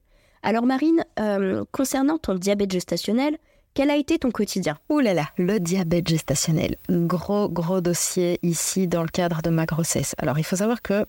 Alors 0.45 0.67
Marine, 0.67 1.03
euh, 1.19 1.65
concernant 1.71 2.19
ton 2.19 2.36
diabète 2.36 2.71
gestationnel, 2.71 3.39
quel 3.73 3.89
a 3.89 3.95
été 3.95 4.19
ton 4.19 4.29
quotidien? 4.29 4.77
Ouh 4.89 4.99
là 4.99 5.15
là, 5.15 5.25
le 5.39 5.60
diabète 5.60 6.08
gestationnel. 6.08 6.75
Gros, 6.88 7.49
gros 7.49 7.81
dossier 7.81 8.38
ici 8.43 8.88
dans 8.88 9.01
le 9.01 9.08
cadre 9.08 9.41
de 9.41 9.49
ma 9.49 9.65
grossesse. 9.65 10.13
Alors, 10.19 10.38
il 10.38 10.43
faut 10.43 10.58
savoir 10.58 10.84
que 10.84 11.03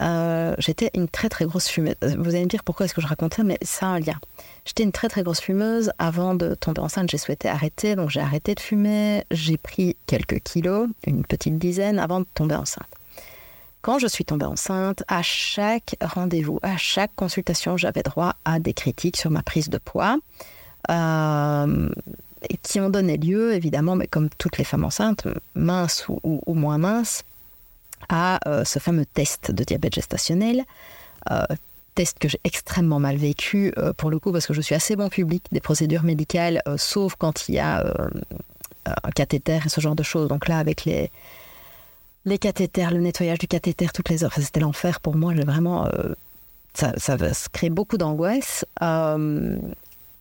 euh, 0.00 0.54
j'étais 0.56 0.90
une 0.94 1.08
très, 1.08 1.28
très 1.28 1.44
grosse 1.44 1.68
fumeuse. 1.68 1.94
Vous 2.00 2.30
allez 2.30 2.44
me 2.44 2.48
dire 2.48 2.64
pourquoi 2.64 2.86
est-ce 2.86 2.94
que 2.94 3.02
je 3.02 3.06
raconte 3.06 3.34
ça, 3.34 3.44
mais 3.44 3.58
ça 3.60 3.84
a 3.84 3.90
un 3.90 4.00
lien. 4.00 4.18
J'étais 4.64 4.82
une 4.82 4.92
très, 4.92 5.08
très 5.08 5.22
grosse 5.22 5.40
fumeuse. 5.40 5.92
Avant 5.98 6.34
de 6.34 6.54
tomber 6.54 6.80
enceinte, 6.80 7.10
j'ai 7.10 7.18
souhaité 7.18 7.50
arrêter. 7.50 7.96
Donc, 7.96 8.08
j'ai 8.08 8.20
arrêté 8.20 8.54
de 8.54 8.60
fumer. 8.60 9.24
J'ai 9.30 9.58
pris 9.58 9.98
quelques 10.06 10.40
kilos, 10.40 10.88
une 11.06 11.26
petite 11.26 11.58
dizaine, 11.58 11.98
avant 11.98 12.20
de 12.20 12.26
tomber 12.32 12.54
enceinte. 12.54 12.88
Quand 13.84 13.98
je 13.98 14.06
suis 14.06 14.24
tombée 14.24 14.46
enceinte, 14.46 15.04
à 15.08 15.20
chaque 15.20 15.96
rendez-vous, 16.00 16.58
à 16.62 16.78
chaque 16.78 17.14
consultation, 17.16 17.76
j'avais 17.76 18.02
droit 18.02 18.34
à 18.46 18.58
des 18.58 18.72
critiques 18.72 19.18
sur 19.18 19.30
ma 19.30 19.42
prise 19.42 19.68
de 19.68 19.76
poids. 19.76 20.16
Euh, 20.90 21.90
qui 22.62 22.80
ont 22.80 22.88
donné 22.88 23.18
lieu, 23.18 23.52
évidemment, 23.52 23.94
mais 23.94 24.06
comme 24.06 24.30
toutes 24.38 24.56
les 24.56 24.64
femmes 24.64 24.84
enceintes, 24.84 25.26
minces 25.54 26.06
ou, 26.08 26.54
moins 26.54 26.78
minces, 26.78 27.24
à 28.08 28.40
euh, 28.48 28.64
ce 28.64 28.78
fameux 28.78 29.04
test 29.04 29.50
de 29.50 29.64
diabète 29.64 29.94
gestationnel. 29.94 30.64
Euh, 31.30 31.44
test 31.94 32.18
que 32.18 32.28
j'ai 32.28 32.40
extrêmement 32.42 33.00
mal 33.00 33.16
vécu, 33.16 33.74
pour 33.98 34.08
le 34.08 34.18
coup, 34.18 34.32
parce 34.32 34.46
que 34.46 34.54
je 34.54 34.62
suis 34.62 34.74
assez 34.74 34.96
bon 34.96 35.10
public 35.10 35.44
des 35.52 35.60
procédures 35.60 36.04
médicales, 36.04 36.62
sauf 36.78 37.16
quand 37.16 37.50
il 37.50 37.56
y 37.56 37.58
a 37.58 37.84
un 38.86 39.10
cathéter 39.10 39.60
et 39.64 39.68
ce 39.68 39.80
genre 39.82 39.94
de 39.94 40.02
choses. 40.02 40.28
Donc 40.28 40.48
là, 40.48 40.58
avec 40.58 40.86
les, 40.86 41.10
les 42.24 42.38
cathéters, 42.38 42.90
le 42.90 43.00
nettoyage 43.00 43.38
du 43.38 43.48
cathéter 43.48 43.88
toutes 43.92 44.08
les 44.08 44.24
heures, 44.24 44.32
c'était 44.34 44.60
l'enfer 44.60 45.00
pour 45.00 45.16
moi. 45.16 45.34
Vraiment, 45.34 45.88
ça, 46.72 46.92
ça 46.98 47.16
crée 47.52 47.70
beaucoup 47.70 47.98
d'angoisse. 47.98 48.64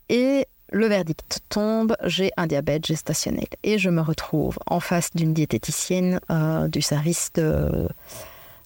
et 0.10 0.48
le 0.74 0.88
verdict 0.88 1.40
tombe, 1.50 1.96
j'ai 2.04 2.32
un 2.36 2.48
diabète 2.48 2.88
gestationnel 2.88 3.46
et 3.62 3.78
je 3.78 3.92
me 3.92 4.02
retrouve 4.02 4.58
en 4.66 4.80
face 4.80 5.12
d'une 5.14 5.32
diététicienne 5.32 6.20
euh, 6.32 6.68
du 6.68 6.82
service 6.82 7.32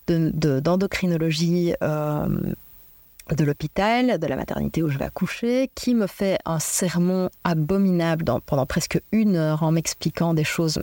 d'endocrinologie 0.07 1.71
de, 1.71 1.77
euh, 1.81 2.27
de 3.35 3.43
l'hôpital, 3.43 4.19
de 4.19 4.25
la 4.27 4.37
maternité 4.37 4.83
où 4.83 4.89
je 4.89 4.97
vais 4.97 5.03
accoucher, 5.03 5.69
qui 5.75 5.93
me 5.95 6.07
fait 6.07 6.39
un 6.45 6.59
sermon 6.59 7.29
abominable 7.43 8.23
pendant 8.45 8.65
presque 8.65 9.01
une 9.11 9.35
heure 9.35 9.63
en 9.63 9.73
m'expliquant 9.73 10.33
des 10.33 10.45
choses. 10.45 10.81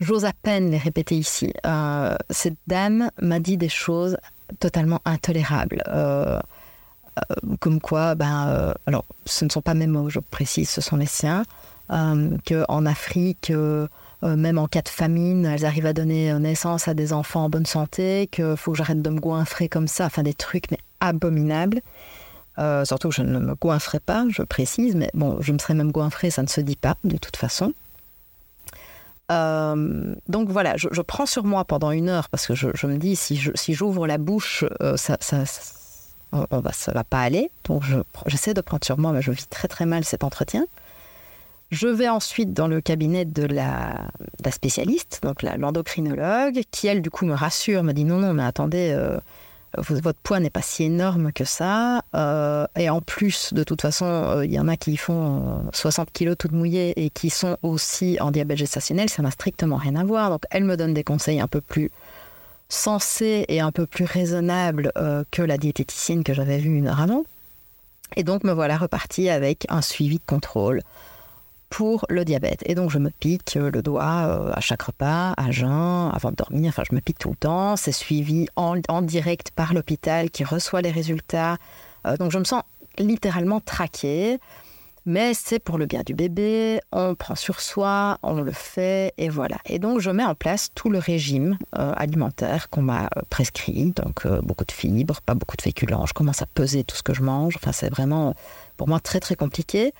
J'ose 0.00 0.24
à 0.24 0.32
peine 0.32 0.70
les 0.70 0.78
répéter 0.78 1.16
ici. 1.16 1.52
Euh, 1.66 2.16
cette 2.30 2.58
dame 2.66 3.10
m'a 3.20 3.40
dit 3.40 3.56
des 3.56 3.68
choses 3.68 4.16
totalement 4.58 5.00
intolérables. 5.04 5.82
Euh, 7.16 7.56
comme 7.60 7.80
quoi, 7.80 8.14
ben, 8.14 8.48
euh, 8.48 8.74
alors 8.86 9.04
ce 9.24 9.44
ne 9.44 9.50
sont 9.50 9.62
pas 9.62 9.74
mes 9.74 9.86
mots, 9.86 10.08
je 10.08 10.18
précise, 10.18 10.68
ce 10.68 10.80
sont 10.80 10.96
les 10.96 11.06
siens, 11.06 11.44
euh, 11.90 12.36
qu'en 12.46 12.86
Afrique, 12.86 13.52
même 14.22 14.58
en 14.58 14.66
cas 14.66 14.80
de 14.80 14.88
famine, 14.88 15.44
elles 15.44 15.66
arrivent 15.66 15.86
à 15.86 15.92
donner 15.92 16.32
naissance 16.38 16.88
à 16.88 16.94
des 16.94 17.12
enfants 17.12 17.44
en 17.44 17.50
bonne 17.50 17.66
santé, 17.66 18.28
qu'il 18.32 18.56
faut 18.56 18.72
que 18.72 18.78
j'arrête 18.78 19.02
de 19.02 19.10
me 19.10 19.20
goinfrer 19.20 19.68
comme 19.68 19.86
ça, 19.86 20.06
enfin 20.06 20.22
des 20.22 20.32
trucs 20.32 20.70
mais 20.70 20.78
abominables. 21.00 21.82
surtout 22.84 23.10
que 23.10 23.14
je 23.14 23.22
ne 23.22 23.38
me 23.38 23.54
goinfrerai 23.54 24.00
pas, 24.00 24.24
je 24.30 24.42
précise, 24.42 24.96
mais 24.96 25.10
bon, 25.12 25.36
je 25.40 25.52
me 25.52 25.58
serais 25.58 25.74
même 25.74 25.92
goinfrée, 25.92 26.30
ça 26.30 26.42
ne 26.42 26.48
se 26.48 26.62
dit 26.62 26.76
pas 26.76 26.96
de 27.04 27.18
toute 27.18 27.36
façon. 27.36 27.74
Donc 29.28 30.48
voilà, 30.48 30.76
je, 30.76 31.00
prends 31.00 31.26
sur 31.26 31.44
moi 31.44 31.64
pendant 31.64 31.90
une 31.90 32.08
heure 32.08 32.28
parce 32.28 32.46
que 32.46 32.54
je, 32.54 32.86
me 32.86 32.96
dis 32.98 33.16
si 33.16 33.74
j'ouvre 33.74 34.06
la 34.06 34.18
bouche, 34.18 34.64
ça, 34.96 35.16
on, 36.32 36.60
va, 36.60 36.72
ça 36.72 36.92
va 36.92 37.04
pas 37.04 37.20
aller. 37.20 37.50
Donc 37.64 37.82
j'essaie 38.26 38.54
de 38.54 38.60
prendre 38.60 38.84
sur 38.84 38.98
moi, 38.98 39.12
mais 39.12 39.22
je 39.22 39.30
vis 39.30 39.46
très 39.46 39.68
très 39.68 39.86
mal 39.86 40.04
cet 40.04 40.24
entretien. 40.24 40.66
Je 41.70 41.88
vais 41.88 42.08
ensuite 42.08 42.52
dans 42.52 42.68
le 42.68 42.80
cabinet 42.80 43.24
de 43.24 43.44
la, 43.44 44.08
spécialiste, 44.50 45.20
donc 45.22 45.42
l'endocrinologue, 45.42 46.60
qui 46.70 46.86
elle 46.86 47.02
du 47.02 47.10
coup 47.10 47.24
me 47.24 47.34
rassure, 47.34 47.82
me 47.82 47.92
dit 47.92 48.04
non 48.04 48.18
non 48.18 48.34
mais 48.34 48.44
attendez, 48.44 48.92
euh, 48.96 49.18
votre 49.78 50.18
poids 50.20 50.40
n'est 50.40 50.50
pas 50.50 50.62
si 50.62 50.84
énorme 50.84 51.32
que 51.32 51.44
ça, 51.44 52.02
euh, 52.14 52.66
et 52.76 52.90
en 52.90 53.00
plus 53.00 53.52
de 53.52 53.64
toute 53.64 53.82
façon 53.82 54.06
euh, 54.06 54.44
il 54.44 54.52
y 54.52 54.58
en 54.58 54.68
a 54.68 54.76
qui 54.76 54.96
font 54.96 55.64
60 55.72 56.10
kilos 56.12 56.36
toutes 56.38 56.52
mouillées 56.52 56.92
et 56.96 57.10
qui 57.10 57.30
sont 57.30 57.56
aussi 57.62 58.18
en 58.20 58.30
diabète 58.30 58.58
gestationnel, 58.58 59.08
ça 59.08 59.22
n'a 59.22 59.30
strictement 59.30 59.76
rien 59.76 59.96
à 59.96 60.04
voir. 60.04 60.30
Donc 60.30 60.42
elle 60.50 60.64
me 60.64 60.76
donne 60.76 60.94
des 60.94 61.04
conseils 61.04 61.40
un 61.40 61.48
peu 61.48 61.60
plus 61.60 61.90
sensé 62.68 63.44
et 63.48 63.60
un 63.60 63.72
peu 63.72 63.86
plus 63.86 64.04
raisonnable 64.04 64.92
euh, 64.96 65.24
que 65.30 65.42
la 65.42 65.58
diététicienne 65.58 66.24
que 66.24 66.34
j'avais 66.34 66.58
vue 66.58 66.76
une 66.76 66.88
heure 66.88 67.00
avant. 67.00 67.24
Et 68.16 68.22
donc 68.22 68.44
me 68.44 68.52
voilà 68.52 68.76
reparti 68.76 69.28
avec 69.28 69.66
un 69.68 69.82
suivi 69.82 70.16
de 70.16 70.24
contrôle 70.26 70.82
pour 71.74 72.06
le 72.08 72.24
diabète. 72.24 72.62
Et 72.66 72.76
donc 72.76 72.90
je 72.90 72.98
me 72.98 73.10
pique 73.10 73.56
le 73.56 73.82
doigt 73.82 74.26
euh, 74.28 74.52
à 74.54 74.60
chaque 74.60 74.82
repas, 74.82 75.34
à 75.36 75.50
jeun, 75.50 76.08
avant 76.14 76.30
de 76.30 76.36
dormir. 76.36 76.68
Enfin, 76.68 76.84
je 76.88 76.94
me 76.94 77.00
pique 77.00 77.18
tout 77.18 77.30
le 77.30 77.34
temps. 77.34 77.74
C'est 77.74 77.90
suivi 77.90 78.46
en, 78.54 78.76
direct 79.02 79.50
par 79.50 79.74
l'hôpital 79.74 80.30
qui 80.30 80.44
reçoit 80.44 80.82
les 80.82 80.92
résultats. 80.92 81.56
Euh, 82.06 82.16
donc 82.16 82.30
je 82.30 82.38
me 82.38 82.44
sens 82.44 82.62
littéralement 82.98 83.58
traquée 83.58 84.38
mais 85.06 85.34
c'est 85.34 85.58
pour 85.58 85.76
le 85.76 85.86
bien 85.86 86.02
du 86.02 86.14
bébé, 86.14 86.80
on 86.92 87.14
prend 87.14 87.34
sur 87.34 87.60
soi, 87.60 88.18
on 88.22 88.40
le 88.40 88.52
fait, 88.52 89.12
et 89.18 89.28
voilà. 89.28 89.58
Et 89.66 89.78
donc 89.78 90.00
je 90.00 90.10
mets 90.10 90.24
en 90.24 90.34
place 90.34 90.70
tout 90.74 90.88
le 90.88 90.98
régime 90.98 91.58
euh, 91.78 91.92
alimentaire 91.96 92.70
qu'on 92.70 92.82
m'a 92.82 93.04
euh, 93.16 93.22
prescrit, 93.28 93.92
donc 93.92 94.24
euh, 94.24 94.40
beaucoup 94.40 94.64
de 94.64 94.72
fibres, 94.72 95.20
pas 95.20 95.34
beaucoup 95.34 95.56
de 95.56 95.62
féculents, 95.62 96.06
je 96.06 96.14
commence 96.14 96.40
à 96.40 96.46
peser 96.46 96.84
tout 96.84 96.96
ce 96.96 97.02
que 97.02 97.12
je 97.12 97.22
mange, 97.22 97.56
enfin 97.56 97.72
c'est 97.72 97.90
vraiment 97.90 98.34
pour 98.76 98.88
moi 98.88 98.98
très 98.98 99.20
très 99.20 99.36
compliqué. 99.36 99.92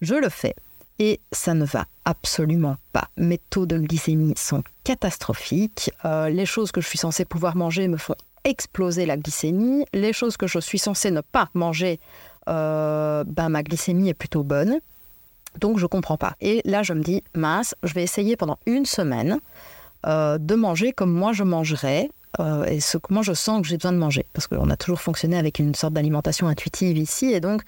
Je 0.00 0.14
le 0.14 0.28
fais. 0.28 0.54
Et 0.98 1.20
ça 1.32 1.54
ne 1.54 1.64
va 1.64 1.86
absolument 2.04 2.76
pas. 2.92 3.08
Mes 3.16 3.38
taux 3.38 3.66
de 3.66 3.78
glycémie 3.78 4.34
sont 4.36 4.62
catastrophiques. 4.84 5.90
les 6.04 6.46
choses 6.46 6.72
que 6.72 6.80
je 6.80 6.88
suis 6.88 6.98
censée 6.98 7.24
pouvoir 7.24 7.56
manger 7.56 7.88
me 7.88 7.96
font 7.96 8.14
exploser 8.44 9.06
la 9.06 9.16
glycémie. 9.16 9.84
Les 9.92 10.12
choses 10.12 10.36
que 10.36 10.46
je 10.46 10.58
suis 10.58 10.78
censée 10.78 11.10
ne 11.10 11.20
pas 11.20 11.48
manger 11.54 12.00
euh, 12.48 13.24
ben, 13.26 13.48
ma 13.48 13.62
glycémie 13.62 14.08
est 14.08 14.14
plutôt 14.14 14.42
bonne. 14.42 14.80
Donc 15.58 15.78
je 15.78 15.86
comprends 15.86 16.16
pas. 16.16 16.34
Et 16.40 16.62
là, 16.64 16.82
je 16.82 16.92
me 16.92 17.02
dis, 17.02 17.22
mince, 17.34 17.74
je 17.82 17.92
vais 17.94 18.02
essayer 18.02 18.36
pendant 18.36 18.58
une 18.66 18.86
semaine 18.86 19.38
euh, 20.06 20.38
de 20.38 20.54
manger 20.54 20.92
comme 20.92 21.12
moi 21.12 21.32
je 21.32 21.44
mangerais 21.44 22.10
euh, 22.40 22.64
et 22.64 22.80
ce 22.80 22.98
que 22.98 23.12
moi 23.12 23.22
je 23.22 23.34
sens 23.34 23.60
que 23.60 23.68
j'ai 23.68 23.76
besoin 23.76 23.92
de 23.92 23.98
manger. 23.98 24.26
Parce 24.32 24.46
qu'on 24.46 24.70
a 24.70 24.76
toujours 24.76 25.00
fonctionné 25.00 25.36
avec 25.36 25.58
une 25.58 25.74
sorte 25.74 25.92
d'alimentation 25.92 26.48
intuitive 26.48 26.96
ici. 26.96 27.26
Et 27.26 27.40
donc, 27.40 27.62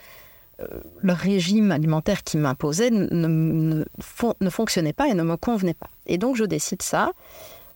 le 1.00 1.12
régime 1.12 1.72
alimentaire 1.72 2.22
qui 2.22 2.36
m'imposait 2.36 2.90
ne, 2.90 3.84
fonctionnait 4.50 4.92
pas 4.92 5.08
et 5.08 5.14
ne 5.14 5.22
me 5.22 5.36
convenait 5.36 5.74
pas. 5.74 5.88
Et 6.06 6.18
donc, 6.18 6.36
je 6.36 6.44
décide 6.44 6.82
ça. 6.82 7.12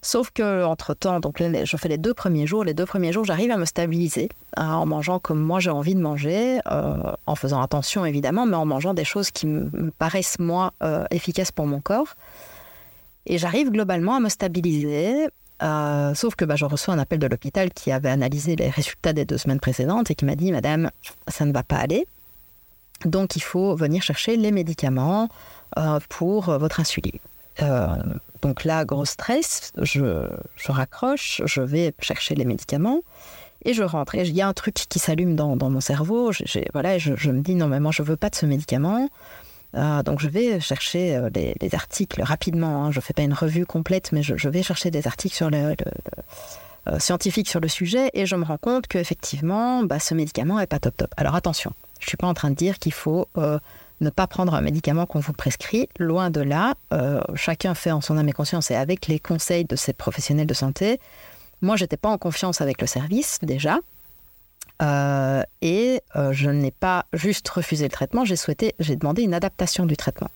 Sauf 0.01 0.31
que 0.31 0.65
entre 0.65 0.95
temps, 0.95 1.19
donc 1.19 1.43
je 1.43 1.77
fais 1.77 1.89
les 1.89 1.99
deux 1.99 2.15
premiers 2.15 2.47
jours. 2.47 2.63
Les 2.63 2.75
deux 2.75 2.87
premiers 2.87 3.13
jours, 3.13 3.25
j'arrive 3.25 3.51
à 3.51 3.57
me 3.57 3.65
stabiliser 3.65 4.29
hein, 4.57 4.75
en 4.75 4.87
mangeant 4.87 5.19
comme 5.19 5.41
moi 5.41 5.59
j'ai 5.59 5.71
envie 5.71 5.97
de 5.97 6.01
manger, 6.01 6.61
euh, 6.71 7.13
en 7.27 7.35
faisant 7.35 7.61
attention 7.61 8.05
évidemment, 8.05 8.47
mais 8.47 8.57
en 8.57 8.65
mangeant 8.65 8.95
des 8.95 9.05
choses 9.05 9.33
qui 9.33 9.47
me 9.49 9.91
paraissent 9.91 10.39
moi 10.39 10.73
euh, 10.85 11.05
efficaces 11.11 11.51
pour 11.51 11.67
mon 11.67 11.81
corps. 11.81 12.15
Et 13.27 13.39
j'arrive 13.39 13.71
globalement 13.71 14.15
à 14.15 14.21
me 14.21 14.29
stabiliser. 14.29 15.29
Euh, 15.61 16.15
sauf 16.15 16.37
que 16.37 16.45
bah, 16.45 16.55
je 16.55 16.65
reçois 16.65 16.95
un 16.95 17.01
appel 17.01 17.19
de 17.19 17.27
l'hôpital 17.27 17.73
qui 17.73 17.91
avait 17.91 18.09
analysé 18.09 18.55
les 18.55 18.71
résultats 18.71 19.13
des 19.13 19.25
deux 19.25 19.39
semaines 19.39 19.59
précédentes 19.59 20.13
et 20.13 20.15
qui 20.15 20.25
m'a 20.25 20.37
dit 20.37 20.53
Madame, 20.53 20.93
ça 21.27 21.45
ne 21.45 21.53
va 21.53 21.65
pas 21.65 21.77
aller. 21.77 22.07
Donc 23.05 23.37
il 23.37 23.43
faut 23.43 23.75
venir 23.77 24.03
chercher 24.03 24.37
les 24.37 24.51
médicaments 24.51 25.29
pour 26.09 26.59
votre 26.59 26.81
insuline. 26.81 27.19
Donc 28.43 28.65
là, 28.65 28.85
gros 28.85 29.05
stress, 29.05 29.73
je, 29.83 30.29
raccroche, 30.69 31.43
je 31.45 31.61
vais 31.61 31.93
chercher 32.01 32.35
les 32.35 32.45
médicaments 32.45 33.03
et 33.65 33.75
je 33.75 33.83
rentre. 33.83 34.15
Et 34.15 34.23
il 34.23 34.35
y 34.35 34.43
a 34.43 34.49
un 34.49 34.53
truc 34.53 34.75
qui 34.75 34.99
s'allume 34.99 35.35
dans, 35.35 35.57
mon 35.57 35.81
cerveau. 35.81 36.33
voilà, 36.73 36.99
je, 36.99 37.31
me 37.31 37.41
dis 37.41 37.55
non, 37.55 37.69
moi, 37.81 37.93
je 37.93 38.03
veux 38.03 38.17
pas 38.17 38.31
de 38.31 38.37
ce 38.37 38.47
médicament. 38.47 39.09
Euh, 39.75 40.03
donc 40.03 40.19
je 40.21 40.29
vais 40.29 40.61
chercher 40.61 41.17
euh, 41.17 41.29
les, 41.35 41.75
articles 41.75 42.23
rapidement. 42.23 42.85
Hein. 42.85 42.91
Je 42.91 42.99
ne 42.99 43.03
fais 43.03 43.13
pas 43.13 43.23
une 43.23 43.35
revue 43.35 43.67
complète, 43.67 44.13
mais 44.13 44.23
je, 44.23 44.49
vais 44.49 44.63
chercher 44.63 44.91
des 44.91 45.07
articles 45.07 45.45
euh, 45.45 46.99
scientifiques 46.99 47.51
sur 47.51 47.61
le 47.61 47.69
sujet 47.69 48.11
et 48.15 48.25
je 48.25 48.35
me 48.37 48.45
rends 48.45 48.57
compte 48.57 48.87
qu'effectivement, 48.87 49.83
bah, 49.83 49.99
ce 49.99 50.15
médicament 50.15 50.59
est 50.59 50.67
pas 50.67 50.79
top 50.79 50.97
top. 50.97 51.13
Alors 51.19 51.35
attention, 51.35 51.73
je 51.99 52.09
suis 52.09 52.17
pas 52.17 52.27
en 52.27 52.35
train 52.35 52.51
de 52.51 52.55
dire 52.55 52.79
qu'il 52.79 52.93
faut 52.93 53.27
ne 54.01 54.11
pas 54.11 54.27
prendre 54.27 54.55
un 54.55 54.61
médicament 54.61 55.07
qu'on 55.07 55.21
vous 55.21 55.33
prescrit. 55.33 55.89
Loin 55.99 56.31
de 56.31 56.41
là, 56.41 56.75
euh, 56.93 57.21
chacun 57.35 57.75
fait 57.75 57.91
en 57.91 58.01
son 58.01 58.17
âme 58.17 58.29
et 58.29 58.33
conscience 58.33 58.71
et 58.71 58.75
avec 58.75 59.07
les 59.07 59.19
conseils 59.19 59.65
de 59.65 59.77
ces 59.77 59.93
professionnels 59.93 60.47
de 60.47 60.55
santé. 60.55 61.01
Moi, 61.61 61.77
j'étais 61.77 61.97
pas 61.97 62.09
en 62.09 62.19
confiance 62.19 62.61
avec 62.61 62.81
le 62.81 62.87
service 62.87 63.39
déjà. 63.43 63.79
Euh, 64.81 65.43
et 65.61 66.01
euh, 66.15 66.33
je 66.33 66.51
n'ai 66.51 66.71
pas 66.71 67.07
juste 67.13 67.49
refusé 67.49 67.85
le 67.85 67.91
traitement, 67.91 68.25
j'ai 68.25 68.37
souhaité, 68.37 68.77
j'ai 68.79 68.95
demandé 68.95 69.23
une 69.23 69.35
adaptation 69.35 69.87
du 69.87 69.97
traitement. 69.97 70.31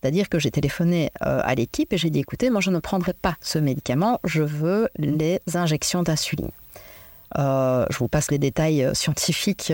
C'est-à-dire 0.00 0.30
que 0.30 0.38
j'ai 0.38 0.50
téléphoné 0.50 1.10
à 1.20 1.54
l'équipe 1.54 1.90
et 1.94 1.96
j'ai 1.96 2.10
dit 2.10 2.18
écoutez, 2.18 2.50
moi 2.50 2.60
je 2.60 2.70
ne 2.70 2.78
prendrai 2.78 3.14
pas 3.14 3.36
ce 3.40 3.58
médicament, 3.58 4.20
je 4.24 4.42
veux 4.42 4.90
les 4.98 5.40
injections 5.54 6.02
d'insuline. 6.02 6.50
je 7.34 7.98
vous 7.98 8.08
passe 8.08 8.30
les 8.30 8.36
détails 8.36 8.86
scientifiques 8.92 9.72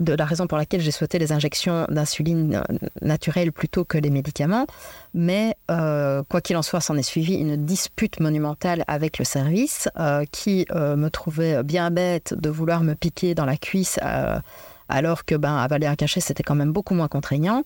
de 0.00 0.14
la 0.14 0.24
raison 0.24 0.46
pour 0.46 0.58
laquelle 0.58 0.80
j'ai 0.80 0.90
souhaité 0.90 1.18
les 1.18 1.30
injections 1.30 1.86
d'insuline 1.88 2.56
euh, 2.56 2.88
naturelle 3.02 3.52
plutôt 3.52 3.84
que 3.84 3.98
les 3.98 4.10
médicaments. 4.10 4.66
Mais 5.14 5.54
euh, 5.70 6.22
quoi 6.28 6.40
qu'il 6.40 6.56
en 6.56 6.62
soit, 6.62 6.80
s'en 6.80 6.96
est 6.96 7.02
suivi 7.02 7.34
une 7.34 7.64
dispute 7.64 8.18
monumentale 8.18 8.84
avec 8.88 9.18
le 9.18 9.24
service 9.24 9.88
euh, 9.98 10.24
qui 10.32 10.66
me 10.72 11.08
trouvait 11.08 11.62
bien 11.62 11.90
bête 11.90 12.34
de 12.34 12.48
vouloir 12.48 12.82
me 12.82 12.94
piquer 12.94 13.34
dans 13.34 13.44
la 13.44 13.56
cuisse 13.56 13.98
alors 14.88 15.24
que 15.24 15.34
ben, 15.34 15.56
avaler 15.56 15.86
un 15.86 15.94
cachet, 15.94 16.20
c'était 16.20 16.42
quand 16.42 16.54
même 16.54 16.72
beaucoup 16.72 16.94
moins 16.94 17.08
contraignant. 17.08 17.62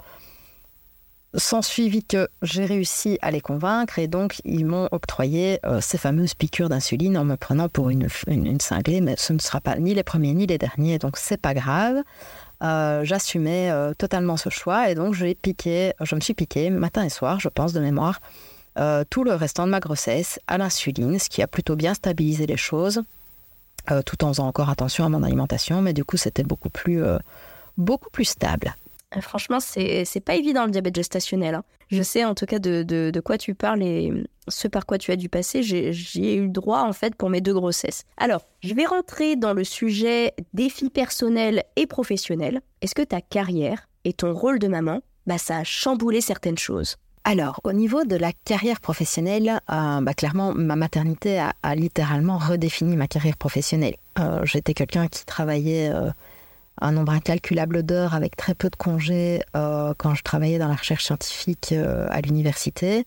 Sans 1.37 1.63
suivi 1.63 2.05
que 2.05 2.29
j'ai 2.43 2.65
réussi 2.65 3.19
à 3.23 3.31
les 3.31 3.41
convaincre 3.41 3.99
et 3.99 4.07
donc 4.07 4.41
ils 4.45 4.65
m'ont 4.65 4.89
octroyé 4.93 5.59
euh, 5.65 5.81
ces 5.81 5.99
fameuses 5.99 6.35
piqûres 6.35 6.69
d'insuline 6.69 7.19
en 7.19 7.25
me 7.25 7.37
prenant 7.37 7.69
pour 7.69 7.91
une, 7.91 8.09
une, 8.27 8.61
cinglée, 8.61 9.01
mais 9.01 9.15
ce 9.19 9.33
ne 9.33 9.39
sera 9.39 9.61
pas 9.61 9.77
ni 9.77 9.95
les 9.95 10.03
premiers 10.03 10.35
ni 10.35 10.47
les 10.47 10.59
derniers, 10.59 10.99
donc 10.99 11.17
c'est 11.17 11.41
pas 11.41 11.55
grave. 11.55 12.03
Euh, 12.63 13.05
j'assumais 13.05 13.71
euh, 13.71 13.95
totalement 13.95 14.37
ce 14.37 14.49
choix 14.49 14.91
et 14.91 14.95
donc 14.95 15.15
j'ai 15.15 15.35
piqué, 15.35 15.93
je 16.01 16.15
me 16.15 16.21
suis 16.21 16.35
piqué 16.35 16.71
matin 16.71 17.05
et 17.05 17.11
soir, 17.11 17.41
je 17.41 17.49
pense 17.49 17.73
de 17.73 17.81
mémoire, 17.81 18.21
tout 19.09 19.23
le 19.23 19.35
restant 19.35 19.67
de 19.67 19.71
ma 19.71 19.79
grossesse 19.79 20.41
à 20.49 20.59
l'insuline, 20.59 21.21
ce 21.21 21.29
qui 21.29 21.43
a 21.43 21.47
plutôt 21.47 21.77
bien 21.77 21.95
stabilisé 21.95 22.45
les 22.47 22.57
choses, 22.57 23.05
tout 24.05 24.25
en 24.25 24.29
faisant 24.29 24.49
encore 24.49 24.69
attention 24.69 25.05
à 25.05 25.09
mon 25.09 25.23
alimentation, 25.23 25.81
mais 25.81 25.93
du 25.93 26.05
coup 26.05 26.17
c'était 26.17 26.43
beaucoup 26.43 26.71
plus, 26.71 27.01
beaucoup 27.79 28.11
plus 28.11 28.25
stable. 28.25 28.75
Euh, 29.17 29.21
franchement, 29.21 29.59
c'est 29.61 30.25
pas 30.25 30.35
évident 30.35 30.65
le 30.65 30.71
diabète 30.71 30.97
gestationnel. 30.97 31.55
Hein. 31.55 31.65
Je 31.91 32.03
sais 32.03 32.25
en 32.25 32.35
tout 32.35 32.47
cas 32.47 32.59
de, 32.59 32.83
de, 32.83 33.21
quoi 33.21 33.39
tu 33.39 33.55
parles 33.55 33.83
et 33.83 34.13
ce 34.49 34.69
par 34.69 34.87
quoi 34.87 34.99
tu 34.99 35.11
as 35.11 35.17
dû 35.17 35.29
passer. 35.29 35.63
J'ai 35.63 36.37
eu 36.37 36.49
droit 36.49 36.81
en 36.81 36.93
fait 36.93 37.15
pour 37.15 37.31
mes 37.31 37.41
deux 37.41 37.55
grossesses. 37.55 38.05
Alors, 38.17 38.43
je 38.63 38.75
vais 38.75 38.87
rentrer 38.87 39.37
dans 39.37 39.55
le 39.55 39.65
sujet 39.65 40.35
défis 40.53 40.91
personnels 40.91 41.63
et 41.77 41.87
professionnels. 41.87 42.61
Est-ce 42.81 42.95
que 42.95 43.03
ta 43.03 43.21
carrière 43.21 43.89
et 44.05 44.13
ton 44.13 44.35
rôle 44.35 44.59
de 44.59 44.69
maman, 44.69 45.01
bah, 45.27 45.39
ça 45.39 45.59
a 45.59 45.65
chamboulé 45.65 46.21
certaines 46.21 46.59
choses? 46.59 46.97
Alors, 47.27 47.61
au 47.65 47.73
niveau 47.73 48.05
de 48.05 48.17
la 48.17 48.33
carrière 48.33 48.81
professionnelle, 48.81 49.61
euh, 49.73 50.01
bah, 50.03 50.13
clairement, 50.13 50.53
ma 50.55 50.77
maternité 50.77 51.39
a, 51.63 51.75
littéralement 51.75 52.37
redéfini 52.37 52.97
ma 52.97 53.07
carrière 53.07 53.39
professionnelle. 53.39 53.97
Euh, 54.19 54.45
j'étais 54.45 54.75
quelqu'un 54.75 55.09
qui 55.09 55.25
travaillait 55.25 55.91
un 56.81 56.93
nombre 56.93 57.13
incalculable 57.13 57.83
d'heures 57.83 58.15
avec 58.15 58.37
très 58.37 58.55
peu 58.55 58.69
de 58.69 58.77
congés 58.77 59.43
euh, 59.57 59.95
quand 59.97 60.15
je 60.15 60.23
travaillais 60.23 60.59
dans 60.59 60.69
la 60.69 60.75
recherche 60.75 61.05
scientifique 61.05 61.71
euh, 61.73 62.07
à 62.11 62.21
l'université. 62.21 63.07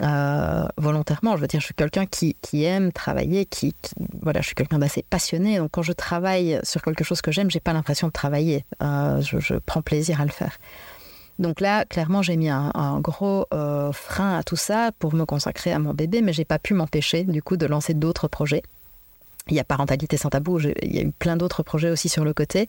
Euh, 0.00 0.66
volontairement, 0.78 1.36
je 1.36 1.42
veux 1.42 1.46
dire, 1.46 1.60
je 1.60 1.66
suis 1.66 1.74
quelqu'un 1.74 2.06
qui, 2.06 2.34
aime 2.64 2.90
travailler, 2.90 3.44
qui, 3.44 3.74
voilà, 4.22 4.40
je 4.40 4.46
suis 4.46 4.54
quelqu'un 4.54 4.78
d'assez 4.78 5.04
passionné. 5.08 5.58
Donc, 5.58 5.72
quand 5.72 5.82
je 5.82 5.92
travaille 5.92 6.58
sur 6.62 6.80
quelque 6.80 7.04
chose 7.04 7.20
que 7.20 7.30
j'aime, 7.32 7.50
j'ai 7.50 7.60
pas 7.60 7.74
l'impression 7.74 8.06
de 8.06 8.12
travailler. 8.12 8.64
Je, 8.80 9.58
prends 9.58 9.82
plaisir 9.82 10.20
à 10.20 10.24
le 10.24 10.30
faire. 10.30 10.56
Donc 11.38 11.60
là, 11.60 11.84
clairement, 11.84 12.22
j'ai 12.22 12.36
mis 12.36 12.48
un, 12.48 12.70
un 12.74 13.00
gros 13.00 13.46
frein 13.92 14.38
à 14.38 14.42
tout 14.42 14.56
ça 14.56 14.90
pour 14.98 15.14
me 15.14 15.26
consacrer 15.26 15.72
à 15.72 15.78
mon 15.78 15.92
bébé, 15.92 16.22
mais 16.22 16.32
j'ai 16.32 16.46
pas 16.46 16.58
pu 16.58 16.72
m'empêcher 16.72 17.24
du 17.24 17.42
coup 17.42 17.58
de 17.58 17.66
lancer 17.66 17.92
d'autres 17.92 18.28
projets. 18.28 18.62
Il 19.50 19.56
y 19.56 19.60
a 19.60 19.64
Parentalité 19.64 20.16
sans 20.16 20.30
tabou, 20.30 20.60
il 20.60 20.94
y 20.94 20.98
a 20.98 21.02
eu 21.02 21.10
plein 21.10 21.36
d'autres 21.36 21.62
projets 21.62 21.90
aussi 21.90 22.08
sur 22.08 22.24
le 22.24 22.32
côté, 22.32 22.68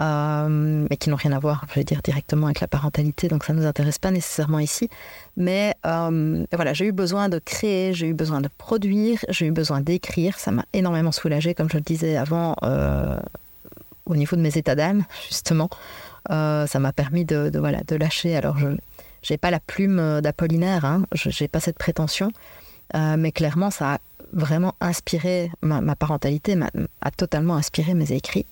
euh, 0.00 0.86
mais 0.88 0.96
qui 0.96 1.10
n'ont 1.10 1.16
rien 1.16 1.32
à 1.32 1.38
voir, 1.38 1.66
je 1.68 1.74
vais 1.74 1.84
dire, 1.84 2.00
directement 2.02 2.46
avec 2.46 2.60
la 2.60 2.66
parentalité, 2.66 3.28
donc 3.28 3.44
ça 3.44 3.52
ne 3.52 3.60
nous 3.60 3.66
intéresse 3.66 3.98
pas 3.98 4.10
nécessairement 4.10 4.58
ici. 4.58 4.88
Mais 5.36 5.74
euh, 5.84 6.44
voilà, 6.52 6.72
j'ai 6.72 6.86
eu 6.86 6.92
besoin 6.92 7.28
de 7.28 7.38
créer, 7.38 7.92
j'ai 7.92 8.08
eu 8.08 8.14
besoin 8.14 8.40
de 8.40 8.48
produire, 8.56 9.18
j'ai 9.28 9.46
eu 9.46 9.50
besoin 9.50 9.80
d'écrire, 9.80 10.38
ça 10.38 10.50
m'a 10.50 10.64
énormément 10.72 11.12
soulagée, 11.12 11.54
comme 11.54 11.68
je 11.68 11.76
le 11.76 11.82
disais 11.82 12.16
avant, 12.16 12.56
euh, 12.62 13.18
au 14.06 14.16
niveau 14.16 14.36
de 14.36 14.40
mes 14.40 14.56
états 14.56 14.74
d'âme, 14.74 15.04
justement. 15.28 15.68
ça 16.28 16.78
m'a 16.78 16.92
permis 16.92 17.24
de, 17.24 17.50
voilà, 17.58 17.80
de 17.86 17.96
lâcher. 17.96 18.34
Alors, 18.34 18.58
je 18.58 18.68
n'ai 19.32 19.38
pas 19.38 19.50
la 19.50 19.60
plume 19.60 20.20
d'Apollinaire, 20.20 20.84
hein, 20.84 21.04
je 21.12 21.30
n'ai 21.42 21.48
pas 21.48 21.60
cette 21.60 21.78
prétention, 21.78 22.32
mais 22.94 23.30
clairement, 23.30 23.70
ça 23.70 23.94
a 23.94 23.98
vraiment 24.32 24.74
inspiré 24.80 25.50
ma, 25.62 25.96
parentalité, 25.96 26.58
a 27.00 27.10
totalement 27.10 27.56
inspiré 27.56 27.94
mes 27.94 28.12
écrits. 28.12 28.46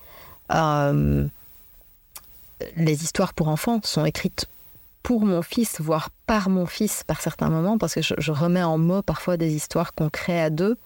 Euh, 0.52 1.26
les 2.76 3.04
histoires 3.04 3.32
pour 3.34 3.48
enfants 3.48 3.80
sont 3.82 4.04
écrites 4.04 4.46
pour 5.02 5.22
mon 5.24 5.40
fils, 5.40 5.80
voire 5.80 6.10
par 6.26 6.50
mon 6.50 6.66
fils 6.66 7.04
par 7.04 7.22
certains 7.22 7.48
moments, 7.48 7.78
parce 7.78 7.94
que 7.94 8.02
je, 8.02 8.32
remets 8.32 8.62
en 8.62 8.76
mots 8.76 9.00
parfois 9.00 9.38
des 9.38 9.54
histoires 9.54 9.94
qu'on 9.94 10.10
crée 10.10 10.40
à 10.40 10.50
deux. 10.50 10.76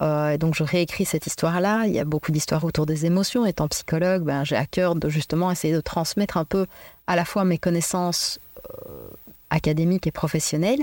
Euh, 0.00 0.30
et 0.30 0.38
donc 0.38 0.54
je 0.54 0.62
réécris 0.62 1.04
cette 1.04 1.26
histoire-là. 1.26 1.84
Il 1.86 1.92
y 1.92 1.98
a 1.98 2.04
beaucoup 2.04 2.32
d'histoires 2.32 2.64
autour 2.64 2.86
des 2.86 3.04
émotions. 3.04 3.44
Étant 3.44 3.68
psychologue, 3.68 4.22
ben, 4.22 4.44
j'ai 4.44 4.56
à 4.56 4.64
cœur 4.64 4.94
de 4.94 5.08
justement 5.10 5.50
essayer 5.50 5.74
de 5.74 5.80
transmettre 5.82 6.38
un 6.38 6.46
peu 6.46 6.66
à 7.06 7.16
la 7.16 7.26
fois 7.26 7.44
mes 7.44 7.58
connaissances 7.58 8.38
euh, 8.70 9.08
académiques 9.50 10.06
et 10.06 10.12
professionnelles 10.12 10.82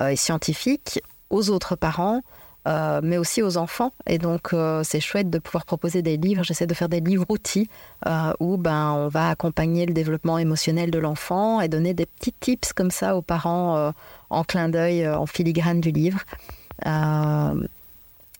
et 0.00 0.14
scientifiques 0.14 1.00
aux 1.30 1.50
autres 1.50 1.76
parents, 1.76 2.22
euh, 2.66 3.00
mais 3.02 3.18
aussi 3.18 3.42
aux 3.42 3.56
enfants. 3.56 3.92
Et 4.06 4.18
donc, 4.18 4.52
euh, 4.52 4.82
c'est 4.84 5.00
chouette 5.00 5.30
de 5.30 5.38
pouvoir 5.38 5.64
proposer 5.64 6.02
des 6.02 6.16
livres. 6.16 6.42
J'essaie 6.42 6.66
de 6.66 6.74
faire 6.74 6.88
des 6.88 7.00
livres-outils 7.00 7.68
euh, 8.06 8.32
où 8.40 8.56
ben, 8.56 8.92
on 8.92 9.08
va 9.08 9.30
accompagner 9.30 9.86
le 9.86 9.94
développement 9.94 10.38
émotionnel 10.38 10.90
de 10.90 10.98
l'enfant 10.98 11.60
et 11.60 11.68
donner 11.68 11.94
des 11.94 12.06
petits 12.06 12.32
tips 12.32 12.72
comme 12.72 12.90
ça 12.90 13.16
aux 13.16 13.22
parents 13.22 13.92
en 14.30 14.44
clin 14.44 14.68
d'œil, 14.68 15.08
en 15.08 15.26
filigrane 15.26 15.80
du 15.80 15.90
livre. 15.90 16.20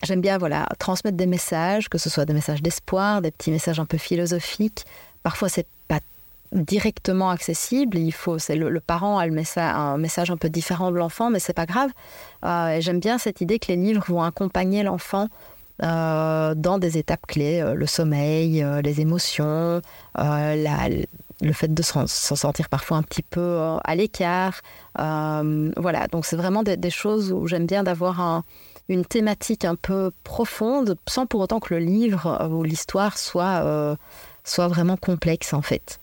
J'aime 0.05 0.21
bien 0.21 0.39
voilà, 0.39 0.69
transmettre 0.79 1.17
des 1.17 1.27
messages, 1.27 1.89
que 1.89 1.99
ce 1.99 2.09
soit 2.09 2.25
des 2.25 2.33
messages 2.33 2.63
d'espoir, 2.63 3.21
des 3.21 3.31
petits 3.31 3.51
messages 3.51 3.81
un 3.81 3.85
peu 3.85 3.99
philosophiques. 3.99 4.85
Parfois, 5.25 5.49
c'est 5.49 5.67
pas 5.89 6.01
directement 6.53 7.31
accessible. 7.31 7.99
Il 7.99 8.13
faut, 8.13 8.39
c'est 8.39 8.57
le, 8.57 8.81
parent 8.81 9.19
a 9.19 9.27
le 9.27 9.43
un 9.57 9.99
message 9.99 10.31
un 10.31 10.37
peu 10.37 10.49
différent 10.49 10.91
de 10.91 10.97
l'enfant, 10.97 11.31
mais 11.31 11.39
c'est 11.39 11.53
pas 11.53 11.67
grave. 11.67 11.91
Euh, 12.45 12.79
j'aime 12.81 13.01
bien 13.01 13.19
cette 13.19 13.41
idée 13.41 13.59
que 13.59 13.69
les 13.69 13.77
livres 13.77 14.05
vont 14.09 14.23
accompagner 14.23 14.83
l'enfant 14.83 15.29
euh, 15.83 16.55
dans 16.55 16.79
des 16.79 16.99
étapes 16.99 17.27
clés, 17.27 17.61
euh, 17.61 17.75
le 17.75 17.87
sommeil, 17.87 18.65
les 18.83 19.01
émotions, 19.01 19.81
le 20.17 21.53
fait 21.53 21.73
de 21.73 21.83
s'en 21.83 22.07
sentir 22.07 22.69
parfois 22.69 22.97
un 22.97 23.03
petit 23.03 23.23
peu 23.23 23.61
à 23.85 23.95
l'écart. 23.95 24.61
voilà, 24.97 26.07
donc 26.11 26.25
c'est 26.27 26.37
vraiment 26.37 26.63
des, 26.63 26.91
choses 26.91 27.33
où 27.33 27.47
j'aime 27.47 27.67
bien 27.67 27.83
d'avoir 27.83 28.43
une 28.89 29.05
thématique 29.05 29.65
un 29.65 29.77
peu 29.77 30.11
profonde, 30.25 30.97
sans 31.07 31.27
pour 31.27 31.41
autant 31.41 31.61
que 31.61 31.75
le 31.75 31.81
livre 31.81 32.49
ou 32.51 32.65
l'histoire 32.65 33.19
soit, 33.19 33.97
soit 34.45 34.69
vraiment 34.69 34.97
complexe 34.97 35.53
en 35.53 35.63
fait. 35.63 36.01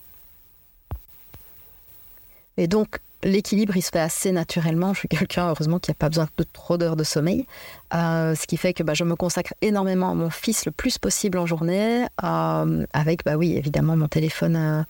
Et 2.56 2.68
donc, 2.68 2.98
l'équilibre, 3.22 3.76
il 3.76 3.82
se 3.82 3.90
fait 3.90 4.00
assez 4.00 4.32
naturellement. 4.32 4.94
Je 4.94 5.00
suis 5.00 5.08
quelqu'un, 5.08 5.48
heureusement, 5.48 5.78
qui 5.78 5.90
n'a 5.90 5.94
pas 5.94 6.08
besoin 6.08 6.28
de 6.36 6.44
trop 6.44 6.76
d'heures 6.78 6.96
de 6.96 7.04
sommeil. 7.04 7.46
Euh, 7.94 8.34
ce 8.34 8.46
qui 8.46 8.56
fait 8.56 8.72
que 8.72 8.82
bah, 8.82 8.94
je 8.94 9.04
me 9.04 9.16
consacre 9.16 9.54
énormément 9.62 10.10
à 10.10 10.14
mon 10.14 10.30
fils 10.30 10.64
le 10.66 10.72
plus 10.72 10.98
possible 10.98 11.38
en 11.38 11.46
journée, 11.46 12.06
euh, 12.24 12.86
avec, 12.92 13.24
bah 13.24 13.36
oui, 13.36 13.56
évidemment, 13.56 13.96
mon 13.96 14.08
téléphone 14.08 14.56
euh, 14.56 14.82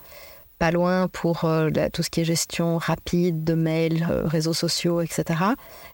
pas 0.59 0.71
loin 0.71 1.07
pour 1.09 1.41
tout 1.93 2.03
ce 2.03 2.09
qui 2.09 2.23
est 2.23 2.25
gestion 2.25 2.79
rapide 2.79 3.45
de 3.45 3.53
mails, 3.53 4.07
réseaux 4.25 4.55
sociaux, 4.55 5.03
etc. 5.03 5.41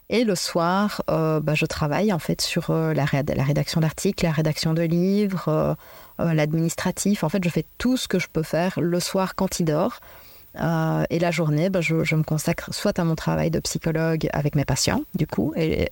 Et 0.08 0.22
le 0.22 0.36
soir, 0.36 1.02
bah, 1.08 1.54
je 1.54 1.66
travaille 1.66 2.12
en 2.12 2.20
fait 2.20 2.40
sur 2.40 2.72
la, 2.72 2.92
la, 2.94 3.42
rédaction 3.42 3.80
d'articles, 3.80 4.24
la 4.24 4.30
rédaction 4.30 4.72
de 4.72 4.82
livres, 4.82 5.76
l'administratif. 6.20 7.24
En 7.24 7.28
fait, 7.28 7.42
je 7.42 7.48
fais 7.48 7.64
tout 7.78 7.96
ce 7.96 8.06
que 8.06 8.20
je 8.20 8.28
peux 8.32 8.44
faire 8.44 8.78
le 8.80 9.00
soir 9.00 9.34
quand 9.34 9.58
il 9.58 9.64
dort. 9.64 9.98
Euh, 10.60 11.04
et 11.10 11.18
la 11.18 11.30
journée, 11.30 11.70
ben, 11.70 11.80
je, 11.80 12.14
me 12.14 12.22
consacre 12.22 12.74
soit 12.74 12.98
à 12.98 13.04
mon 13.04 13.14
travail 13.14 13.50
de 13.50 13.60
psychologue 13.60 14.28
avec 14.32 14.54
mes 14.54 14.64
patients, 14.64 15.04
du 15.14 15.26
coup, 15.26 15.52
et, 15.56 15.88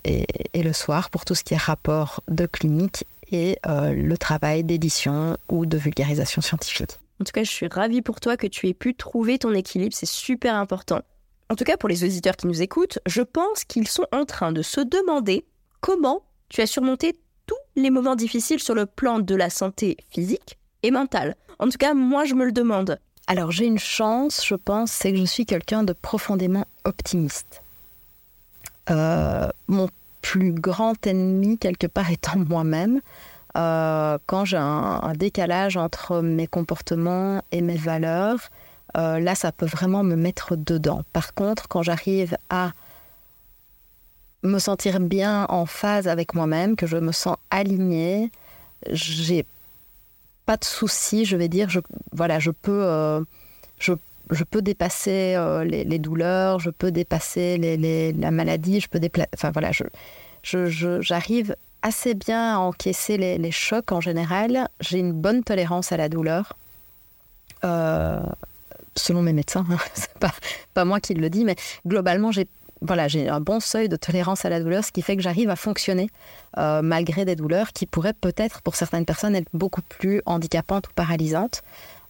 le 0.55 0.73
soir 0.73 1.11
pour 1.11 1.25
tout 1.25 1.35
ce 1.35 1.43
qui 1.43 1.55
est 1.55 1.59
rapport 1.59 2.23
de 2.29 2.47
clinique 2.47 3.05
et 3.33 3.59
euh, 3.67 3.93
le 3.93 4.19
travail 4.19 4.65
d'édition 4.65 5.37
ou 5.49 5.67
de 5.67 5.79
vulgarisation 5.79 6.43
scientifique. 6.43 6.99
En 7.21 7.25
tout 7.25 7.33
cas, 7.33 7.45
je 7.45 7.51
suis 7.51 7.69
ravie 7.69 8.03
pour 8.03 8.21
toi 8.21 8.37
que 8.37 8.47
tu 8.47 8.69
aies 8.69 8.75
pu 8.75 8.95
trouver 8.95 9.39
ton 9.39 9.53
équilibre, 9.53 9.95
c'est 9.95 10.07
super 10.07 10.55
important. 10.55 11.01
En 11.49 11.57
tout 11.57 11.65
cas, 11.65 11.77
pour 11.77 11.89
les 11.89 12.05
auditeurs 12.05 12.37
qui 12.37 12.47
nous 12.47 12.63
écoutent, 12.63 12.99
je 13.07 13.23
pense 13.23 13.65
qu'ils 13.65 13.89
sont 13.89 14.07
en 14.13 14.25
train 14.25 14.53
de 14.53 14.63
se 14.63 14.81
demander 14.81 15.45
comment 15.81 16.23
tu 16.49 16.61
as 16.61 16.67
surmonté 16.67 17.19
tous 17.47 17.57
les 17.77 17.91
moments 17.91 18.17
difficiles 18.17 18.61
sur 18.61 18.75
le 18.75 18.87
plan 18.87 19.19
de 19.19 19.35
la 19.35 19.51
santé 19.51 19.97
physique 20.11 20.59
et 20.83 20.91
mentale. 20.91 21.37
En 21.59 21.69
tout 21.69 21.79
cas, 21.79 21.95
moi, 21.95 22.25
je 22.25 22.35
me 22.35 22.45
le 22.45 22.53
demande. 22.53 22.99
Alors 23.31 23.53
j'ai 23.53 23.67
une 23.67 23.79
chance, 23.79 24.45
je 24.45 24.57
pense, 24.57 24.91
c'est 24.91 25.13
que 25.13 25.19
je 25.19 25.25
suis 25.25 25.47
quelqu'un 25.47 25.85
de 25.85 25.93
profondément 25.93 26.65
optimiste. 26.85 27.63
Euh, 28.91 29.49
mon 29.69 29.89
plus 30.21 30.51
grand 30.51 31.07
ennemi, 31.07 31.57
quelque 31.57 31.87
part, 31.87 32.11
étant 32.17 32.41
moi-même. 32.41 33.01
Euh, 33.57 34.19
quand 34.27 34.45
j'ai 34.45 34.57
un, 34.57 35.13
décalage 35.13 35.77
entre 35.77 36.23
mes 36.23 36.49
comportements 36.49 37.41
et 37.53 37.61
mes 37.61 37.77
valeurs, 37.77 38.41
euh, 38.97 39.21
là, 39.21 39.37
ça 39.37 39.53
peut 39.53 39.67
vraiment 39.67 40.03
me 40.03 40.17
mettre 40.17 40.57
dedans. 40.57 41.05
Par 41.13 41.33
contre, 41.33 41.69
quand 41.69 41.83
j'arrive 41.83 42.37
à 42.49 42.73
me 44.43 44.59
sentir 44.59 44.99
bien 44.99 45.47
en 45.51 45.67
phase 45.67 46.09
avec 46.09 46.35
moi-même, 46.35 46.75
que 46.75 46.89
je 46.89 46.97
me 46.97 47.13
sens 47.13 47.37
alignée, 47.53 48.33
j'ai 48.91 49.47
pas 50.51 50.57
de 50.57 50.65
souci, 50.65 51.27
je 51.27 51.37
vais 51.37 51.47
dire, 51.47 51.71
je, 51.71 51.79
voilà, 52.11 52.41
je 52.41 52.51
peux, 52.51 52.83
euh, 52.83 53.23
je, 53.79 53.93
peux 54.51 54.63
dépasser 54.63 55.35
euh, 55.37 55.63
les, 55.63 55.99
douleurs, 56.01 56.59
je 56.59 56.71
peux 56.71 56.91
dépasser 56.91 57.57
la 58.19 58.31
maladie, 58.33 58.81
je 58.81 58.89
peux 58.89 58.99
enfin 59.33 59.53
voilà, 59.53 59.71
je, 60.43 60.99
j'arrive 61.03 61.55
assez 61.83 62.15
bien 62.15 62.57
à 62.57 62.59
encaisser 62.59 63.17
les, 63.17 63.51
chocs 63.53 63.93
en 63.93 64.01
général. 64.01 64.67
J'ai 64.81 64.99
une 64.99 65.13
bonne 65.13 65.45
tolérance 65.45 65.93
à 65.93 65.97
la 65.97 66.09
douleur. 66.09 66.57
Euh, 67.63 68.19
selon 68.97 69.23
mes 69.23 69.33
médecins, 69.33 69.65
hein, 69.71 69.77
c'est 69.95 70.19
pas, 70.19 70.33
pas 70.75 70.85
moi 70.85 70.99
qui 70.99 71.15
le 71.15 71.31
dis, 71.31 71.45
mais 71.45 71.55
globalement, 71.87 72.33
j'ai 72.33 72.49
voilà, 72.83 73.09
j'ai 73.09 73.29
un 73.29 73.41
bon 73.41 73.61
seuil 73.61 73.89
de 73.89 73.97
tolérance 73.97 74.45
à 74.45 74.49
la 74.49 74.61
douleur, 74.61 74.85
ce 74.85 74.93
qui 74.93 75.03
fait 75.03 75.17
que 75.17 75.23
j'arrive 75.23 75.51
à 75.51 75.57
fonctionner 75.57 76.09
euh, 76.57 76.81
malgré 76.83 77.25
des 77.25 77.37
douleurs 77.37 77.73
qui 77.73 77.87
pourraient 77.87 78.15
peut-être, 78.15 78.63
pour 78.63 78.75
certaines 78.75 79.05
personnes, 79.05 79.37
être 79.37 79.49
beaucoup 79.53 79.83
plus 79.83 80.23
handicapantes 80.25 80.89
ou 80.89 80.93
paralysantes. 80.95 81.63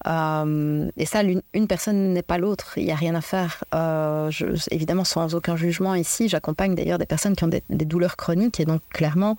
Euh, 0.07 0.89
et 0.97 1.07
ça, 1.07 1.23
une, 1.23 1.67
personne 1.67 2.13
n'est 2.13 2.23
pas 2.23 2.39
l'autre, 2.39 2.79
il 2.79 2.85
n'y 2.85 2.93
a 2.93 2.97
rien 2.97 3.15
à 3.17 3.21
faire. 3.21 3.65
Euh, 3.75 4.31
évidemment, 4.71 5.05
sans 5.05 5.35
aucun 5.35 5.57
jugement 5.57 5.95
ici, 5.95 6.29
j'accompagne 6.29 6.75
d'ailleurs 6.75 6.99
des 6.99 7.07
personnes 7.07 7.35
qui 7.35 7.45
ont 7.45 7.49
des, 7.49 7.63
douleurs 7.69 8.17
chroniques 8.17 8.61
et 8.61 8.65
donc 8.65 8.81
clairement, 8.91 9.37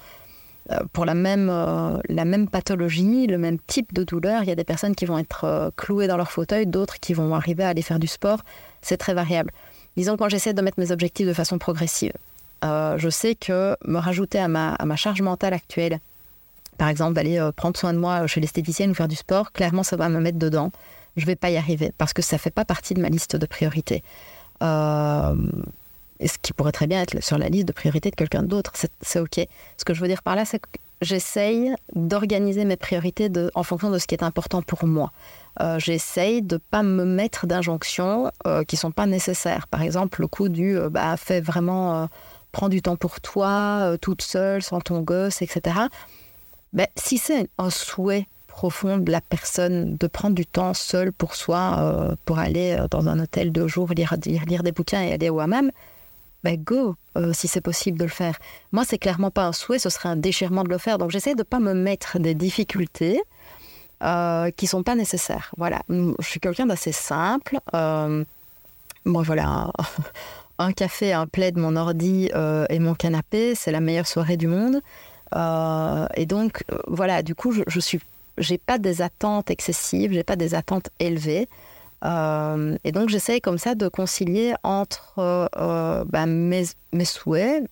pour 0.93 1.05
la 1.05 1.15
même, 1.15 1.47
la 2.07 2.23
même 2.23 2.47
pathologie, 2.47 3.25
le 3.25 3.37
même 3.37 3.57
type 3.59 3.93
de 3.93 4.03
douleur, 4.03 4.43
il 4.43 4.49
y 4.49 4.51
a 4.51 4.55
des 4.55 4.63
personnes 4.63 4.95
qui 4.95 5.05
vont 5.05 5.17
être 5.17 5.71
clouées 5.75 6.07
dans 6.07 6.17
leur 6.17 6.31
fauteuil, 6.31 6.67
d'autres 6.67 6.99
qui 6.99 7.13
vont 7.13 7.33
arriver 7.33 7.63
à 7.63 7.69
aller 7.69 7.81
faire 7.81 7.99
du 7.99 8.07
sport. 8.07 8.41
C'est 8.81 8.97
très 8.97 9.13
variable. 9.13 9.51
Disons, 9.97 10.17
quand 10.17 10.29
j'essaie 10.29 10.53
de 10.53 10.61
mettre 10.61 10.79
mes 10.79 10.91
objectifs 10.91 11.27
de 11.27 11.33
façon 11.33 11.57
progressive, 11.57 12.13
euh, 12.63 12.97
je 12.97 13.09
sais 13.09 13.35
que 13.35 13.75
me 13.85 13.97
rajouter 13.97 14.39
à 14.39 14.47
ma, 14.47 14.95
charge 14.95 15.21
mentale 15.21 15.53
actuelle, 15.53 15.99
par 16.77 16.87
exemple 16.87 17.13
d'aller 17.13 17.39
euh, 17.39 17.51
prendre 17.51 17.77
soin 17.77 17.93
de 17.93 17.97
moi 17.97 18.27
chez 18.27 18.39
l'esthéticienne 18.39 18.91
ou 18.91 18.93
faire 18.93 19.07
du 19.07 19.15
sport, 19.15 19.51
clairement 19.51 19.83
ça 19.83 19.95
va 19.95 20.09
me 20.09 20.19
mettre 20.19 20.37
dedans. 20.37 20.71
Je 21.17 21.23
ne 21.23 21.27
vais 21.27 21.35
pas 21.35 21.49
y 21.49 21.57
arriver 21.57 21.91
parce 21.97 22.13
que 22.13 22.21
ça 22.21 22.37
ne 22.37 22.39
fait 22.39 22.51
pas 22.51 22.65
partie 22.65 22.93
de 22.93 23.01
ma 23.01 23.09
liste 23.09 23.35
de 23.35 23.45
priorités. 23.45 24.03
Euh, 24.63 25.35
ce 26.23 26.37
qui 26.41 26.53
pourrait 26.53 26.71
très 26.71 26.87
bien 26.87 27.01
être 27.01 27.21
sur 27.21 27.37
la 27.37 27.49
liste 27.49 27.67
de 27.67 27.73
priorités 27.73 28.11
de 28.11 28.15
quelqu'un 28.15 28.43
d'autre, 28.43 28.73
c'est 29.01 29.19
OK. 29.19 29.39
Ce 29.77 29.83
que 29.83 29.93
je 29.93 30.01
veux 30.01 30.07
dire 30.07 30.21
par 30.21 30.35
là, 30.35 30.45
c'est 30.45 30.59
que 30.59 30.67
j'essaye 31.01 31.73
d'organiser 31.95 32.63
mes 32.63 32.77
priorités 32.77 33.29
en 33.55 33.63
fonction 33.63 33.89
de 33.89 33.97
ce 33.97 34.05
qui 34.05 34.15
est 34.15 34.23
important 34.23 34.61
pour 34.61 34.85
moi. 34.85 35.11
Euh, 35.59 35.79
j'essaye 35.79 36.41
de 36.41 36.57
pas 36.57 36.83
me 36.83 37.03
mettre 37.03 37.45
d'injonctions 37.45 38.31
euh, 38.47 38.63
qui 38.63 38.77
sont 38.77 38.91
pas 38.91 39.05
nécessaires. 39.05 39.67
Par 39.67 39.81
exemple, 39.81 40.21
le 40.21 40.27
coup 40.27 40.49
du 40.49 40.77
euh, 40.77 40.89
bah, 40.89 41.15
vraiment, 41.41 42.07
prends 42.51 42.69
du 42.69 42.81
temps 42.81 42.95
pour 42.95 43.19
toi, 43.19 43.97
toute 44.01 44.21
seule, 44.21 44.61
sans 44.61 44.79
ton 44.79 45.01
gosse, 45.01 45.41
etc. 45.41 45.75
Ben, 46.73 46.87
si 46.95 47.17
c'est 47.17 47.49
un 47.57 47.69
souhait 47.69 48.27
profond 48.47 48.97
de 48.97 49.11
la 49.11 49.21
personne 49.21 49.95
de 49.97 50.07
prendre 50.07 50.35
du 50.35 50.45
temps 50.45 50.73
seule 50.73 51.11
pour 51.11 51.35
soi, 51.35 52.15
pour 52.25 52.39
aller 52.39 52.77
dans 52.89 53.07
un 53.07 53.19
hôtel 53.19 53.51
deux 53.51 53.67
jours, 53.67 53.89
lire, 53.91 54.15
lire, 54.25 54.63
des 54.63 54.71
bouquins 54.71 55.01
et 55.01 55.13
aller 55.13 55.29
au 55.29 55.39
hammam, 55.39 55.71
ben 56.43 56.61
go, 56.61 56.95
si 57.33 57.47
c'est 57.47 57.61
possible 57.61 57.97
de 57.97 58.03
le 58.03 58.09
faire. 58.09 58.37
Moi, 58.71 58.83
c'est 58.85 58.97
clairement 58.97 59.31
pas 59.31 59.45
un 59.45 59.53
souhait, 59.53 59.79
ce 59.79 59.89
serait 59.89 60.09
un 60.09 60.17
déchirement 60.17 60.63
de 60.63 60.69
le 60.69 60.77
faire. 60.77 60.97
Donc, 60.97 61.11
j'essaie 61.11 61.33
de 61.33 61.39
ne 61.39 61.43
pas 61.43 61.59
me 61.59 61.73
mettre 61.73 62.19
des 62.19 62.35
difficultés 62.35 63.21
euh, 64.03 64.49
qui 64.49 64.65
sont 64.65 64.81
pas 64.81 64.95
nécessaires. 64.95 65.51
Voilà, 65.57 65.83
je 65.87 66.13
suis 66.21 66.39
quelqu'un 66.39 66.65
d'assez 66.65 66.91
simple. 66.91 67.59
Euh, 67.75 68.23
bon, 69.05 69.21
voilà, 69.21 69.71
un, 70.57 70.71
café, 70.71 71.13
un 71.13 71.27
plaid, 71.27 71.55
mon 71.55 71.75
ordi 71.75 72.31
euh, 72.33 72.65
et 72.69 72.79
mon 72.79 72.95
canapé, 72.95 73.53
c'est 73.53 73.71
la 73.71 73.79
meilleure 73.79 74.07
soirée 74.07 74.37
du 74.37 74.47
monde. 74.47 74.81
et 76.15 76.25
donc, 76.25 76.63
voilà, 76.87 77.21
du 77.21 77.35
coup, 77.35 77.51
je, 77.51 77.61
je 77.67 77.79
suis, 77.79 77.99
j'ai 78.39 78.57
pas 78.57 78.79
des 78.79 79.03
attentes 79.03 79.51
excessives, 79.51 80.13
j'ai 80.13 80.23
pas 80.23 80.35
des 80.35 80.55
attentes 80.55 80.89
élevées. 80.97 81.47
et 82.03 82.91
donc, 82.91 83.09
j'essaye 83.09 83.39
comme 83.39 83.59
ça 83.59 83.75
de 83.75 83.87
concilier 83.87 84.55
entre 84.63 85.47
bah, 86.05 86.25
mes, 86.25 86.65
souhaits, 87.05 87.65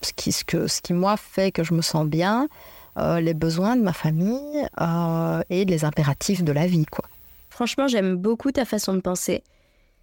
ce 0.00 0.12
qui, 0.14 0.32
ce, 0.32 0.42
ce 0.66 0.80
qui, 0.80 0.94
moi, 0.94 1.18
fait 1.18 1.52
que 1.52 1.64
je 1.64 1.74
me 1.74 1.82
sens 1.82 2.06
bien, 2.06 2.48
euh, 2.98 3.20
les 3.20 3.34
besoins 3.34 3.76
de 3.76 3.82
ma 3.82 3.92
famille 3.92 4.66
euh, 4.80 5.42
et 5.50 5.64
les 5.64 5.84
impératifs 5.84 6.42
de 6.42 6.52
la 6.52 6.66
vie. 6.66 6.86
Quoi. 6.86 7.04
Franchement, 7.48 7.88
j'aime 7.88 8.16
beaucoup 8.16 8.50
ta 8.52 8.64
façon 8.64 8.94
de 8.94 9.00
penser. 9.00 9.42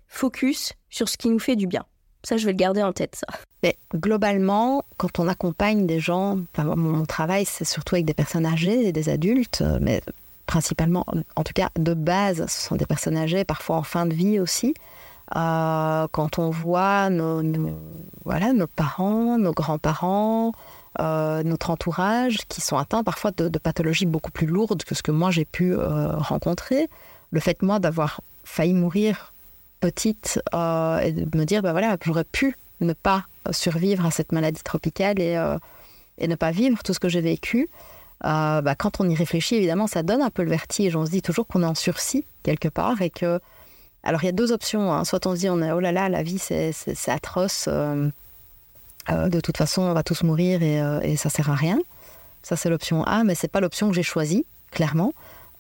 Focus 0.07 0.73
sur 0.89 1.09
ce 1.09 1.17
qui 1.17 1.29
nous 1.29 1.39
fait 1.39 1.55
du 1.55 1.67
bien. 1.67 1.83
Ça, 2.23 2.37
je 2.37 2.45
vais 2.45 2.51
le 2.51 2.57
garder 2.57 2.83
en 2.83 2.93
tête, 2.93 3.15
ça. 3.15 3.27
Mais 3.63 3.77
globalement, 3.93 4.83
quand 4.97 5.19
on 5.19 5.27
accompagne 5.27 5.85
des 5.85 5.99
gens, 5.99 6.39
mon 6.57 7.05
travail, 7.05 7.45
c'est 7.45 7.65
surtout 7.65 7.95
avec 7.95 8.05
des 8.05 8.13
personnes 8.13 8.45
âgées 8.45 8.87
et 8.87 8.91
des 8.91 9.09
adultes, 9.09 9.63
mais 9.81 10.01
principalement, 10.45 11.05
en 11.35 11.43
tout 11.43 11.53
cas, 11.53 11.69
de 11.77 11.93
base, 11.93 12.45
ce 12.47 12.67
sont 12.67 12.75
des 12.75 12.85
personnes 12.85 13.17
âgées, 13.17 13.43
parfois 13.43 13.77
en 13.77 13.83
fin 13.83 14.05
de 14.05 14.13
vie 14.13 14.39
aussi. 14.39 14.73
Euh, 15.35 16.07
quand 16.11 16.39
on 16.39 16.49
voit 16.49 17.09
nos, 17.09 17.43
voilà, 18.23 18.53
nos 18.53 18.67
parents, 18.67 19.37
nos 19.37 19.51
grands-parents, 19.51 20.53
euh, 20.99 21.43
notre 21.43 21.69
entourage 21.69 22.37
qui 22.49 22.61
sont 22.61 22.77
atteints 22.77 23.03
parfois 23.03 23.31
de, 23.31 23.49
pathologies 23.59 24.07
beaucoup 24.07 24.31
plus 24.31 24.47
lourdes 24.47 24.83
que 24.83 24.95
ce 24.95 25.03
que 25.03 25.11
moi 25.11 25.29
j'ai 25.29 25.45
pu 25.45 25.73
euh, 25.73 26.17
rencontrer. 26.17 26.89
Le 27.31 27.39
fait, 27.39 27.61
moi, 27.61 27.79
d'avoir 27.79 28.21
failli 28.43 28.73
mourir 28.73 29.33
petite 29.79 30.41
euh, 30.55 30.99
et 30.99 31.11
de 31.11 31.37
me 31.37 31.45
dire, 31.45 31.61
ben 31.61 31.71
voilà, 31.71 31.97
j'aurais 32.03 32.23
pu 32.23 32.55
ne 32.81 32.93
pas 32.93 33.25
survivre 33.51 34.05
à 34.05 34.11
cette 34.11 34.31
maladie 34.31 34.63
tropicale 34.63 35.19
et, 35.19 35.37
et 36.17 36.27
ne 36.27 36.35
pas 36.35 36.51
vivre 36.51 36.81
tout 36.83 36.93
ce 36.93 36.99
que 36.99 37.09
j'ai 37.09 37.21
vécu. 37.21 37.69
Bah, 38.21 38.75
quand 38.77 38.99
on 38.99 39.09
y 39.09 39.15
réfléchit, 39.15 39.55
évidemment, 39.55 39.87
ça 39.87 40.03
donne 40.03 40.21
un 40.21 40.29
peu 40.29 40.43
le 40.43 40.49
vertige. 40.49 40.95
On 40.95 41.05
se 41.05 41.11
dit 41.11 41.21
toujours 41.21 41.47
qu'on 41.47 41.63
est 41.63 41.67
en 41.67 41.75
sursis 41.75 42.25
quelque 42.43 42.67
part 42.67 43.01
et 43.01 43.09
que. 43.09 43.39
Alors, 44.03 44.23
il 44.23 44.27
y 44.27 44.29
a 44.29 44.33
deux 44.33 44.51
options. 44.51 44.93
Hein. 44.93 45.03
Soit 45.05 45.25
on 45.27 45.35
se 45.35 45.39
dit, 45.39 45.49
oh 45.49 45.57
là 45.57 45.91
là, 45.91 46.09
la 46.09 46.23
vie, 46.23 46.39
c'est 46.39 46.73
atroce. 47.07 47.67
De 49.09 49.39
toute 49.39 49.57
façon, 49.57 49.83
on 49.83 49.93
va 49.93 50.03
tous 50.03 50.23
mourir 50.23 50.61
et, 50.63 50.81
euh, 50.81 50.99
et 51.01 51.15
ça 51.15 51.29
sert 51.29 51.49
à 51.49 51.55
rien. 51.55 51.79
Ça, 52.43 52.55
c'est 52.55 52.69
l'option 52.69 53.03
A, 53.03 53.23
mais 53.23 53.35
c'est 53.35 53.47
pas 53.47 53.59
l'option 53.59 53.89
que 53.89 53.95
j'ai 53.95 54.03
choisie, 54.03 54.45
clairement. 54.71 55.13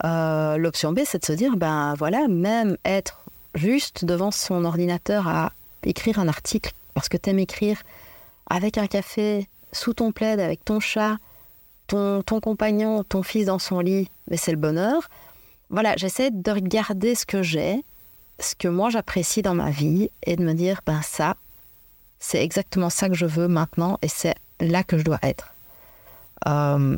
Euh, 0.05 0.57
l'option 0.57 0.93
B, 0.93 0.99
c'est 1.05 1.19
de 1.19 1.25
se 1.25 1.33
dire, 1.33 1.57
ben 1.57 1.95
voilà, 1.97 2.27
même 2.27 2.77
être 2.85 3.25
juste 3.55 4.05
devant 4.05 4.31
son 4.31 4.63
ordinateur 4.65 5.27
à 5.27 5.51
écrire 5.83 6.19
un 6.19 6.27
article, 6.27 6.73
parce 6.93 7.09
que 7.09 7.17
t'aimes 7.17 7.39
écrire 7.39 7.81
avec 8.49 8.77
un 8.77 8.87
café, 8.87 9.47
sous 9.71 9.93
ton 9.93 10.11
plaid, 10.11 10.39
avec 10.39 10.63
ton 10.63 10.79
chat, 10.79 11.17
ton, 11.87 12.21
ton 12.21 12.39
compagnon, 12.39 13.03
ton 13.03 13.23
fils 13.23 13.45
dans 13.45 13.59
son 13.59 13.79
lit, 13.79 14.09
mais 14.29 14.37
c'est 14.37 14.51
le 14.51 14.57
bonheur. 14.57 15.09
Voilà, 15.69 15.95
j'essaie 15.97 16.31
de 16.31 16.51
regarder 16.51 17.15
ce 17.15 17.25
que 17.25 17.41
j'ai, 17.41 17.83
ce 18.39 18.55
que 18.55 18.67
moi 18.67 18.89
j'apprécie 18.89 19.41
dans 19.41 19.55
ma 19.55 19.71
vie, 19.71 20.09
et 20.23 20.35
de 20.35 20.43
me 20.43 20.53
dire, 20.53 20.81
ben 20.85 21.01
ça, 21.01 21.35
c'est 22.19 22.43
exactement 22.43 22.89
ça 22.89 23.09
que 23.09 23.15
je 23.15 23.25
veux 23.25 23.47
maintenant 23.47 23.97
et 24.01 24.07
c'est 24.07 24.35
là 24.59 24.83
que 24.83 24.97
je 24.97 25.03
dois 25.03 25.19
être. 25.21 25.53
Euh, 26.47 26.97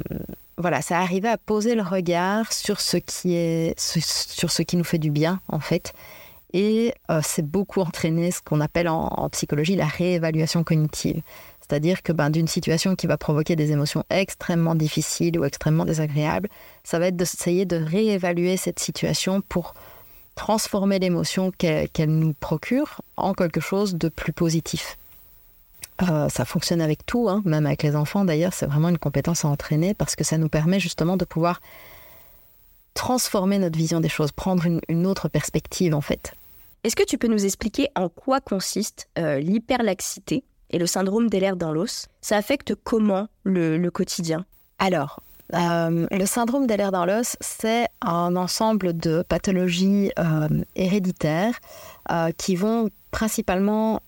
voilà, 0.57 0.81
ça 0.81 0.99
arrivé 0.99 1.29
à 1.29 1.37
poser 1.37 1.75
le 1.75 1.81
regard 1.81 2.51
sur 2.51 2.81
ce 2.81 2.97
qui 2.97 3.35
est, 3.35 3.79
sur 3.79 4.51
ce 4.51 4.61
qui 4.61 4.75
nous 4.75 4.83
fait 4.83 4.97
du 4.97 5.11
bien 5.11 5.39
en 5.47 5.59
fait. 5.59 5.93
Et 6.53 6.93
euh, 7.11 7.21
c'est 7.23 7.45
beaucoup 7.45 7.81
entraîné 7.81 8.31
ce 8.31 8.41
qu'on 8.41 8.59
appelle 8.59 8.89
en, 8.89 9.29
psychologie 9.29 9.75
la 9.75 9.85
réévaluation 9.85 10.63
cognitive. 10.63 11.21
C'est-à-dire 11.61 12.01
que 12.01 12.11
ben, 12.11 12.31
d'une 12.31 12.47
situation 12.47 12.95
qui 12.95 13.05
va 13.05 13.17
provoquer 13.17 13.55
des 13.55 13.71
émotions 13.71 14.03
extrêmement 14.09 14.73
difficiles 14.73 15.37
ou 15.39 15.45
extrêmement 15.45 15.85
désagréables, 15.85 16.49
ça 16.83 16.97
va 16.97 17.07
être 17.07 17.15
d'essayer 17.15 17.65
de 17.65 17.75
réévaluer 17.75 18.57
cette 18.57 18.79
situation 18.79 19.41
pour 19.41 19.75
transformer 20.33 20.97
l'émotion 20.97 21.51
qu'elle 21.51 21.89
nous 22.07 22.33
procure 22.33 23.01
en 23.17 23.33
quelque 23.33 23.59
chose 23.59 23.95
de 23.95 24.09
plus 24.09 24.33
positif. 24.33 24.97
Euh, 26.01 26.29
ça 26.29 26.45
fonctionne 26.45 26.81
avec 26.81 27.05
tout, 27.05 27.27
hein, 27.29 27.41
même 27.45 27.65
avec 27.65 27.83
les 27.83 27.95
enfants 27.95 28.23
d'ailleurs, 28.23 28.53
c'est 28.53 28.65
vraiment 28.65 28.89
une 28.89 28.97
compétence 28.97 29.43
à 29.43 29.49
entraîner 29.49 29.93
parce 29.93 30.15
que 30.15 30.23
ça 30.23 30.37
nous 30.37 30.49
permet 30.49 30.79
justement 30.79 31.17
de 31.17 31.25
pouvoir 31.25 31.61
transformer 32.93 33.59
notre 33.59 33.77
vision 33.77 33.99
des 33.99 34.09
choses, 34.09 34.31
prendre 34.31 34.65
une, 34.65 35.07
autre 35.07 35.27
perspective 35.27 35.93
en 35.93 36.01
fait. 36.01 36.33
Est-ce 36.83 36.95
que 36.95 37.03
tu 37.03 37.17
peux 37.17 37.27
nous 37.27 37.45
expliquer 37.45 37.89
en 37.95 38.07
quoi 38.07 38.39
consiste 38.39 39.09
euh, 39.17 39.39
l'hyperlaxité 39.39 40.43
et 40.69 40.77
le 40.77 40.85
syndrome 40.85 41.29
des 41.29 41.41
lèvres 41.41 41.57
dans 41.57 41.73
l'os 41.73 42.07
Ça 42.21 42.37
affecte 42.37 42.75
comment 42.75 43.27
le, 43.43 43.89
quotidien? 43.89 44.45
Alors, 44.77 45.21
euh, 45.53 46.07
le 46.09 46.25
syndrome 46.25 46.67
des 46.67 46.77
lèvres 46.77 46.91
dans 46.91 47.05
l'os, 47.05 47.35
c'est 47.41 47.87
un 48.01 48.37
ensemble 48.37 48.95
de 48.95 49.23
pathologies 49.27 50.11
héréditaires 50.75 51.59
qui 52.37 52.55
vont 52.55 52.89
principalement 53.11 54.01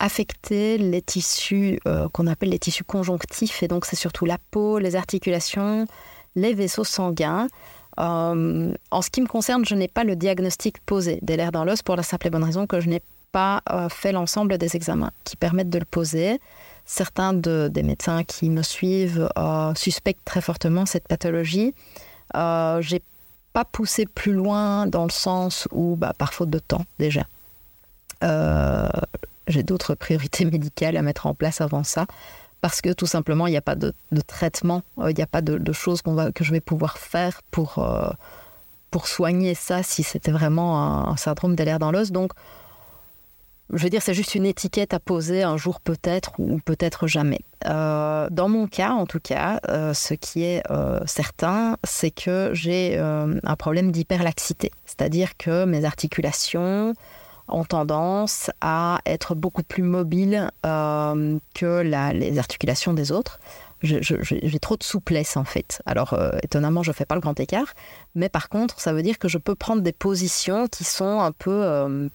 affecter 0.00 0.78
les 0.78 1.02
tissus 1.02 1.80
euh, 1.86 2.08
qu'on 2.10 2.26
appelle 2.26 2.50
les 2.50 2.58
tissus 2.58 2.84
conjonctifs, 2.84 3.62
et 3.62 3.68
donc 3.68 3.84
c'est 3.84 3.96
surtout 3.96 4.24
la 4.24 4.38
peau, 4.50 4.78
les 4.78 4.96
articulations, 4.96 5.86
les 6.36 6.54
vaisseaux 6.54 6.84
sanguins. 6.84 7.48
Euh, 7.98 8.72
en 8.90 9.02
ce 9.02 9.10
qui 9.10 9.20
me 9.20 9.26
concerne, 9.26 9.64
je 9.64 9.74
n'ai 9.74 9.88
pas 9.88 10.04
le 10.04 10.14
diagnostic 10.14 10.78
posé 10.86 11.18
des 11.22 11.36
lèvres 11.36 11.52
dans 11.52 11.64
l'os 11.64 11.82
pour 11.82 11.96
la 11.96 12.04
simple 12.04 12.28
et 12.28 12.30
bonne 12.30 12.44
raison 12.44 12.66
que 12.66 12.80
je 12.80 12.88
n'ai 12.88 13.02
pas 13.32 13.60
euh, 13.70 13.88
fait 13.88 14.12
l'ensemble 14.12 14.56
des 14.56 14.76
examens 14.76 15.10
qui 15.24 15.36
permettent 15.36 15.70
de 15.70 15.78
le 15.78 15.84
poser. 15.84 16.40
Certains 16.86 17.34
des 17.34 17.82
médecins 17.82 18.24
qui 18.24 18.48
me 18.48 18.62
suivent 18.62 19.28
suspectent 19.76 20.24
très 20.24 20.40
fortement 20.40 20.86
cette 20.86 21.06
pathologie. 21.06 21.74
J'ai 22.32 23.02
pas 23.52 23.66
poussé 23.66 24.06
plus 24.06 24.32
loin 24.32 24.86
dans 24.86 25.04
le 25.04 25.10
sens 25.10 25.68
où, 25.70 25.96
bah, 25.96 26.14
par 26.16 26.32
faute 26.32 26.48
de 26.48 26.58
temps 26.58 26.86
déjà, 26.98 27.26
j'ai 29.48 29.62
d'autres 29.62 29.94
priorités 29.94 30.44
médicales 30.50 30.96
à 30.96 31.02
mettre 31.02 31.26
en 31.26 31.34
place 31.34 31.60
avant 31.60 31.84
ça, 31.84 32.06
parce 32.60 32.80
que 32.80 32.92
tout 32.92 33.06
simplement, 33.06 33.46
il 33.46 33.50
n'y 33.50 33.56
a 33.56 33.62
pas 33.62 33.76
de, 33.76 33.94
traitement, 34.26 34.82
euh, 34.98 35.10
il 35.10 35.16
n'y 35.16 35.22
a 35.22 35.26
pas 35.26 35.42
de, 35.42 35.72
choses 35.72 36.02
qu'on 36.02 36.14
va, 36.14 36.32
que 36.32 36.44
je 36.44 36.52
vais 36.52 36.60
pouvoir 36.60 36.98
faire 36.98 37.42
pour, 37.50 37.78
euh, 37.78 38.10
pour 38.90 39.06
soigner 39.06 39.54
ça 39.54 39.82
si 39.82 40.02
c'était 40.02 40.32
vraiment 40.32 41.08
un, 41.08 41.16
syndrome 41.16 41.54
d'air 41.54 41.78
dans 41.78 41.92
l'os. 41.92 42.10
Donc, 42.10 42.32
je 43.72 43.82
veux 43.82 43.90
dire, 43.90 44.00
c'est 44.00 44.14
juste 44.14 44.34
une 44.34 44.46
étiquette 44.46 44.94
à 44.94 44.98
poser 44.98 45.42
un 45.42 45.58
jour 45.58 45.78
peut-être 45.80 46.32
ou 46.38 46.58
peut-être 46.64 47.06
jamais. 47.06 47.40
Euh, 47.66 48.26
dans 48.30 48.48
mon 48.48 48.66
cas, 48.66 48.92
en 48.92 49.04
tout 49.04 49.20
cas, 49.20 49.60
ce 49.92 50.14
qui 50.14 50.42
est 50.42 50.62
certain, 51.04 51.76
c'est 51.84 52.10
que 52.10 52.50
j'ai 52.54 52.98
un 52.98 53.56
problème 53.56 53.92
d'hyperlaxité. 53.92 54.70
C'est-à-dire 54.86 55.36
que 55.36 55.66
mes 55.66 55.84
articulations 55.84 56.94
ont 57.48 57.64
tendance 57.64 58.50
à 58.60 59.00
être 59.06 59.34
beaucoup 59.34 59.62
plus 59.62 59.82
mobiles 59.82 60.50
que 60.62 61.80
les 61.82 62.38
articulations 62.38 62.92
des 62.92 63.12
autres. 63.12 63.38
J'ai 63.82 64.58
trop 64.58 64.76
de 64.76 64.82
souplesse 64.82 65.36
en 65.36 65.44
fait. 65.44 65.82
Alors 65.86 66.18
étonnamment, 66.42 66.82
je 66.82 66.90
ne 66.90 66.94
fais 66.94 67.04
pas 67.04 67.14
le 67.14 67.20
grand 67.20 67.38
écart, 67.38 67.74
mais 68.14 68.28
par 68.28 68.48
contre, 68.48 68.80
ça 68.80 68.92
veut 68.92 69.02
dire 69.02 69.18
que 69.18 69.28
je 69.28 69.38
peux 69.38 69.54
prendre 69.54 69.82
des 69.82 69.92
positions 69.92 70.66
qui 70.68 70.84
sont 70.84 71.20
un 71.20 71.32
peu 71.32 72.08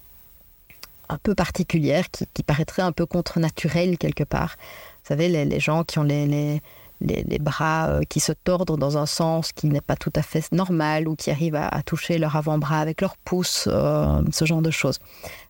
un 1.08 1.18
peu 1.18 1.34
particulière, 1.34 2.10
qui, 2.10 2.42
paraîtrait 2.42 2.82
un 2.82 2.92
peu 2.92 3.06
contre-naturelle 3.06 3.98
quelque 3.98 4.24
part. 4.24 4.56
Vous 5.02 5.08
savez, 5.08 5.28
les, 5.28 5.60
gens 5.60 5.84
qui 5.84 5.98
ont 5.98 6.02
les, 6.02 6.26
les, 6.26 6.62
les, 7.00 7.38
bras 7.38 7.88
euh, 7.88 8.00
qui 8.08 8.20
se 8.20 8.32
tordent 8.32 8.78
dans 8.78 8.98
un 8.98 9.06
sens 9.06 9.52
qui 9.52 9.66
n'est 9.66 9.80
pas 9.80 9.96
tout 9.96 10.12
à 10.14 10.22
fait 10.22 10.50
normal 10.52 11.08
ou 11.08 11.16
qui 11.16 11.30
arrivent 11.30 11.56
à, 11.56 11.82
toucher 11.84 12.18
leur 12.18 12.36
avant-bras 12.36 12.80
avec 12.80 13.00
leur 13.00 13.16
pouce, 13.16 13.68
euh, 13.70 14.22
ce 14.32 14.44
genre 14.44 14.62
de 14.62 14.70
choses. 14.70 14.98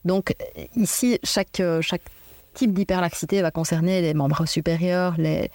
Donc 0.04 0.34
ici, 0.76 1.18
chaque, 1.22 1.60
euh, 1.60 1.80
chaque 1.80 2.02
type 2.54 2.72
d'hyperlaxité 2.72 3.42
va 3.42 3.50
concerner 3.50 4.00
les 4.00 4.14
membres 4.14 4.46
supérieurs, 4.46 5.14
les, 5.18 5.50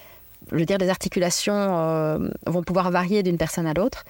je 0.52 0.58
veux 0.58 0.66
dire, 0.66 0.78
les 0.78 0.90
articulations 0.90 2.30
vont 2.46 2.64
pouvoir 2.64 2.92
varier 2.92 3.24
d'une 3.24 3.38
personne 3.38 3.68
à 3.68 3.74
l'autre. 3.74 4.04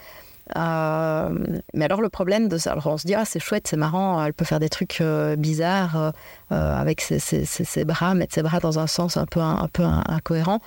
Mais 0.55 1.85
alors 1.85 2.01
le 2.01 2.09
problème 2.09 2.47
de 2.47 2.57
ça, 2.57 2.71
alors 2.71 2.87
on 2.87 2.97
se 2.97 3.05
dit 3.05 3.13
ah 3.13 3.25
c'est 3.25 3.39
chouette, 3.39 3.67
c'est 3.67 3.77
marrant, 3.77 4.23
elle 4.23 4.33
peut 4.33 4.45
faire 4.45 4.59
des 4.59 4.69
trucs 4.69 5.03
bizarres 5.37 6.13
avec 6.49 7.01
ses, 7.01 7.85
bras, 7.85 8.15
mettre 8.15 8.33
ses 8.33 8.41
bras 8.41 8.59
dans 8.59 8.79
un 8.79 8.87
sens 8.87 9.17
un 9.17 9.27
peu 9.27 9.39
un, 9.39 9.67
peu 9.71 9.83
incohérent. 9.83 10.59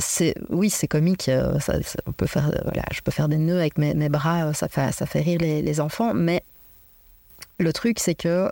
C'est 0.00 0.34
oui 0.48 0.70
c'est 0.70 0.88
comique, 0.88 1.30
voilà, 1.30 1.80
je 2.92 3.00
peux 3.00 3.10
faire 3.10 3.28
des 3.28 3.38
nœuds 3.38 3.60
avec 3.60 3.78
mes, 3.78 4.08
bras, 4.08 4.52
ça 4.54 4.68
fait 4.68 4.92
ça 4.92 5.06
fait 5.06 5.20
rire 5.20 5.38
les, 5.40 5.62
les 5.62 5.80
enfants, 5.80 6.14
mais 6.14 6.42
le 7.58 7.72
truc 7.72 7.98
c'est 7.98 8.14
que 8.14 8.50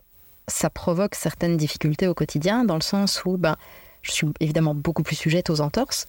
ça 0.48 0.70
provoque 0.70 1.14
certaines 1.14 1.56
difficultés 1.56 2.06
au 2.06 2.14
quotidien 2.14 2.64
dans 2.64 2.74
le 2.74 2.82
sens 2.82 3.24
où 3.24 3.36
ben 3.36 3.56
je 4.02 4.12
suis 4.12 4.26
évidemment 4.40 4.74
beaucoup 4.74 5.02
plus 5.02 5.16
sujette 5.16 5.50
aux 5.50 5.60
entorses. 5.60 6.06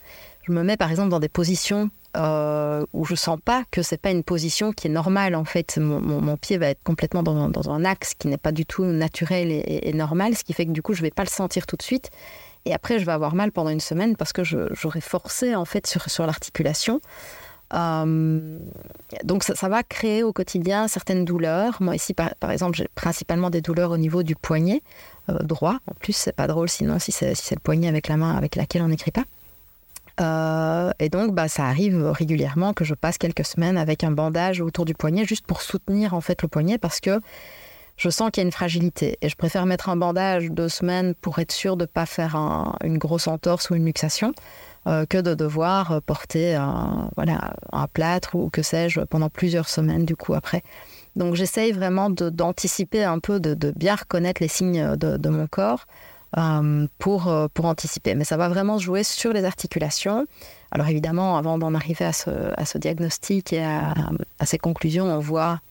Je 0.48 0.52
me 0.52 0.64
mets 0.64 0.78
par 0.78 0.92
exemple 0.92 1.10
dans 1.10 1.20
des 1.20 1.30
positions 1.30 1.90
euh, 2.16 2.86
où 2.94 3.04
je 3.04 3.16
sens 3.16 3.40
pas 3.44 3.64
que 3.72 3.82
c'est 3.82 3.98
pas 3.98 4.12
une 4.12 4.24
position 4.24 4.72
qui 4.72 4.88
est 4.88 4.92
normale 4.92 5.36
en 5.36 5.44
fait. 5.44 5.78
Mon, 5.78 6.38
pied 6.38 6.58
va 6.58 6.68
être 6.68 6.84
complètement 6.84 7.24
dans, 7.24 7.70
un 7.70 7.84
axe 7.84 8.14
qui 8.14 8.28
n'est 8.28 8.38
pas 8.38 8.52
du 8.52 8.66
tout 8.66 8.84
naturel 8.86 9.52
et, 9.52 9.92
normal, 9.94 10.36
ce 10.36 10.44
qui 10.44 10.54
fait 10.54 10.66
que 10.66 10.72
du 10.72 10.82
coup 10.82 10.94
je 10.94 11.02
vais 11.02 11.12
pas 11.12 11.24
le 11.24 11.30
sentir 11.30 11.66
tout 11.66 11.76
de 11.76 11.82
suite. 11.82 12.12
Et 12.66 12.74
après 12.74 13.00
je 13.00 13.06
vais 13.06 13.12
avoir 13.12 13.34
mal 13.34 13.52
pendant 13.52 13.70
une 13.70 13.80
semaine 13.80 14.16
parce 14.16 14.34
que 14.34 14.44
j'aurais 14.44 15.02
forcé 15.02 15.56
en 15.56 15.66
fait 15.66 15.88
sur, 15.88 16.10
sur 16.10 16.26
l'articulation. 16.28 17.02
Euh, 17.74 18.60
donc 19.24 19.44
ça, 19.44 19.68
va 19.68 19.82
créer 19.82 20.22
au 20.22 20.32
quotidien 20.32 20.88
certaines 20.88 21.26
douleurs. 21.26 21.82
Moi 21.82 21.96
ici 21.96 22.14
par, 22.14 22.30
exemple 22.52 22.78
j'ai 22.78 22.88
principalement 22.94 23.50
des 23.50 23.62
douleurs 23.62 23.90
au 23.90 23.98
niveau 23.98 24.22
du 24.22 24.36
poignet 24.36 24.84
euh, 25.30 25.40
droit. 25.40 25.80
En 25.90 25.96
plus 25.96 26.14
c'est 26.14 26.36
pas 26.36 26.46
drôle 26.46 26.70
sinon 26.70 27.00
si 27.00 27.12
c'est 27.12 27.34
le 27.52 27.60
poignet 27.60 27.88
avec 27.88 28.08
la 28.08 28.18
main 28.18 28.36
avec 28.36 28.56
laquelle 28.56 28.84
on 28.84 28.90
n'écrit 28.90 29.12
pas. 29.12 29.24
Euh, 30.22 30.92
et 31.00 31.10
donc, 31.10 31.34
bah, 31.34 31.48
ça 31.48 31.66
arrive 31.66 32.04
régulièrement 32.12 32.74
que 32.74 32.86
je 32.86 32.94
passe 32.94 33.18
quelques 33.18 33.46
semaines 33.46 33.78
avec 33.78 34.04
un 34.04 34.12
bandage 34.12 34.62
autour 34.62 34.86
du 34.86 34.94
poignet 34.94 35.26
juste 35.26 35.46
pour 35.46 35.62
soutenir 35.62 36.14
en 36.14 36.22
fait 36.22 36.42
le 36.42 36.48
poignet 36.48 36.78
parce 36.78 37.00
que 37.00 37.20
je 37.98 38.10
sens 38.10 38.30
qu'il 38.32 38.42
y 38.42 38.46
a 38.46 38.48
une 38.48 38.52
fragilité. 38.52 39.18
Et 39.22 39.30
je 39.30 39.36
préfère 39.36 39.66
mettre 39.66 39.90
un 39.90 39.96
bandage 39.96 40.50
deux 40.50 40.70
semaines 40.70 41.16
pour 41.16 41.40
être 41.40 41.52
sûr 41.52 41.78
de 41.78 41.84
ne 41.84 41.88
pas 41.88 42.06
faire 42.06 42.36
une 42.84 42.98
grosse 42.98 43.28
entorse 43.28 43.70
ou 43.70 43.76
une 43.76 43.86
luxation 43.86 44.34
euh, 44.88 45.06
que 45.06 45.18
de 45.18 45.34
devoir 45.34 46.02
porter 46.02 46.56
un, 46.56 47.10
voilà, 47.16 47.54
un 47.72 47.88
plâtre 47.88 48.36
ou 48.36 48.50
que 48.50 48.62
sais-je 48.62 49.02
pendant 49.02 49.30
plusieurs 49.30 49.70
semaines 49.70 50.06
du 50.06 50.16
coup 50.16 50.34
après. 50.34 50.62
Donc 51.16 51.36
j'essaye 51.36 51.72
vraiment 51.72 52.10
d'anticiper 52.10 53.06
un 53.06 53.20
peu, 53.20 53.40
de, 53.40 53.72
bien 53.72 53.96
reconnaître 53.96 54.42
les 54.42 54.50
signes 54.50 54.98
de 54.98 55.30
mon 55.30 55.48
corps 55.48 55.86
euh, 56.38 56.88
pour, 57.00 57.30
euh, 57.30 57.48
pour 57.54 57.64
anticiper. 57.66 58.14
Mais 58.14 58.26
ça 58.26 58.36
va 58.36 58.50
vraiment 58.50 58.78
jouer 58.78 59.04
sur 59.04 59.32
les 59.32 59.46
articulations. 59.46 60.28
Alors 60.72 60.88
évidemment, 60.90 61.38
avant 61.38 61.58
d'en 61.58 61.74
arriver 61.74 62.04
à 62.04 62.12
ce, 62.12 62.30
à 62.58 62.66
ce, 62.66 62.78
diagnostic 62.78 63.54
et 63.54 63.64
à, 63.64 63.94
à, 64.40 64.46
ces 64.46 64.58
conclusions, 64.58 65.06
on 65.06 65.20
voit 65.20 65.62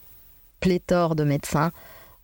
pléthore 0.60 1.16
de 1.16 1.24
médecins. 1.24 1.70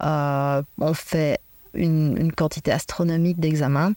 Euh, 0.03 0.62
on 0.78 0.95
fait 0.95 1.38
une, 1.74 2.16
une 2.16 2.32
quantité 2.32 2.72
astronomique 2.72 3.38
d'examens 3.38 3.93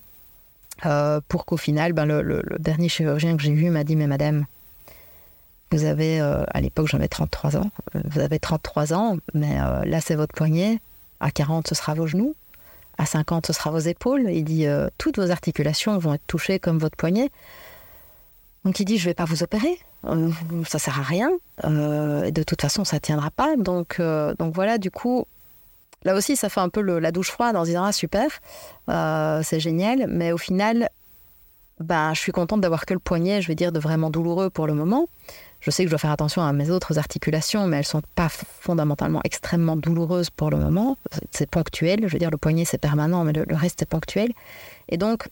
pour 1.29 1.45
qu'au 1.45 1.55
final, 1.55 1.93
ben, 1.93 2.05
le, 2.05 2.43
dernier 2.59 2.89
chirurgien 2.89 3.37
que 3.37 3.43
j'ai 3.43 3.53
vu 3.53 3.69
m'a 3.69 3.85
dit, 3.85 3.95
mais 3.95 4.07
madame, 4.07 4.45
vous 5.71 5.85
avez, 5.85 6.19
à 6.19 6.59
l'époque 6.59 6.87
j'avais 6.87 7.07
33 7.07 7.55
ans, 7.55 7.71
vous 7.93 8.19
avez 8.19 8.37
33 8.37 8.93
ans, 8.93 9.17
mais 9.33 9.55
là 9.55 10.01
c'est 10.01 10.15
votre 10.15 10.33
poignet, 10.33 10.81
à 11.21 11.31
40 11.31 11.67
ce 11.67 11.75
sera 11.75 11.93
vos 11.93 12.05
genoux, 12.05 12.35
à 12.97 13.05
50, 13.05 13.47
ce 13.47 13.53
sera 13.53 13.71
vos 13.71 13.79
épaules. 13.79 14.29
Il 14.29 14.43
dit 14.43 14.67
euh, 14.67 14.87
toutes 14.97 15.17
vos 15.17 15.31
articulations 15.31 15.97
vont 15.97 16.13
être 16.13 16.27
touchées 16.27 16.59
comme 16.59 16.77
votre 16.77 16.95
poignet. 16.95 17.29
Donc 18.65 18.79
il 18.79 18.85
dit 18.85 18.97
je 18.97 19.05
vais 19.05 19.13
pas 19.13 19.25
vous 19.25 19.43
opérer, 19.43 19.77
euh, 20.05 20.31
ça 20.67 20.79
sert 20.79 20.99
à 20.99 21.03
rien. 21.03 21.31
Euh, 21.65 22.23
et 22.23 22.31
de 22.31 22.43
toute 22.43 22.61
façon 22.61 22.85
ça 22.85 22.99
tiendra 22.99 23.29
pas. 23.29 23.55
Donc 23.57 23.99
donc 23.99 24.53
voilà 24.53 24.77
du 24.77 24.91
coup 24.91 25.25
là 26.03 26.15
aussi 26.15 26.35
ça 26.35 26.49
fait 26.49 26.61
un 26.61 26.69
peu 26.69 26.81
la 26.81 27.11
douche 27.11 27.31
froide 27.31 27.55
en 27.55 27.63
disant 27.63 27.83
ah 27.83 27.91
super 27.91 28.29
c'est 29.43 29.59
génial. 29.59 30.07
Mais 30.07 30.31
au 30.31 30.37
final 30.37 30.89
ben 31.79 32.13
je 32.13 32.19
suis 32.19 32.31
contente 32.31 32.61
d'avoir 32.61 32.85
que 32.85 32.93
le 32.93 32.99
poignet, 32.99 33.41
je 33.41 33.47
vais 33.47 33.55
dire 33.55 33.71
de 33.71 33.79
vraiment 33.79 34.09
douloureux 34.09 34.49
pour 34.49 34.67
le 34.67 34.73
moment. 34.73 35.09
Je 35.63 35.71
sais 35.71 35.83
que 35.83 35.87
je 35.87 35.91
dois 35.91 35.99
faire 35.99 36.11
attention 36.11 36.41
à 36.41 36.51
mes 36.51 36.69
autres 36.69 36.99
articulations, 36.99 37.67
mais 37.67 37.77
elles 37.77 37.85
sont 37.85 38.01
pas 38.15 38.27
fondamentalement 38.27 39.21
extrêmement 39.23 39.77
douloureuses 39.77 40.29
pour 40.29 40.49
le 40.49 40.57
moment. 40.57 40.97
C'est 41.31 41.49
ponctuel. 41.49 42.01
Je 42.05 42.11
veux 42.11 42.19
dire, 42.19 42.31
le 42.31 42.37
poignet, 42.37 42.65
c'est 42.65 42.77
permanent, 42.77 43.23
mais 43.23 43.31
le, 43.31 43.45
reste, 43.55 43.77
c'est 43.79 43.87
ponctuel. 43.87 44.33
Et 44.89 44.97
donc, 44.97 45.29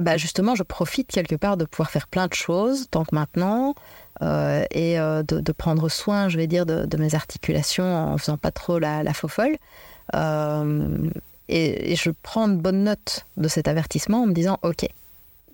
bah 0.00 0.16
justement, 0.16 0.56
je 0.56 0.64
profite 0.64 1.06
quelque 1.12 1.36
part 1.36 1.56
de 1.56 1.64
pouvoir 1.64 1.92
faire 1.92 2.08
plein 2.08 2.26
de 2.26 2.34
choses, 2.34 2.88
tant 2.90 3.04
que 3.04 3.14
maintenant, 3.14 3.76
euh, 4.20 4.64
et 4.72 4.98
euh, 4.98 5.22
de, 5.22 5.52
prendre 5.52 5.88
soin, 5.88 6.28
je 6.28 6.36
vais 6.36 6.48
dire, 6.48 6.66
de, 6.66 6.96
mes 6.96 7.14
articulations 7.14 7.84
en 7.84 8.18
faisant 8.18 8.36
pas 8.36 8.50
trop 8.50 8.80
la, 8.80 9.04
la 9.04 9.14
faux 9.14 9.28
folle. 9.28 9.56
Euh, 10.16 11.08
et, 11.48 11.92
et, 11.92 11.96
je 11.96 12.10
prends 12.22 12.48
une 12.48 12.58
bonne 12.58 12.82
note 12.82 13.26
de 13.36 13.46
cet 13.46 13.68
avertissement 13.68 14.24
en 14.24 14.26
me 14.26 14.32
disant, 14.32 14.58
OK, 14.62 14.88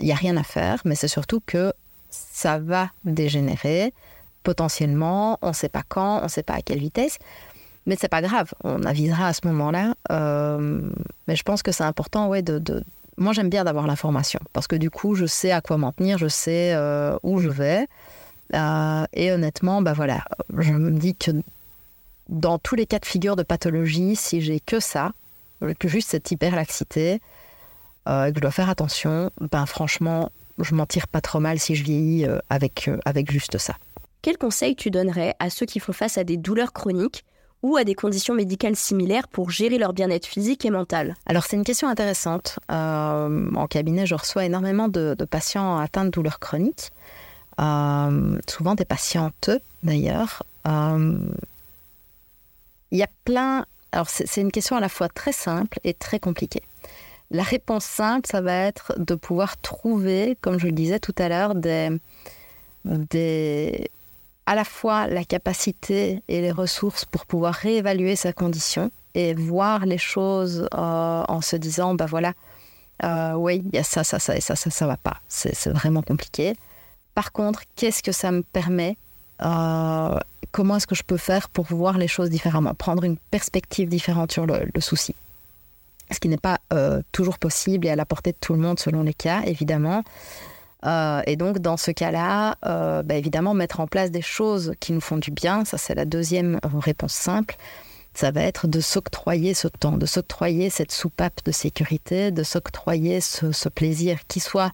il 0.01 0.07
n'y 0.07 0.13
a 0.13 0.17
rien 0.17 0.39
à 0.39 0.43
faire, 0.43 0.81
mais 0.87 0.95
c'est 0.95 1.09
surtout 1.09 1.43
que 1.45 1.75
ça 2.33 2.59
va 2.59 2.91
dégénérer 3.05 3.93
potentiellement, 4.47 5.39
on 5.43 5.49
ne 5.49 5.53
sait 5.53 5.69
pas 5.69 5.83
quand, 5.89 6.21
on 6.21 6.25
ne 6.25 6.29
sait 6.29 6.45
pas 6.45 6.55
à 6.55 6.63
quelle 6.63 6.79
vitesse, 6.79 7.19
mais 7.85 7.97
c'est 7.99 8.09
pas 8.09 8.23
grave, 8.23 8.55
on 8.63 8.85
avisera 8.85 9.27
à 9.27 9.33
ce 9.33 9.41
moment-là. 9.49 9.95
Euh, 10.13 10.89
mais 11.27 11.35
je 11.35 11.43
pense 11.43 11.65
que 11.65 11.73
c'est 11.73 11.83
important, 11.83 12.29
ouais, 12.29 12.45
moi 13.17 13.33
j'aime 13.33 13.49
bien 13.49 13.65
d'avoir 13.65 13.89
l'information 13.89 14.39
parce 14.53 14.69
que 14.69 14.77
du 14.77 14.91
coup 14.91 15.15
je 15.15 15.27
sais 15.27 15.51
à 15.51 15.61
quoi 15.61 15.79
m'en 15.79 15.91
tenir, 15.91 16.19
je 16.19 16.29
sais 16.29 16.75
euh, 16.75 17.17
où 17.25 17.41
je 17.41 17.49
vais. 17.49 17.89
Euh, 18.55 19.05
et 19.13 19.33
honnêtement, 19.33 19.83
bah 19.83 19.95
voilà, 19.95 20.23
je 20.57 20.73
me 20.73 20.93
dis 20.93 21.17
que 21.17 21.33
dans 22.29 22.59
tous 22.59 22.77
les 22.77 22.87
cas 22.87 23.01
de 23.01 23.07
figure 23.07 23.35
de 23.35 23.43
pathologie, 23.43 24.15
si 24.15 24.41
j'ai 24.43 24.61
que 24.61 24.79
ça, 24.79 25.13
que 25.81 25.89
juste 25.89 26.11
cette 26.11 26.31
hyperlaxité, 26.31 27.21
que 28.07 28.33
je 28.33 28.41
dois 28.41 28.53
faire 28.53 28.71
attention, 28.71 29.33
ben 29.41 29.67
franchement, 29.67 30.31
je 30.59 30.75
m'en 30.75 30.87
tire 30.87 31.09
pas 31.09 31.21
trop 31.21 31.41
mal 31.41 31.59
si 31.59 31.75
je 31.75 31.85
vieillis 31.85 32.27
euh, 32.27 32.39
avec, 32.51 32.89
euh, 32.89 32.99
avec 33.05 33.31
juste 33.31 33.59
ça. 33.59 33.75
Quel 34.23 34.39
conseil 34.39 34.75
tu 34.75 34.91
donnerais 34.91 35.35
à 35.39 35.51
ceux 35.51 35.67
qui 35.67 35.79
font 35.79 35.93
face 35.93 36.19
à 36.19 36.25
des 36.25 36.37
douleurs 36.37 36.73
chroniques 36.73 37.25
ou 37.63 37.77
à 37.77 37.85
des 37.85 37.95
conditions 37.95 38.35
médicales 38.35 38.77
similaires 38.77 39.29
pour 39.29 39.51
gérer 39.51 39.79
leur 39.79 39.93
bien-être 39.93 40.27
physique 40.27 40.65
et 40.65 40.71
mental? 40.71 41.15
Alors 41.27 41.45
c'est 41.45 41.57
une 41.57 41.65
question 41.65 41.89
intéressante. 41.89 42.59
Euh, 42.71 43.51
en 43.55 43.67
cabinet, 43.67 44.07
je 44.07 44.15
reçois 44.15 44.45
énormément 44.45 44.89
de, 44.89 45.15
patients 45.31 45.79
atteints 45.79 46.05
de 46.05 46.11
douleurs 46.11 46.39
chroniques, 46.39 46.91
souvent 47.59 48.75
des 48.77 48.85
patientes 48.85 49.51
d'ailleurs. 49.83 50.43
Il 50.65 52.99
y 52.99 53.03
a 53.03 53.09
plein... 53.25 53.65
Alors 53.93 54.09
c'est 54.09 54.41
une 54.41 54.53
question 54.53 54.77
à 54.77 54.81
la 54.81 54.89
fois 54.89 55.09
très 55.09 55.33
simple 55.33 55.79
et 55.85 55.95
très 55.95 56.19
compliquée. 56.19 56.63
La 57.31 57.43
réponse 57.43 57.85
simple, 57.85 58.29
ça 58.31 58.41
va 58.41 58.55
être 58.55 58.95
de 58.99 59.15
pouvoir 59.15 59.57
trouver, 59.59 60.37
comme 60.41 60.59
je 60.59 60.67
le 60.67 60.73
disais 60.73 61.01
tout 61.01 61.15
à 61.19 61.29
l'heure, 61.29 61.55
à 64.47 64.55
la 64.55 64.65
fois 64.65 65.07
la 65.09 65.25
capacité 65.25 66.23
et 66.29 66.41
les 66.41 66.53
ressources 66.53 67.05
pour 67.05 67.27
pouvoir 67.27 67.55
réévaluer 67.55 68.15
sa 68.15 68.33
condition 68.33 68.91
et 69.15 69.35
voir 69.35 69.87
les 69.87 69.99
choses 69.99 70.69
euh, 70.73 71.25
en 71.29 71.41
se 71.41 71.57
disant, 71.57 71.95
bah 71.95 72.07
voilà, 72.07 72.33
euh, 73.03 73.33
oui, 73.33 73.63
il 73.65 73.75
y 73.75 73.79
a 73.79 73.83
ça, 73.83 74.05
ça, 74.05 74.19
ça 74.19 74.37
et 74.37 74.41
ça, 74.41 74.55
ça, 74.55 74.71
ça 74.71 74.87
va 74.87 74.97
pas. 74.97 75.21
C'est 75.29 75.69
vraiment 75.69 76.03
compliqué. 76.03 76.55
Par 77.15 77.33
contre, 77.33 77.63
qu'est-ce 77.75 78.03
que 78.03 78.13
ça 78.13 78.31
me 78.31 78.43
permet 78.43 78.97
comment 80.53 80.77
est-ce 80.77 80.87
que 80.87 80.95
je 80.95 81.03
peux 81.03 81.17
faire 81.19 81.49
pour 81.49 81.67
voir 81.67 81.99
les 81.99 82.09
choses 82.09 82.31
différemment, 82.31 82.75
prendre 82.75 83.05
une 83.05 83.19
perspective 83.19 83.89
différente 83.89 84.33
sur 84.33 84.47
le, 84.47 84.69
souci? 84.81 85.15
Ce 86.11 86.21
qui 86.21 86.29
n'est 86.29 86.37
pas 86.37 86.59
toujours 87.13 87.39
possible 87.39 87.87
et 87.87 87.91
à 87.91 87.97
la 87.97 88.05
portée 88.05 88.33
de 88.33 88.37
tout 88.41 88.53
le 88.53 88.61
monde 88.61 88.79
selon 88.79 89.03
les 89.03 89.15
cas, 89.15 89.43
évidemment. 89.45 90.03
et 90.85 91.37
donc, 91.37 91.59
dans 91.59 91.77
ce 91.77 91.91
cas-là, 91.91 92.57
bah, 92.63 93.15
évidemment, 93.15 93.55
mettre 93.55 93.81
en 93.81 93.87
place 93.87 94.11
des 94.11 94.23
choses 94.23 94.75
qui 94.79 94.93
nous 94.93 95.01
font 95.01 95.17
du 95.17 95.31
bien, 95.31 95.65
ça 95.65 95.79
c'est 95.79 95.95
la 95.95 96.05
deuxième 96.05 96.61
réponse 96.63 97.13
simple 97.13 97.57
ça 98.17 98.31
va 98.31 98.43
être 98.43 98.67
de 98.67 98.81
s'octroyer 98.81 99.53
ce 99.53 99.69
temps, 99.69 99.99
de 99.99 100.07
s'octroyer 100.07 100.71
cette 100.71 100.91
soupape 100.91 101.45
de 101.45 101.53
sécurité, 101.53 102.31
de 102.31 102.43
s'octroyer 102.43 103.21
ce, 103.21 103.69
plaisir 103.69 104.21
qui 104.27 104.41
soit 104.41 104.73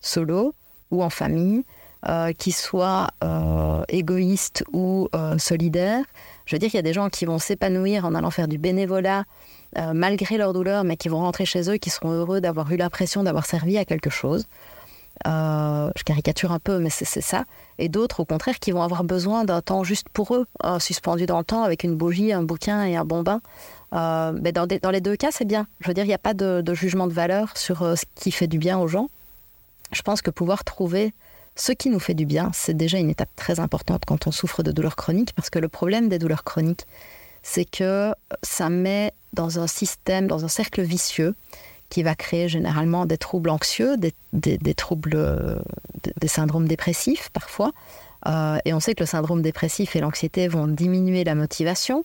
solo 0.00 0.54
ou 0.92 1.02
en 1.02 1.10
famille, 1.10 1.64
euh, 2.08 2.32
qui 2.32 2.52
soit 2.52 3.08
euh, 3.24 3.82
égoïste 3.88 4.62
ou 4.72 5.08
euh, 5.16 5.38
solidaire. 5.38 6.04
Je 6.46 6.54
veux 6.54 6.60
dire 6.60 6.70
qu'il 6.70 6.78
y 6.78 6.78
a 6.78 6.82
des 6.82 6.92
gens 6.92 7.08
qui 7.08 7.24
vont 7.24 7.38
s'épanouir 7.38 8.04
en 8.04 8.14
allant 8.14 8.30
faire 8.30 8.46
du 8.46 8.58
bénévolat 8.58 9.24
malgré 9.92 10.36
leur 10.36 10.52
douleur, 10.52 10.84
mais 10.84 10.96
qui 10.96 11.08
vont 11.08 11.18
rentrer 11.18 11.44
chez 11.44 11.70
eux, 11.70 11.76
qui 11.76 11.90
seront 11.90 12.12
heureux 12.12 12.40
d'avoir 12.40 12.70
eu 12.72 12.76
l'impression 12.76 13.22
d'avoir 13.22 13.46
servi 13.46 13.78
à 13.78 13.84
quelque 13.84 14.10
chose. 14.10 14.46
Euh, 15.26 15.90
je 15.96 16.02
caricature 16.02 16.52
un 16.52 16.58
peu, 16.58 16.78
mais 16.78 16.90
c'est 16.90 17.20
ça. 17.20 17.44
Et 17.78 17.88
d'autres, 17.88 18.20
au 18.20 18.24
contraire, 18.24 18.58
qui 18.58 18.72
vont 18.72 18.82
avoir 18.82 19.04
besoin 19.04 19.44
d'un 19.44 19.62
temps 19.62 19.84
juste 19.84 20.08
pour 20.08 20.34
eux, 20.34 20.46
euh, 20.64 20.78
suspendu 20.78 21.26
dans 21.26 21.38
le 21.38 21.44
temps, 21.44 21.62
avec 21.62 21.84
une 21.84 21.96
bougie, 21.96 22.32
un 22.32 22.42
bouquin 22.42 22.84
et 22.84 22.96
un 22.96 23.04
bon 23.04 23.22
bain. 23.22 23.40
Euh, 23.94 24.32
mais 24.40 24.52
dans, 24.52 24.66
les 24.66 25.00
deux 25.00 25.16
cas, 25.16 25.28
c'est 25.30 25.44
bien. 25.44 25.66
Je 25.80 25.88
veux 25.88 25.94
dire, 25.94 26.04
il 26.04 26.08
n'y 26.08 26.14
a 26.14 26.18
pas 26.18 26.34
de, 26.34 26.62
jugement 26.74 27.06
de 27.06 27.12
valeur 27.12 27.56
sur 27.56 27.96
ce 27.96 28.04
qui 28.16 28.32
fait 28.32 28.48
du 28.48 28.58
bien 28.58 28.78
aux 28.78 28.88
gens. 28.88 29.08
Je 29.92 30.02
pense 30.02 30.20
que 30.20 30.30
pouvoir 30.30 30.64
trouver 30.64 31.14
ce 31.54 31.70
qui 31.70 31.88
nous 31.88 32.00
fait 32.00 32.14
du 32.14 32.26
bien, 32.26 32.50
c'est 32.52 32.74
déjà 32.76 32.98
une 32.98 33.10
étape 33.10 33.30
très 33.36 33.60
importante 33.60 34.02
quand 34.06 34.26
on 34.26 34.32
souffre 34.32 34.64
de 34.64 34.72
douleurs 34.72 34.96
chroniques, 34.96 35.32
parce 35.34 35.50
que 35.50 35.60
le 35.60 35.68
problème 35.68 36.08
des 36.08 36.18
douleurs 36.18 36.42
chroniques, 36.42 36.84
c'est 37.44 37.66
que 37.66 38.12
ça 38.42 38.70
met 38.70 39.12
dans 39.34 39.60
un 39.60 39.68
système, 39.68 40.26
dans 40.26 40.44
un 40.44 40.48
cercle 40.48 40.82
vicieux, 40.82 41.36
qui 41.90 42.02
va 42.02 42.16
créer 42.16 42.48
généralement 42.48 43.06
des 43.06 43.18
troubles 43.18 43.50
anxieux, 43.50 43.96
des, 43.96 44.74
troubles, 44.74 45.62
des, 46.20 46.28
syndromes 46.28 46.66
dépressifs 46.66 47.28
parfois. 47.32 47.70
Euh, 48.26 48.58
et 48.64 48.72
on 48.72 48.80
sait 48.80 48.94
que 48.94 49.02
le 49.02 49.06
syndrome 49.06 49.42
dépressif 49.42 49.94
et 49.94 50.00
l'anxiété 50.00 50.48
vont 50.48 50.66
diminuer 50.66 51.22
la 51.22 51.34
motivation, 51.34 52.02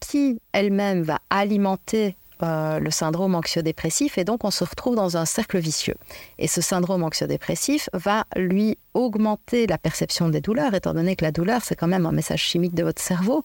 qui 0.00 0.40
elle-même 0.52 1.02
va 1.02 1.18
alimenter 1.28 2.16
euh, 2.42 2.78
le 2.78 2.90
syndrome 2.90 3.34
anxio-dépressif 3.34 4.18
et 4.18 4.24
donc 4.24 4.44
on 4.44 4.50
se 4.50 4.64
retrouve 4.64 4.96
dans 4.96 5.16
un 5.16 5.24
cercle 5.24 5.58
vicieux. 5.58 5.96
Et 6.38 6.48
ce 6.48 6.60
syndrome 6.60 7.02
anxio-dépressif 7.02 7.88
va 7.92 8.24
lui 8.36 8.78
augmenter 8.94 9.66
la 9.66 9.78
perception 9.78 10.28
des 10.28 10.40
douleurs, 10.40 10.74
étant 10.74 10.94
donné 10.94 11.16
que 11.16 11.24
la 11.24 11.32
douleur 11.32 11.62
c'est 11.62 11.76
quand 11.76 11.88
même 11.88 12.06
un 12.06 12.12
message 12.12 12.42
chimique 12.42 12.74
de 12.74 12.82
votre 12.82 13.02
cerveau. 13.02 13.44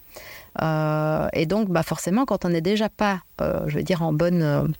Euh, 0.61 1.27
et 1.33 1.45
donc 1.45 1.69
bah 1.69 1.83
forcément 1.83 2.25
quand 2.25 2.45
on 2.45 2.49
n'est 2.49 2.61
déjà 2.61 2.89
pas, 2.89 3.21
je 3.39 3.75
veux 3.75 3.83
dire, 3.83 4.01
en 4.01 4.13
bonne 4.13 4.73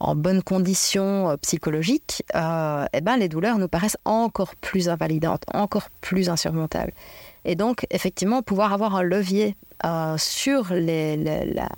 en 0.00 0.14
bonne 0.14 0.42
condition 0.42 1.30
euh, 1.30 1.36
psychologique, 1.38 2.22
euh, 2.34 2.84
eh 2.92 3.00
ben, 3.00 3.16
les 3.16 3.28
douleurs 3.28 3.58
nous 3.58 3.68
paraissent 3.68 3.98
encore 4.04 4.54
plus 4.56 4.88
invalidantes, 4.88 5.44
encore 5.52 5.88
plus 6.00 6.28
insurmontables. 6.28 6.92
Et 7.44 7.54
donc, 7.54 7.86
effectivement, 7.90 8.42
pouvoir 8.42 8.72
avoir 8.72 8.96
un 8.96 9.02
levier 9.02 9.56
euh, 9.84 10.16
sur 10.18 10.72
les, 10.72 11.16
la, 11.16 11.68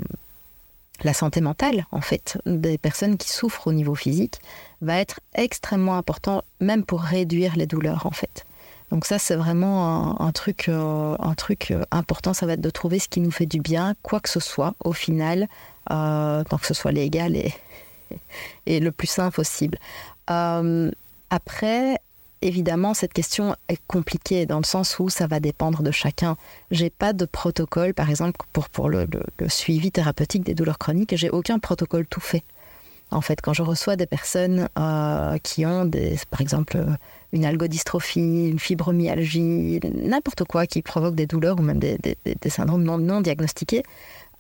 la, 1.03 1.13
santé 1.13 1.41
mentale, 1.41 1.87
en 1.93 2.01
fait, 2.01 2.39
des 2.47 2.79
personnes 2.79 3.17
qui 3.17 3.31
souffrent 3.31 3.67
au 3.67 3.73
niveau 3.73 3.95
physique, 3.95 4.41
va 4.81 4.99
être 4.99 5.21
extrêmement 5.35 5.97
important, 5.97 6.43
même 6.61 6.85
pour 6.85 7.01
réduire 7.01 7.57
les 7.57 7.67
douleurs, 7.67 8.07
en 8.07 8.13
fait. 8.13 8.45
Donc 8.91 9.05
ça, 9.05 9.19
c'est 9.19 9.37
vraiment 9.37 10.21
un, 10.21 10.33
truc, 10.33 10.69
un 10.71 11.35
truc 11.37 11.75
important. 11.91 12.33
Ça 12.33 12.47
va 12.47 12.55
être 12.55 12.63
de 12.63 12.71
trouver 12.71 12.99
ce 12.99 13.09
qui 13.09 13.21
nous 13.21 13.31
fait 13.31 13.45
du 13.45 13.61
bien, 13.61 13.95
quoi 14.03 14.19
que 14.19 14.31
ce 14.31 14.41
soit, 14.41 14.75
au 14.83 14.95
final, 14.95 15.47
tant 15.89 16.59
que 16.59 16.67
ce 16.67 16.75
soit 16.75 16.93
légal 16.93 17.37
et, 18.67 18.81
le 18.81 18.93
plus 18.93 19.07
sain 19.07 19.31
possible. 19.31 19.79
Euh, 20.31 20.91
après, 21.31 21.99
évidemment, 22.43 22.95
cette 22.95 23.13
question 23.13 23.57
est 23.69 23.81
compliquée 23.87 24.47
dans 24.47 24.59
le 24.59 24.65
sens 24.65 24.99
où 24.99 25.09
ça 25.09 25.27
va 25.27 25.41
dépendre 25.41 25.83
de 25.83 25.91
chacun. 25.91 26.37
J'ai 26.71 26.91
pas 26.91 27.13
de 27.13 27.25
protocole, 27.25 27.95
par 27.95 28.11
exemple, 28.11 28.41
pour, 28.53 28.69
pour 28.69 28.89
le, 28.89 29.07
suivi 29.49 29.91
thérapeutique 29.91 30.45
des 30.45 30.55
douleurs 30.55 30.79
chroniques. 30.79 31.17
J'ai 31.17 31.31
aucun 31.31 31.59
protocole 31.59 32.07
tout 32.07 32.21
fait. 32.21 32.45
En 33.11 33.23
fait, 33.23 33.41
quand 33.41 33.55
je 33.55 33.63
reçois 33.63 33.97
des 33.97 34.07
personnes 34.07 34.69
euh, 34.79 35.39
qui 35.39 35.65
ont, 35.65 35.91
par 36.31 36.43
exemple, 36.43 36.85
une 37.33 37.45
algodystrophie, 37.45 38.49
une 38.49 38.59
fibromyalgie, 38.59 39.81
n'importe 39.95 40.45
quoi 40.45 40.67
qui 40.67 40.83
provoque 40.83 41.15
des 41.15 41.27
douleurs 41.27 41.59
ou 41.59 41.63
même 41.63 41.79
des, 41.79 41.99
syndromes 42.51 42.83
non, 42.83 42.99
non 42.99 43.23
diagnostiqués, 43.23 43.83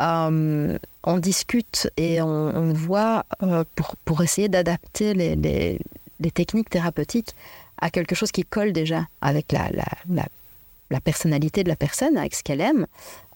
euh, 0.00 0.78
on 1.02 1.18
discute 1.18 1.90
et 1.96 2.22
on, 2.22 2.72
voit 2.72 3.24
euh, 3.42 3.64
pour, 4.04 4.22
essayer 4.22 4.48
d'adapter 4.48 5.14
les, 5.14 5.78
techniques 6.34 6.70
thérapeutiques 6.70 7.34
à 7.80 7.90
quelque 7.90 8.14
chose 8.14 8.32
qui 8.32 8.44
colle 8.44 8.72
déjà 8.72 9.06
avec 9.20 9.52
la, 9.52 9.70
la, 10.90 11.00
personnalité 11.00 11.64
de 11.64 11.68
la 11.68 11.76
personne, 11.76 12.16
avec 12.16 12.34
ce 12.34 12.42
qu'elle 12.42 12.60
aime, 12.60 12.86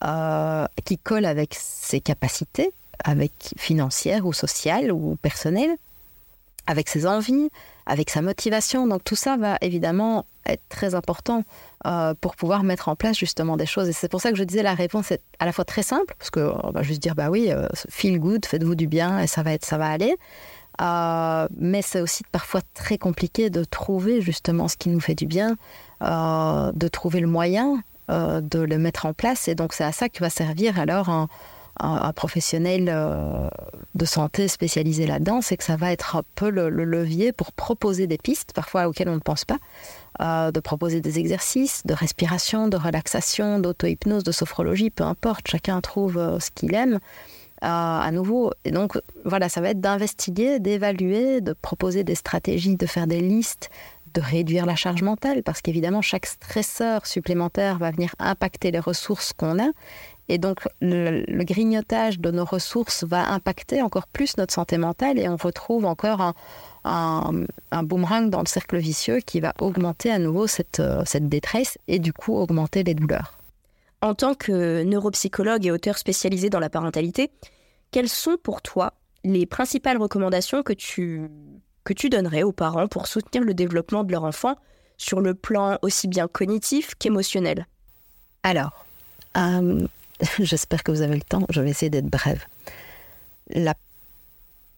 euh, 0.05 0.67
qui 0.85 0.99
colle 0.99 1.25
avec 1.25 1.55
ses 1.55 2.01
capacités, 2.01 2.73
avec 3.05 3.55
financières 3.57 4.27
ou 4.27 4.33
sociales 4.33 4.91
ou 4.93 5.17
personnelles, 5.17 5.77
avec 6.67 6.89
ses 6.89 7.07
envies, 7.07 7.51
avec 7.87 8.11
sa 8.11 8.23
motivation. 8.23 8.87
Donc 8.87 9.05
tout 9.05 9.17
ça 9.17 9.37
va 9.37 9.59
évidemment 9.61 10.27
être 10.47 10.63
très 10.69 10.95
important 10.95 11.45
euh, 11.87 12.15
pour 12.21 12.37
pouvoir 12.37 12.63
mettre 12.65 12.89
en 12.89 12.97
place 12.97 13.17
justement 13.17 13.57
des 13.57 13.67
choses. 13.67 13.89
Et 13.89 13.93
c'est 13.93 14.09
pour 14.09 14.21
ça 14.21 14.31
que 14.31 14.39
je 14.39 14.45
disais 14.45 14.63
la 14.63 14.75
réponse 14.75 15.13
est 15.13 15.21
à 15.39 15.47
la 15.47 15.53
fois 15.53 15.65
très 15.65 15.83
simple, 15.83 16.15
parce 16.19 16.31
qu'on 16.31 16.71
va 16.71 16.83
juste 16.83 17.03
dire 17.03 17.15
bah 17.15 17.31
oui, 17.31 17.51
euh, 17.51 17.69
feel 17.89 18.19
good, 18.19 18.45
faites-vous 18.45 18.75
du 18.75 18.87
bien 18.87 19.21
et 19.21 19.27
ça 19.27 19.43
va 19.43 19.53
être, 19.53 19.65
ça 19.65 19.79
va 19.79 19.89
aller. 19.89 20.17
Euh, 20.81 21.49
mais 21.57 21.83
c'est 21.83 22.01
aussi 22.01 22.25
parfois 22.33 22.61
très 22.75 22.99
compliqué 22.99 23.51
de 23.51 23.65
trouver 23.65 24.21
justement 24.21 24.69
ce 24.69 24.77
qui 24.77 24.89
nous 24.89 25.01
fait 25.01 25.15
du 25.15 25.27
bien, 25.27 25.57
de 26.01 26.89
trouver 26.89 27.21
le 27.21 27.29
moyen 27.29 27.83
de 28.09 28.59
le 28.59 28.79
mettre 28.79 29.07
en 29.07 29.13
place. 29.13 29.49
Et 29.49 29.55
donc 29.55 29.73
c'est 29.73 29.85
à 29.85 29.93
ça 29.93 30.09
que 30.09 30.19
va 30.21 30.31
servir 30.31 30.81
alors 30.81 31.09
un, 31.09 31.29
un, 31.81 32.13
professionnel 32.13 32.89
euh, 32.89 33.49
de 33.95 34.05
santé 34.05 34.49
spécialisé 34.49 35.07
là-dedans, 35.07 35.41
c'est 35.41 35.57
que 35.57 35.65
ça 35.65 35.77
va 35.77 35.93
être 35.93 36.17
un 36.17 36.23
peu 36.35 36.51
le, 36.51 36.69
levier 36.69 37.33
pour 37.33 37.53
proposer 37.53 38.07
des 38.07 38.19
pistes, 38.19 38.53
parfois 38.55 38.89
auxquelles 38.89 39.09
on 39.09 39.15
ne 39.15 39.21
pense 39.21 39.45
pas, 39.45 39.59
euh, 40.21 40.51
de 40.51 40.61
proposer 40.61 41.01
des 41.01 41.19
exercices 41.19 41.83
de 41.87 41.95
respiration, 41.95 42.69
de 42.69 42.77
relaxation, 42.77 43.59
d'auto-hypnose, 43.59 44.25
de 44.25 44.33
sophrologie, 44.33 44.91
peu 44.91 45.05
importe, 45.05 45.49
chacun 45.49 45.81
trouve 45.81 46.19
euh, 46.19 46.39
ce 46.41 46.51
qu'il 46.51 46.75
aime. 46.75 46.99
À 47.63 48.11
nouveau, 48.11 48.53
et 48.65 48.73
donc 48.73 48.99
voilà, 49.25 49.49
ça 49.49 49.61
va 49.61 49.71
être 49.71 49.81
d'investiguer, 49.81 50.59
d'évaluer, 50.59 51.41
de 51.41 51.53
proposer 51.53 52.03
des 52.03 52.17
stratégies, 52.17 52.77
de 52.77 52.87
faire 52.87 53.07
des 53.07 53.21
listes, 53.21 53.71
de 54.15 54.21
réduire 54.21 54.67
la 54.67 54.77
charge 54.77 55.03
mentale, 55.03 55.43
parce 55.43 55.63
qu'évidemment, 55.63 56.03
chaque 56.03 56.27
stresseur 56.27 57.07
supplémentaire 57.07 57.79
va 57.79 57.91
venir 57.91 58.15
impacter 58.19 58.71
les 58.71 58.79
ressources 58.79 59.33
qu'on 59.33 59.59
a. 59.59 59.71
Et 60.29 60.39
donc, 60.39 60.61
le, 60.81 61.25
grignotage 61.45 62.19
de 62.19 62.31
nos 62.31 62.45
ressources 62.45 63.05
va 63.05 63.29
impacter 63.31 63.83
encore 63.83 64.07
plus 64.07 64.37
notre 64.37 64.55
santé 64.55 64.79
mentale 64.79 65.19
et 65.19 65.29
on 65.29 65.37
retrouve 65.37 65.85
encore 65.85 66.35
un, 66.85 67.45
boomerang 67.83 68.31
dans 68.31 68.41
le 68.41 68.47
cercle 68.47 68.79
vicieux 68.79 69.19
qui 69.19 69.41
va 69.41 69.53
augmenter 69.61 70.11
à 70.11 70.19
nouveau 70.19 70.47
cette, 70.47 70.81
euh, 70.81 71.03
cette 71.05 71.29
détresse 71.29 71.79
et 71.89 71.99
du 71.99 72.13
coup 72.13 72.35
augmenter 72.37 72.83
les 72.83 72.95
douleurs. 72.95 73.42
En 74.03 74.15
tant 74.15 74.35
que 74.35 74.83
neuropsychologue 74.83 75.65
et 75.65 75.71
auteur 75.71 75.97
spécialisé 75.97 76.51
dans 76.51 76.59
la 76.59 76.69
parentalité, 76.69 77.31
quelles 77.91 78.09
sont 78.09 78.37
pour 78.37 78.61
toi 78.61 78.93
les 79.25 79.47
principales 79.47 79.97
recommandations 79.97 80.63
que 80.63 80.73
tu, 80.73 81.31
donnerais 82.11 82.43
aux 82.43 82.53
parents 82.53 82.89
pour 82.89 83.07
soutenir 83.07 83.45
le 83.45 83.55
développement 83.55 84.05
de 84.05 84.13
leur 84.13 84.25
enfant 84.25 84.57
sur 84.99 85.21
le 85.21 85.35
plan 85.35 85.79
aussi 85.83 86.09
bien 86.09 86.29
cognitif 86.29 86.95
qu'émotionnel? 86.97 87.67
Alors, 88.43 88.85
euh, 89.37 89.87
J'espère 90.39 90.83
que 90.83 90.93
vous 90.93 91.03
avez 91.03 91.17
le 91.17 91.23
temps. 91.23 91.47
Je 91.51 91.61
vais 91.61 91.71
essayer 91.71 91.91
d'être 91.91 92.07
brève. 92.07 92.45
La... 93.49 93.75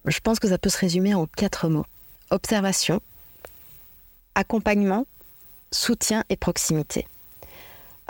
Je 0.07 0.19
pense 0.21 0.39
que 0.39 0.49
ça 0.49 0.59
peut 0.59 0.71
se 0.71 0.79
résumer 0.79 1.15
en 1.15 1.27
quatre 1.27 1.69
mots. 1.69 1.87
Observation, 2.31 3.01
accompagnement, 4.35 5.07
soutien 5.71 6.25
et 6.29 6.37
proximité. 6.37 7.07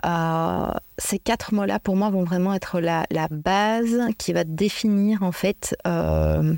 Euh, 0.05 0.73
ces 0.99 1.19
quatre 1.19 1.55
mots-là, 1.55 1.79
pour 1.79 1.97
moi, 1.97 2.11
vont 2.11 2.25
vraiment 2.25 2.55
être 2.55 2.81
la, 2.81 3.07
base 3.31 4.01
qui 4.19 4.33
va 4.33 4.45
définir 4.45 5.23
en 5.23 5.33
fait 5.33 5.77
euh, 5.87 6.55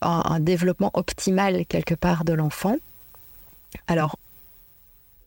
un, 0.00 0.40
développement 0.40 0.90
optimal 0.94 1.64
quelque 1.66 1.94
part 1.94 2.24
de 2.24 2.32
l'enfant. 2.32 2.76
Alors, 3.86 4.18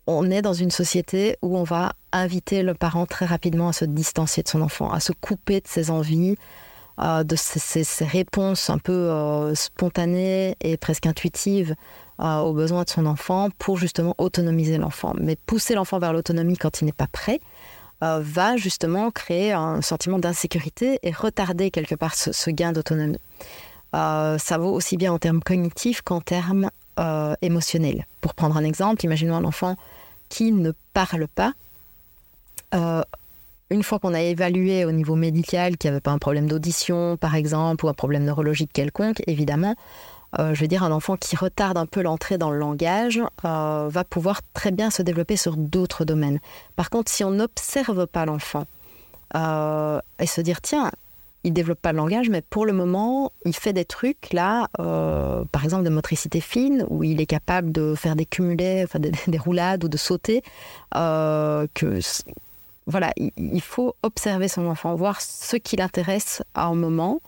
on 0.08 0.30
est 0.30 0.42
dans 0.42 0.54
une 0.54 0.72
société 0.72 1.38
où 1.42 1.58
on 1.58 1.64
va 1.64 1.94
inviter 2.12 2.62
le 2.62 2.76
parent 2.76 3.06
très 3.06 3.26
rapidement 3.26 3.70
à 3.70 3.74
se 3.74 3.86
distancier 3.86 4.44
de 4.44 4.48
son 4.48 4.62
enfant, 4.62 4.92
à 4.92 5.00
se 5.00 5.12
couper 5.14 5.62
de 5.62 5.68
ses 5.68 5.90
envies, 5.90 6.36
de 6.98 7.36
ces, 7.36 8.06
réponses 8.06 8.70
un 8.70 8.78
peu 8.78 9.54
spontanées 9.54 10.56
et 10.62 10.78
presque 10.78 11.06
intuitives 11.06 11.76
aux 12.20 12.54
besoins 12.54 12.84
de 12.84 12.90
son 12.90 13.06
enfant 13.06 13.50
pour 13.60 13.78
justement 13.78 14.16
autonomiser 14.18 14.78
l'enfant. 14.78 15.14
Mais 15.20 15.36
pousser 15.36 15.76
l'enfant 15.76 16.00
vers 16.00 16.14
l'autonomie 16.14 16.58
quand 16.58 16.82
il 16.82 16.86
n'est 16.86 16.94
pas 16.94 17.08
prêt, 17.08 17.42
va 18.02 18.56
justement 18.56 19.12
créer 19.12 19.52
un 19.52 19.82
sentiment 19.82 20.20
d'insécurité 20.20 21.00
et 21.04 21.12
retarder 21.12 21.72
quelque 21.72 21.96
part 21.96 22.16
ce, 22.16 22.50
gain 22.50 22.72
d'autonomie. 22.72 23.20
ça 23.94 24.58
vaut 24.58 24.72
aussi 24.72 24.96
bien 24.96 25.12
en 25.12 25.20
termes 25.20 25.42
cognitifs 25.42 26.02
qu'en 26.02 26.22
termes 26.22 26.70
émotionnels. 27.42 28.08
Pour 28.22 28.36
prendre 28.36 28.56
un 28.56 28.64
exemple, 28.64 29.04
imaginons 29.04 29.36
un 29.36 29.44
enfant 29.44 29.76
qui 30.30 30.54
ne 30.54 30.72
parle 30.94 31.28
pas 31.28 31.54
une 33.70 33.84
fois 33.84 34.00
qu'on 34.00 34.14
a 34.14 34.22
évalué 34.22 34.86
au 34.86 34.92
niveau 34.92 35.16
médical 35.16 35.78
qu'il 35.78 35.90
n'y 35.90 35.96
avait 35.96 36.02
pas 36.02 36.12
un 36.12 36.20
problème 36.20 36.48
d'audition, 36.48 37.18
par 37.18 37.36
exemple, 37.36 37.86
ou 37.86 37.90
un 37.90 37.94
problème 37.94 38.24
neurologique 38.24 38.72
quelconque, 38.72 39.22
évidemment, 39.28 39.76
euh, 40.40 40.54
je 40.54 40.62
veux 40.62 40.68
dire, 40.68 40.84
un 40.84 40.92
enfant 40.92 41.16
qui 41.16 41.36
retarde 41.36 41.78
un 41.78 41.86
peu 41.86 42.02
l'entrée 42.02 42.38
dans 42.38 42.52
le 42.52 42.58
langage 42.58 43.22
euh, 43.46 43.88
va 43.90 44.04
pouvoir 44.04 44.42
très 44.54 44.72
bien 44.72 44.90
se 44.90 45.02
développer 45.02 45.38
sur 45.38 45.56
d'autres 45.56 46.06
domaines. 46.06 46.40
Par 46.76 46.90
contre, 46.90 47.12
si 47.12 47.24
on 47.24 47.32
n'observe 47.32 48.06
pas 48.08 48.26
l'enfant 48.26 48.66
euh, 49.36 50.00
et 50.20 50.28
se 50.28 50.42
dire, 50.42 50.62
tiens, 50.62 50.92
il 51.44 51.54
développe 51.54 51.80
pas 51.80 51.92
le 51.92 52.00
langage, 52.00 52.30
mais 52.30 52.42
pour 52.42 52.66
le 52.66 52.74
moment, 52.74 53.32
il 53.46 53.56
fait 53.56 53.72
des 53.72 53.86
trucs 53.86 54.34
là, 54.34 54.68
par 54.74 55.64
exemple 55.64 55.84
de 55.84 55.90
motricité 55.90 56.42
fine, 56.42 56.88
où 56.90 57.04
il 57.04 57.22
est 57.22 57.28
capable 57.28 57.72
de 57.72 57.94
faire 57.94 58.16
des 58.16 58.26
cumulés, 58.26 58.82
enfin 58.84 58.98
des, 58.98 59.12
des 59.28 59.38
roulades 59.38 59.84
ou 59.84 59.88
de 59.88 59.98
sauter, 59.98 60.42
que 60.92 62.00
voilà, 62.88 63.12
il 63.18 63.62
faut 63.62 63.96
observer 64.04 64.48
son 64.48 64.68
enfant, 64.68 64.94
voir 64.96 65.22
ce 65.22 65.56
qui 65.56 65.76
l'intéresse 65.76 66.44
à 66.54 66.68
un 66.68 66.76
moment 66.76 67.22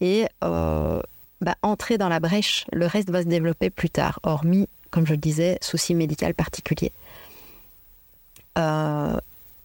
et 0.00 0.26
euh, 0.42 1.00
bah, 1.40 1.54
entrer 1.62 1.96
dans 1.96 2.08
la 2.08 2.18
brèche. 2.18 2.66
Le 2.72 2.86
reste 2.86 3.10
va 3.10 3.22
se 3.22 3.28
développer 3.28 3.70
plus 3.70 3.90
tard, 3.90 4.18
hormis, 4.24 4.68
comme 4.90 5.06
je 5.06 5.12
le 5.12 5.18
disais, 5.18 5.58
souci 5.60 5.94
médical 5.94 6.34
particulier. 6.34 6.92
Euh, 8.58 9.16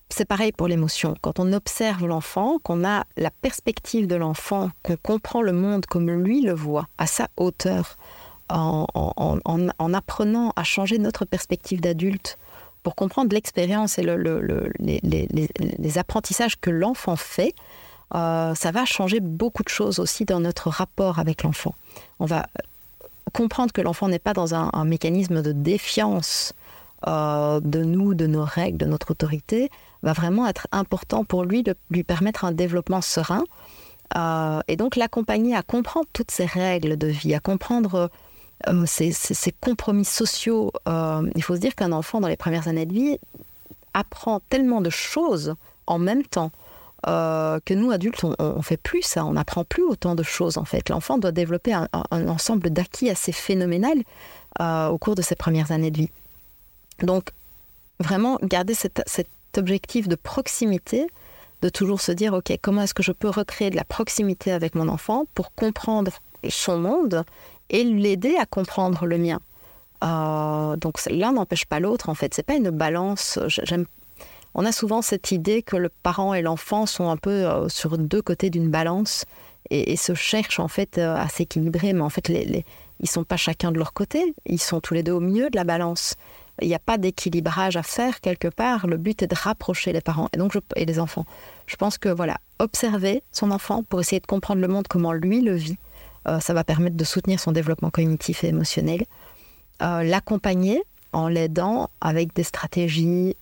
c'est 0.09 0.25
pareil 0.25 0.51
pour 0.51 0.67
l'émotion. 0.67 1.15
Quand 1.21 1.39
on 1.39 1.53
observe 1.53 2.05
l'enfant, 2.05 2.59
qu'on 2.61 2.85
a 2.85 3.05
la 3.17 3.31
perspective 3.31 4.05
de 4.05 4.15
l'enfant, 4.15 4.69
qu'on 4.83 4.97
comprend 4.97 5.41
le 5.41 5.53
monde 5.53 5.85
comme 5.87 6.11
lui 6.11 6.41
le 6.41 6.53
voit, 6.53 6.87
à 6.97 7.07
sa 7.07 7.29
hauteur, 7.37 7.95
en, 8.49 8.85
en 9.45 9.93
apprenant 9.93 10.51
à 10.57 10.65
changer 10.65 10.99
notre 10.99 11.23
perspective 11.23 11.79
d'adulte 11.79 12.37
pour 12.83 12.95
comprendre 12.95 13.33
l'expérience 13.33 13.99
et 13.99 14.03
les, 14.03 15.97
apprentissages 15.97 16.59
que 16.59 16.69
l'enfant 16.69 17.15
fait, 17.15 17.53
euh, 18.15 18.55
ça 18.55 18.71
va 18.71 18.85
changer 18.85 19.19
beaucoup 19.19 19.63
de 19.63 19.69
choses 19.69 19.99
aussi 19.99 20.25
dans 20.25 20.39
notre 20.39 20.69
rapport 20.69 21.19
avec 21.19 21.43
l'enfant. 21.43 21.75
On 22.19 22.25
va 22.25 22.47
comprendre 23.33 23.71
que 23.71 23.81
l'enfant 23.81 24.07
n'est 24.07 24.19
pas 24.19 24.33
dans 24.33 24.53
un, 24.55 24.85
mécanisme 24.85 25.41
de 25.41 25.51
défiance 25.51 26.53
euh, 27.07 27.59
de 27.61 27.83
nous, 27.83 28.13
de 28.13 28.27
nos 28.27 28.43
règles, 28.43 28.77
de 28.77 28.85
notre 28.85 29.11
autorité, 29.11 29.69
va 30.03 30.13
vraiment 30.13 30.47
être 30.47 30.67
important 30.71 31.23
pour 31.23 31.45
lui 31.45 31.63
de 31.63 31.75
lui 31.89 32.03
permettre 32.03 32.45
un 32.45 32.51
développement 32.51 33.01
serein 33.01 33.43
euh, 34.17 34.59
et 34.67 34.75
donc 34.75 34.95
l'accompagner 34.95 35.55
à 35.55 35.61
comprendre 35.61 36.07
toutes 36.11 36.31
ces 36.31 36.45
règles 36.45 36.97
de 36.97 37.07
vie, 37.07 37.33
à 37.33 37.39
comprendre 37.39 38.09
euh, 38.67 38.85
ces, 38.85 39.51
compromis 39.59 40.05
sociaux. 40.05 40.71
Euh, 40.87 41.29
il 41.35 41.43
faut 41.43 41.55
se 41.55 41.59
dire 41.59 41.75
qu'un 41.75 41.91
enfant, 41.91 42.19
dans 42.19 42.27
les 42.27 42.37
premières 42.37 42.67
années 42.67 42.85
de 42.85 42.93
vie, 42.93 43.17
apprend 43.93 44.39
tellement 44.49 44.81
de 44.81 44.89
choses 44.89 45.55
en 45.87 45.99
même 45.99 46.23
temps 46.23 46.51
euh, 47.07 47.59
que 47.65 47.73
nous, 47.73 47.91
adultes, 47.91 48.23
on, 48.23 48.57
ne 48.57 48.61
fait 48.61 48.77
plus 48.77 49.01
ça. 49.01 49.25
On 49.25 49.33
n'apprend 49.33 49.63
plus 49.63 49.83
autant 49.83 50.15
de 50.15 50.23
choses, 50.23 50.57
en 50.57 50.65
fait. 50.65 50.89
L'enfant 50.89 51.17
doit 51.17 51.31
développer 51.31 51.73
un, 51.73 51.87
ensemble 52.11 52.69
d'acquis 52.69 53.09
assez 53.09 53.31
phénoménal 53.31 53.97
au 54.59 54.97
cours 54.97 55.15
de 55.15 55.21
ses 55.21 55.35
premières 55.35 55.71
années 55.71 55.91
de 55.91 55.97
vie. 55.97 56.09
Donc, 57.01 57.31
vraiment, 57.99 58.37
garder 58.43 58.75
cet 58.75 59.57
objectif 59.57 60.07
de 60.07 60.15
proximité, 60.15 61.07
de 61.61 61.69
toujours 61.69 62.01
se 62.01 62.11
dire, 62.11 62.33
OK, 62.33 62.51
comment 62.61 62.83
est-ce 62.83 62.93
que 62.93 63.03
je 63.03 63.11
peux 63.11 63.29
recréer 63.29 63.69
de 63.69 63.75
la 63.75 63.83
proximité 63.83 64.51
avec 64.51 64.75
mon 64.75 64.87
enfant 64.87 65.25
pour 65.33 65.53
comprendre 65.53 66.11
son 66.49 66.77
monde 66.77 67.23
et 67.71 67.83
l'aider 67.83 68.35
à 68.37 68.45
comprendre 68.45 69.07
le 69.07 69.17
mien. 69.17 69.39
Euh, 70.03 70.75
donc 70.75 70.99
l'un 71.09 71.31
n'empêche 71.31 71.65
pas 71.65 71.79
l'autre 71.79 72.09
en 72.09 72.13
fait. 72.13 72.33
C'est 72.33 72.43
pas 72.43 72.55
une 72.55 72.69
balance. 72.69 73.39
J'aime. 73.47 73.85
On 74.53 74.65
a 74.65 74.71
souvent 74.71 75.01
cette 75.01 75.31
idée 75.31 75.63
que 75.63 75.77
le 75.77 75.89
parent 75.89 76.33
et 76.33 76.41
l'enfant 76.41 76.85
sont 76.85 77.09
un 77.09 77.17
peu 77.17 77.29
euh, 77.29 77.69
sur 77.69 77.97
deux 77.97 78.21
côtés 78.21 78.49
d'une 78.49 78.69
balance 78.69 79.25
et, 79.69 79.95
se 79.95 80.13
cherchent 80.13 80.59
en 80.59 80.67
fait 80.67 80.97
euh, 80.97 81.15
à 81.15 81.29
s'équilibrer, 81.29 81.93
mais 81.93 82.01
en 82.01 82.09
fait 82.09 82.27
les, 82.27 82.43
les, 82.43 82.65
ils 82.99 83.09
sont 83.09 83.23
pas 83.23 83.37
chacun 83.37 83.71
de 83.71 83.77
leur 83.77 83.93
côté. 83.93 84.35
Ils 84.45 84.59
sont 84.59 84.81
tous 84.81 84.93
les 84.93 85.03
deux 85.03 85.13
au 85.13 85.21
milieu 85.21 85.49
de 85.49 85.55
la 85.55 85.63
balance. 85.63 86.15
Il 86.61 86.67
n'y 86.67 86.75
a 86.75 86.79
pas 86.79 86.97
d'équilibrage 86.97 87.77
à 87.77 87.83
faire 87.83 88.19
quelque 88.19 88.49
part. 88.49 88.87
Le 88.87 88.97
but 88.97 89.23
est 89.23 89.27
de 89.27 89.35
rapprocher 89.35 89.93
les 89.93 90.01
parents 90.01 90.27
et 90.33 90.37
donc 90.37 90.53
et 90.75 90.85
les 90.85 90.99
enfants. 90.99 91.25
Je 91.65 91.77
pense 91.77 91.97
que 91.97 92.09
voilà, 92.09 92.37
observer 92.59 93.23
son 93.31 93.51
enfant 93.51 93.83
pour 93.83 94.01
essayer 94.01 94.19
de 94.19 94.27
comprendre 94.27 94.59
le 94.59 94.67
monde 94.67 94.87
comment 94.89 95.13
lui 95.13 95.41
le 95.41 95.55
vit 95.55 95.77
ça 96.25 96.53
va 96.53 96.63
permettre 96.63 96.95
de 96.95 97.03
soutenir 97.03 97.39
son 97.39 97.51
développement 97.51 97.89
cognitif 97.89 98.43
et 98.43 98.47
émotionnel. 98.47 99.05
Euh, 99.81 100.03
l'accompagner 100.03 100.83
en 101.11 101.27
l'aidant 101.27 101.89
avec 102.01 102.35
des 102.35 102.43
stratégies 102.43 103.35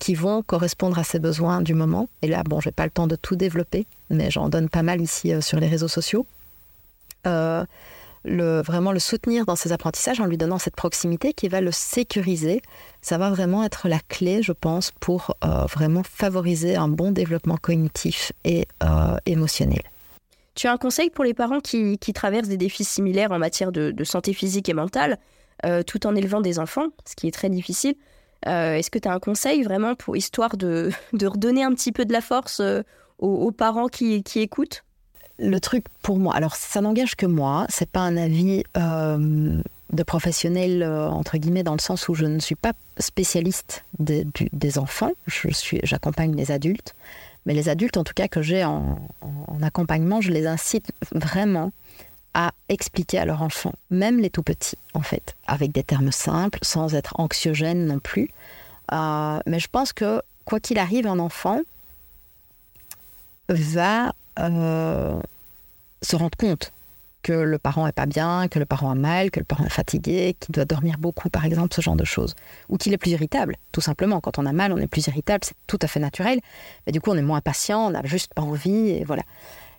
qui 0.00 0.14
vont 0.14 0.42
correspondre 0.42 0.98
à 0.98 1.04
ses 1.04 1.20
besoins 1.20 1.60
du 1.60 1.74
moment. 1.74 2.08
Et 2.22 2.26
là, 2.26 2.42
bon, 2.42 2.60
j'ai 2.60 2.72
pas 2.72 2.84
le 2.84 2.90
temps 2.90 3.06
de 3.06 3.14
tout 3.16 3.36
développer, 3.36 3.86
mais 4.10 4.30
j'en 4.30 4.48
donne 4.48 4.68
pas 4.68 4.82
mal 4.82 5.00
ici 5.00 5.32
euh, 5.32 5.40
sur 5.40 5.60
les 5.60 5.68
réseaux 5.68 5.88
sociaux. 5.88 6.26
vraiment 7.24 8.92
le 8.92 8.98
soutenir 8.98 9.46
dans 9.46 9.56
ses 9.56 9.70
apprentissages 9.70 10.20
en 10.20 10.26
lui 10.26 10.36
donnant 10.36 10.58
cette 10.58 10.74
proximité 10.74 11.32
qui 11.32 11.48
va 11.48 11.60
le 11.60 11.70
sécuriser. 11.70 12.60
Ça 13.02 13.18
va 13.18 13.30
vraiment 13.30 13.62
être 13.62 13.88
la 13.88 14.00
clé, 14.00 14.42
je 14.42 14.52
pense, 14.52 14.90
pour 14.98 15.34
vraiment 15.42 16.02
favoriser 16.02 16.74
un 16.76 16.88
bon 16.88 17.12
développement 17.12 17.56
cognitif 17.56 18.32
et 18.44 18.66
émotionnel. 19.26 19.82
Tu 20.58 20.66
as 20.66 20.72
un 20.72 20.76
conseil 20.76 21.08
pour 21.08 21.22
les 21.22 21.34
parents 21.34 21.60
qui, 21.60 21.96
traversent 22.12 22.48
des 22.48 22.56
défis 22.56 22.82
similaires 22.82 23.30
en 23.30 23.38
matière 23.38 23.70
de, 23.70 23.94
santé 24.02 24.32
physique 24.32 24.68
et 24.68 24.72
mentale, 24.72 25.16
euh, 25.64 25.84
tout 25.84 26.04
en 26.04 26.16
élevant 26.16 26.40
des 26.40 26.58
enfants, 26.58 26.86
ce 27.04 27.14
qui 27.14 27.28
est 27.28 27.30
très 27.30 27.48
difficile. 27.48 27.94
Euh, 28.48 28.74
est-ce 28.74 28.90
que 28.90 28.98
tu 28.98 29.06
as 29.06 29.12
un 29.12 29.20
conseil 29.20 29.62
vraiment 29.62 29.94
pour 29.94 30.16
histoire 30.16 30.56
de, 30.56 30.90
redonner 31.12 31.62
un 31.62 31.72
petit 31.74 31.92
peu 31.92 32.04
de 32.04 32.12
la 32.12 32.20
force 32.20 32.58
euh, 32.58 32.82
aux, 33.20 33.52
parents 33.52 33.86
qui, 33.86 34.24
écoutent? 34.34 34.82
Le 35.38 35.60
truc 35.60 35.84
pour 36.02 36.18
moi, 36.18 36.34
alors 36.34 36.56
ça 36.56 36.80
n'engage 36.80 37.14
que 37.14 37.26
moi, 37.26 37.64
c'est 37.68 37.88
pas 37.88 38.00
un 38.00 38.16
avis 38.16 38.64
de 38.74 40.02
professionnel 40.02 40.82
entre 40.82 41.38
guillemets 41.38 41.62
dans 41.62 41.74
le 41.74 41.80
sens 41.80 42.08
où 42.08 42.14
je 42.14 42.26
ne 42.26 42.40
suis 42.40 42.56
pas 42.56 42.72
spécialiste 42.98 43.84
des 44.00 44.78
enfants, 44.78 45.12
j'accompagne 45.84 46.34
les 46.34 46.50
adultes. 46.50 46.96
Mais 47.46 47.54
les 47.54 47.68
adultes, 47.68 47.96
en 47.96 48.04
tout 48.04 48.14
cas, 48.14 48.28
que 48.28 48.42
j'ai 48.42 48.64
en, 48.64 48.98
accompagnement, 49.62 50.20
je 50.20 50.30
les 50.30 50.46
incite 50.46 50.92
vraiment 51.12 51.72
à 52.34 52.52
expliquer 52.68 53.18
à 53.18 53.24
leur 53.24 53.42
enfant, 53.42 53.72
même 53.90 54.20
les 54.20 54.30
tout 54.30 54.42
petits, 54.42 54.76
en 54.94 55.00
fait, 55.00 55.34
avec 55.46 55.72
des 55.72 55.82
termes 55.82 56.12
simples, 56.12 56.60
sans 56.62 56.94
être 56.94 57.18
anxiogène 57.18 57.86
non 57.86 57.98
plus. 57.98 58.30
Euh, 58.92 59.40
mais 59.46 59.58
je 59.58 59.68
pense 59.68 59.92
que, 59.92 60.22
quoi 60.44 60.60
qu'il 60.60 60.78
arrive, 60.78 61.06
un 61.06 61.18
enfant 61.18 61.60
va 63.48 64.12
euh, 64.38 65.18
se 66.02 66.16
rendre 66.16 66.36
compte 66.38 66.72
que 67.28 67.34
le 67.34 67.58
parent 67.58 67.86
est 67.86 67.92
pas 67.92 68.06
bien, 68.06 68.48
que 68.48 68.58
le 68.58 68.64
parent 68.64 68.90
a 68.90 68.94
mal, 68.94 69.30
que 69.30 69.38
le 69.38 69.44
parent 69.44 69.66
est 69.66 69.70
fatigué, 69.70 70.34
qu'il 70.40 70.54
doit 70.54 70.64
dormir 70.64 70.96
beaucoup, 70.98 71.28
par 71.28 71.44
exemple, 71.44 71.74
ce 71.74 71.82
genre 71.82 71.94
de 71.94 72.04
choses. 72.04 72.34
Ou 72.70 72.78
qu'il 72.78 72.94
est 72.94 72.96
plus 72.96 73.10
irritable, 73.10 73.56
tout 73.70 73.82
simplement. 73.82 74.20
Quand 74.20 74.38
on 74.38 74.46
a 74.46 74.52
mal, 74.52 74.72
on 74.72 74.78
est 74.78 74.86
plus 74.86 75.06
irritable, 75.08 75.44
c'est 75.44 75.56
tout 75.66 75.78
à 75.82 75.86
fait 75.88 76.00
naturel. 76.00 76.40
Mais 76.86 76.92
du 76.92 77.02
coup, 77.02 77.10
on 77.10 77.16
est 77.16 77.22
moins 77.22 77.42
patient, 77.42 77.88
on 77.88 77.90
n'a 77.90 78.02
juste 78.04 78.32
pas 78.32 78.40
envie, 78.40 78.88
et 78.90 79.04
voilà. 79.04 79.24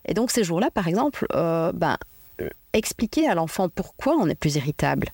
Et 0.05 0.13
donc, 0.13 0.29
ces 0.29 0.43
jours-là, 0.43 0.69
par 0.69 0.87
exemple, 0.87 1.25
euh, 1.33 1.71
ben, 1.73 1.97
expliquer 2.73 3.27
à 3.27 3.33
l'enfant 3.33 3.67
pourquoi 3.67 4.13
on 4.13 4.27
est 4.27 4.35
plus 4.35 4.55
irritable, 4.55 5.07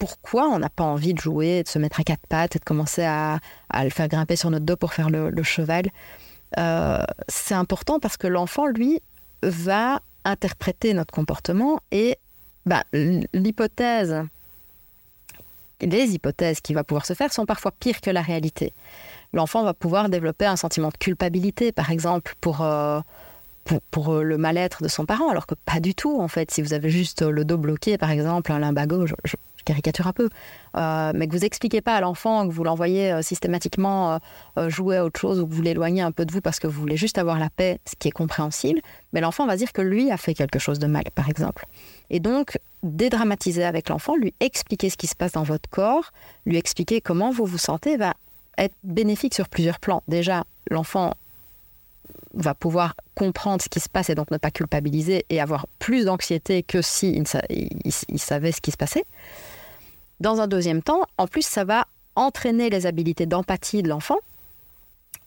pourquoi 0.00 0.48
on 0.48 0.58
n'a 0.58 0.70
pas 0.70 0.84
envie 0.84 1.14
de 1.14 1.20
jouer, 1.20 1.62
de 1.62 1.68
se 1.68 1.78
mettre 1.78 2.00
à 2.00 2.02
quatre 2.02 2.26
pattes 2.26 2.56
et 2.56 2.58
de 2.58 2.64
commencer 2.64 3.04
à, 3.04 3.38
le 3.80 3.90
faire 3.90 4.08
grimper 4.08 4.34
sur 4.34 4.50
notre 4.50 4.64
dos 4.64 4.76
pour 4.76 4.92
faire 4.92 5.08
le, 5.08 5.42
cheval. 5.44 5.84
Euh, 6.58 7.04
c'est 7.28 7.54
important 7.54 8.00
parce 8.00 8.16
que 8.16 8.26
l'enfant, 8.26 8.66
lui, 8.66 9.00
va 9.44 10.00
interpréter 10.24 10.94
notre 10.94 11.12
comportement 11.12 11.80
et 11.90 12.18
bah, 12.66 12.84
l'hypothèse, 12.92 14.22
les 15.80 16.14
hypothèses 16.14 16.60
qui 16.60 16.74
va 16.74 16.84
pouvoir 16.84 17.06
se 17.06 17.14
faire 17.14 17.32
sont 17.32 17.46
parfois 17.46 17.72
pires 17.72 18.00
que 18.00 18.10
la 18.10 18.22
réalité. 18.22 18.72
L'enfant 19.32 19.62
va 19.62 19.74
pouvoir 19.74 20.08
développer 20.08 20.46
un 20.46 20.56
sentiment 20.56 20.88
de 20.88 20.96
culpabilité, 20.96 21.72
par 21.72 21.90
exemple, 21.90 22.34
pour, 22.40 22.62
euh, 22.62 23.00
pour, 23.90 24.10
euh, 24.10 24.22
le 24.22 24.36
mal-être 24.36 24.82
de 24.82 24.88
son 24.88 25.06
parent, 25.06 25.30
alors 25.30 25.46
que 25.46 25.54
pas 25.54 25.80
du 25.80 25.94
tout, 25.94 26.20
en 26.20 26.28
fait. 26.28 26.50
Si 26.50 26.62
vous 26.62 26.74
avez 26.74 26.90
juste 26.90 27.22
le 27.22 27.44
dos 27.44 27.56
bloqué, 27.56 27.96
par 27.96 28.10
exemple, 28.10 28.52
un 28.52 28.58
limbago, 28.58 29.06
je, 29.06 29.14
caricature 29.70 30.06
un 30.06 30.12
peu, 30.12 30.28
euh, 30.76 31.12
mais 31.14 31.26
que 31.26 31.32
vous 31.32 31.44
expliquez 31.44 31.80
pas 31.80 31.94
à 31.94 32.00
l'enfant, 32.00 32.48
que 32.48 32.52
vous 32.52 32.64
l'envoyez 32.64 33.12
euh, 33.12 33.22
systématiquement 33.22 34.18
jouer 34.68 34.98
à 34.98 35.04
autre 35.04 35.20
chose 35.20 35.40
ou 35.40 35.46
que 35.46 35.54
vous 35.54 35.62
l'éloignez 35.62 36.02
un 36.02 36.12
peu 36.12 36.24
de 36.24 36.32
vous 36.32 36.40
parce 36.40 36.58
que 36.58 36.66
vous 36.66 36.80
voulez 36.80 36.96
juste 36.96 37.18
avoir 37.18 37.38
la 37.38 37.50
paix, 37.50 37.78
ce 37.86 37.94
qui 37.98 38.08
est 38.08 38.12
compréhensible, 38.12 38.80
mais 39.12 39.20
l'enfant 39.20 39.46
va 39.46 39.56
dire 39.56 39.72
que 39.72 39.82
lui 39.82 40.10
a 40.10 40.16
fait 40.16 40.34
quelque 40.34 40.58
chose 40.58 40.78
de 40.78 40.86
mal, 40.86 41.04
par 41.14 41.28
exemple. 41.28 41.66
Et 42.10 42.20
donc, 42.20 42.58
dédramatiser 42.82 43.64
avec 43.64 43.88
l'enfant, 43.88 44.16
lui 44.16 44.34
expliquer 44.40 44.90
ce 44.90 44.96
qui 44.96 45.06
se 45.06 45.14
passe 45.14 45.32
dans 45.32 45.42
votre 45.42 45.68
corps, 45.70 46.12
lui 46.46 46.56
expliquer 46.56 47.00
comment 47.00 47.30
vous 47.30 47.44
vous 47.44 47.58
sentez, 47.58 47.96
va 47.96 48.14
être 48.58 48.74
bénéfique 48.84 49.34
sur 49.34 49.48
plusieurs 49.48 49.78
plans. 49.78 50.02
Déjà, 50.08 50.44
l'enfant 50.70 51.14
va 52.34 52.54
pouvoir 52.54 52.94
comprendre 53.14 53.62
ce 53.62 53.68
qui 53.68 53.80
se 53.80 53.88
passe 53.88 54.10
et 54.10 54.14
donc 54.14 54.30
ne 54.30 54.36
pas 54.36 54.50
culpabiliser 54.50 55.24
et 55.30 55.40
avoir 55.40 55.66
plus 55.78 56.04
d'anxiété 56.04 56.62
que 56.62 56.78
il, 57.50 58.20
savait 58.20 58.52
ce 58.52 58.60
qui 58.60 58.70
se 58.70 58.76
passait. 58.76 59.04
Dans 60.20 60.40
un 60.40 60.46
deuxième 60.46 60.82
temps, 60.82 61.02
en 61.18 61.26
plus, 61.26 61.46
ça 61.46 61.64
va 61.64 61.86
entraîner 62.14 62.68
les 62.70 62.86
habiletés 62.86 63.26
d'empathie 63.26 63.82
de 63.82 63.88
l'enfant 63.88 64.18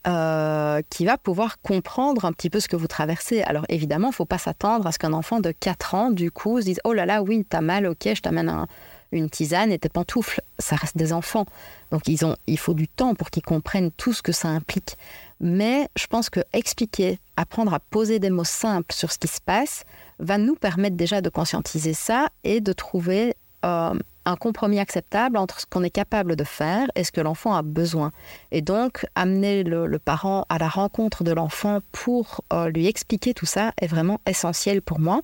euh, 0.05 0.81
qui 0.89 1.05
va 1.05 1.17
pouvoir 1.17 1.61
comprendre 1.61 2.25
un 2.25 2.33
petit 2.33 2.49
peu 2.49 2.59
ce 2.59 2.67
que 2.67 2.75
vous 2.75 2.87
traversez. 2.87 3.41
Alors 3.43 3.65
évidemment, 3.69 4.07
il 4.07 4.11
ne 4.11 4.15
faut 4.15 4.25
pas 4.25 4.37
s'attendre 4.37 4.85
à 4.85 4.91
ce 4.91 4.99
qu'un 4.99 5.13
enfant 5.13 5.39
de 5.39 5.51
4 5.51 5.95
ans, 5.95 6.11
du 6.11 6.29
coup, 6.29 6.59
se 6.59 6.65
dise 6.65 6.81
Oh 6.83 6.93
là 6.93 7.05
là, 7.05 7.23
oui, 7.23 7.45
t'as 7.47 7.61
mal, 7.61 7.87
ok, 7.87 8.09
je 8.13 8.21
t'amène 8.21 8.67
une 9.13 9.29
tisane 9.29 9.71
et 9.71 9.79
tes 9.79 9.89
pantoufles. 9.89 10.41
Ça 10.59 10.75
reste 10.75 10.97
des 10.97 11.13
enfants. 11.13 11.45
Donc 11.91 12.07
ils 12.07 12.25
ont, 12.25 12.35
il 12.47 12.59
faut 12.59 12.73
du 12.73 12.87
temps 12.87 13.15
pour 13.15 13.29
qu'ils 13.29 13.43
comprennent 13.43 13.91
tout 13.91 14.13
ce 14.13 14.21
que 14.21 14.33
ça 14.33 14.49
implique. 14.49 14.97
Mais 15.39 15.87
je 15.95 16.07
pense 16.07 16.29
que 16.29 16.41
expliquer, 16.51 17.19
apprendre 17.37 17.73
à 17.73 17.79
poser 17.79 18.19
des 18.19 18.29
mots 18.29 18.43
simples 18.43 18.93
sur 18.93 19.11
ce 19.11 19.17
qui 19.17 19.27
se 19.27 19.39
passe, 19.39 19.85
va 20.19 20.37
nous 20.37 20.55
permettre 20.55 20.97
déjà 20.97 21.21
de 21.21 21.29
conscientiser 21.29 21.93
ça 21.93 22.27
et 22.43 22.59
de 22.59 22.73
trouver 22.73 23.35
euh, 23.63 23.93
un 24.25 24.35
compromis 24.35 24.79
acceptable 24.79 25.37
entre 25.37 25.61
ce 25.61 25.65
qu'on 25.65 25.83
est 25.83 25.89
capable 25.89 26.35
de 26.35 26.43
faire 26.43 26.87
et 26.95 27.03
ce 27.03 27.11
que 27.11 27.21
l'enfant 27.21 27.55
a 27.55 27.61
besoin. 27.61 28.11
Et 28.51 28.61
donc, 28.61 29.05
amener 29.15 29.63
le, 29.63 29.99
parent 29.99 30.45
à 30.49 30.57
la 30.57 30.67
rencontre 30.67 31.23
de 31.23 31.31
l'enfant 31.31 31.79
pour 31.91 32.41
euh, 32.51 32.69
lui 32.69 32.87
expliquer 32.87 33.33
tout 33.33 33.45
ça 33.45 33.73
est 33.79 33.87
vraiment 33.87 34.19
essentiel 34.27 34.81
pour 34.81 34.99
moi. 34.99 35.21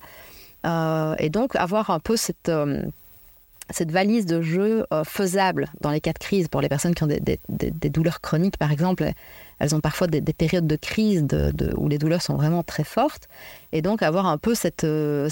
Euh, 0.66 1.14
et 1.18 1.30
donc, 1.30 1.56
avoir 1.56 1.90
un 1.90 2.00
peu 2.00 2.16
cette 2.16 2.50
cette 3.72 3.92
valise 3.92 4.26
de 4.26 4.42
jeu 4.42 4.84
faisable 5.04 5.68
dans 5.80 5.90
les 5.90 6.00
cas 6.00 6.12
de 6.12 6.18
crise 6.18 6.48
pour 6.48 6.60
les 6.60 6.68
personnes 6.68 6.92
qui 6.92 7.04
ont 7.04 7.06
des, 7.06 7.20
des 7.48 7.88
douleurs 7.88 8.20
chroniques, 8.20 8.56
par 8.56 8.72
exemple, 8.72 9.12
elles 9.60 9.74
ont 9.74 9.80
parfois 9.80 10.06
des, 10.06 10.20
périodes 10.32 10.66
de 10.66 10.76
crise 10.76 11.26
où 11.76 11.88
les 11.88 11.98
douleurs 11.98 12.22
sont 12.22 12.34
vraiment 12.34 12.62
très 12.62 12.82
fortes. 12.82 13.28
Et 13.72 13.82
donc 13.82 14.02
avoir 14.02 14.26
un 14.26 14.38
peu 14.38 14.54
cette, 14.54 14.84
euh, 14.84 15.28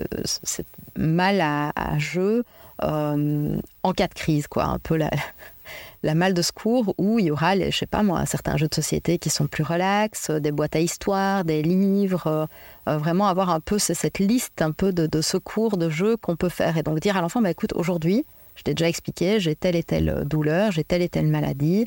euh, 0.00 0.04
cette, 0.24 0.66
mal 0.96 1.40
à, 1.40 1.98
jeu 1.98 2.38
euh, 2.38 2.42
en 2.82 3.92
cas 3.92 4.08
de 4.08 4.14
crise, 4.14 4.46
quoi. 4.46 4.64
Un 4.64 4.78
peu 4.78 4.96
la, 4.96 5.10
la 6.02 6.14
malle 6.14 6.34
de 6.34 6.42
secours 6.42 6.94
où 6.98 7.18
il 7.18 7.26
y 7.26 7.30
aura, 7.30 7.56
je 7.58 7.76
sais 7.76 7.86
pas 7.86 8.02
moi, 8.02 8.26
certains 8.26 8.56
jeux 8.56 8.68
de 8.68 8.74
société 8.74 9.18
qui 9.18 9.30
sont 9.30 9.46
plus 9.46 9.64
relax, 9.64 10.30
des 10.30 10.52
boîtes 10.52 10.76
à 10.76 10.80
histoire, 10.80 11.44
des 11.44 11.62
livres, 11.62 12.48
vraiment 12.86 13.28
avoir 13.28 13.50
un 13.50 13.60
peu 13.60 13.78
cette 13.78 14.18
liste 14.18 14.62
un 14.62 14.72
peu 14.72 14.92
de, 14.92 15.20
secours, 15.20 15.76
de 15.76 15.88
jeux 15.88 16.16
qu'on 16.16 16.36
peut 16.36 16.48
faire. 16.48 16.76
Et 16.76 16.82
donc 16.82 17.00
dire 17.00 17.16
à 17.16 17.20
l'enfant, 17.20 17.42
bah, 17.42 17.50
écoute, 17.50 17.72
aujourd'hui, 17.74 18.24
je 18.54 18.62
t'ai 18.62 18.74
déjà 18.74 18.88
expliqué, 18.88 19.40
j'ai 19.40 19.54
telle 19.54 19.76
et 19.76 19.82
telle 19.82 20.24
douleur, 20.26 20.72
j'ai 20.72 20.84
telle 20.84 21.02
et 21.02 21.08
telle 21.08 21.28
maladie. 21.28 21.86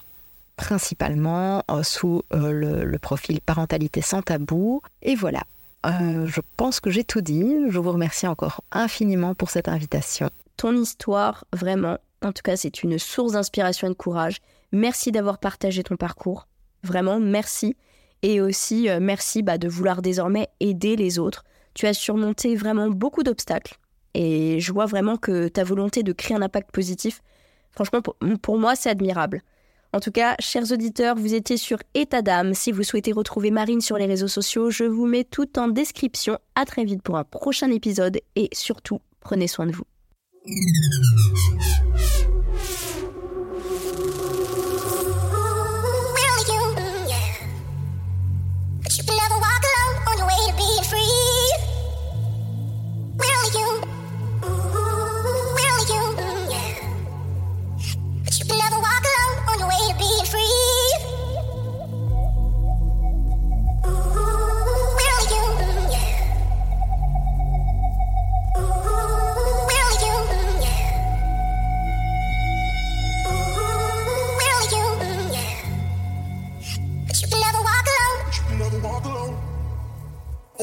principalement, 0.56 1.64
euh, 1.70 1.82
sous 1.82 2.22
euh, 2.32 2.84
le, 2.84 2.98
profil 2.98 3.40
Parentalité 3.40 4.00
sans 4.00 4.22
tabou. 4.22 4.82
Et 5.02 5.16
voilà, 5.16 5.42
je 5.84 6.40
pense 6.56 6.80
que 6.80 6.90
j'ai 6.90 7.04
tout 7.04 7.20
dit. 7.20 7.56
Je 7.68 7.78
vous 7.78 7.90
remercie 7.90 8.26
encore 8.26 8.62
infiniment 8.70 9.34
pour 9.34 9.50
cette 9.50 9.68
invitation. 9.68 10.30
Ton 10.56 10.76
histoire, 10.76 11.44
vraiment, 11.52 11.98
en 12.22 12.32
tout 12.32 12.42
cas, 12.42 12.56
c'est 12.56 12.82
une 12.82 12.98
source 12.98 13.32
d'inspiration 13.32 13.88
et 13.88 13.90
de 13.90 13.94
courage. 13.94 14.38
Merci 14.72 15.12
d'avoir 15.12 15.38
partagé 15.38 15.82
ton 15.82 15.96
parcours. 15.96 16.46
Vraiment, 16.84 17.18
merci. 17.20 17.76
Et 18.22 18.40
aussi, 18.40 18.88
merci 19.00 19.42
bah, 19.42 19.58
de 19.58 19.68
vouloir 19.68 20.00
désormais 20.00 20.48
aider 20.60 20.96
les 20.96 21.18
autres. 21.18 21.44
Tu 21.74 21.86
as 21.86 21.92
surmonté 21.92 22.54
vraiment 22.54 22.88
beaucoup 22.88 23.22
d'obstacles 23.22 23.76
et 24.14 24.60
je 24.60 24.72
vois 24.72 24.86
vraiment 24.86 25.16
que 25.16 25.48
ta 25.48 25.64
volonté 25.64 26.02
de 26.02 26.12
créer 26.12 26.36
un 26.36 26.42
impact 26.42 26.70
positif, 26.70 27.20
franchement, 27.72 28.00
pour, 28.00 28.58
moi, 28.58 28.76
c'est 28.76 28.90
admirable. 28.90 29.42
En 29.92 30.00
tout 30.00 30.10
cas, 30.10 30.34
chers 30.40 30.72
auditeurs, 30.72 31.16
vous 31.16 31.34
étiez 31.34 31.56
sur 31.56 31.78
État 31.94 32.22
d'âme. 32.22 32.54
Si 32.54 32.72
vous 32.72 32.82
souhaitez 32.82 33.12
retrouver 33.12 33.50
Marine 33.50 33.80
sur 33.80 33.96
les 33.96 34.06
réseaux 34.06 34.28
sociaux, 34.28 34.70
je 34.70 34.84
vous 34.84 35.06
mets 35.06 35.24
tout 35.24 35.58
en 35.58 35.68
description. 35.68 36.38
À 36.56 36.64
très 36.64 36.84
vite 36.84 37.02
pour 37.02 37.16
un 37.16 37.24
prochain 37.24 37.70
épisode 37.70 38.18
et 38.34 38.48
surtout, 38.52 39.00
prenez 39.20 39.46
soin 39.46 39.66
de 39.66 39.72
vous. 39.72 39.84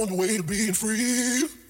on 0.01 0.09
the 0.09 0.15
way 0.15 0.37
to 0.37 0.43
being 0.43 0.73
free. 0.73 1.60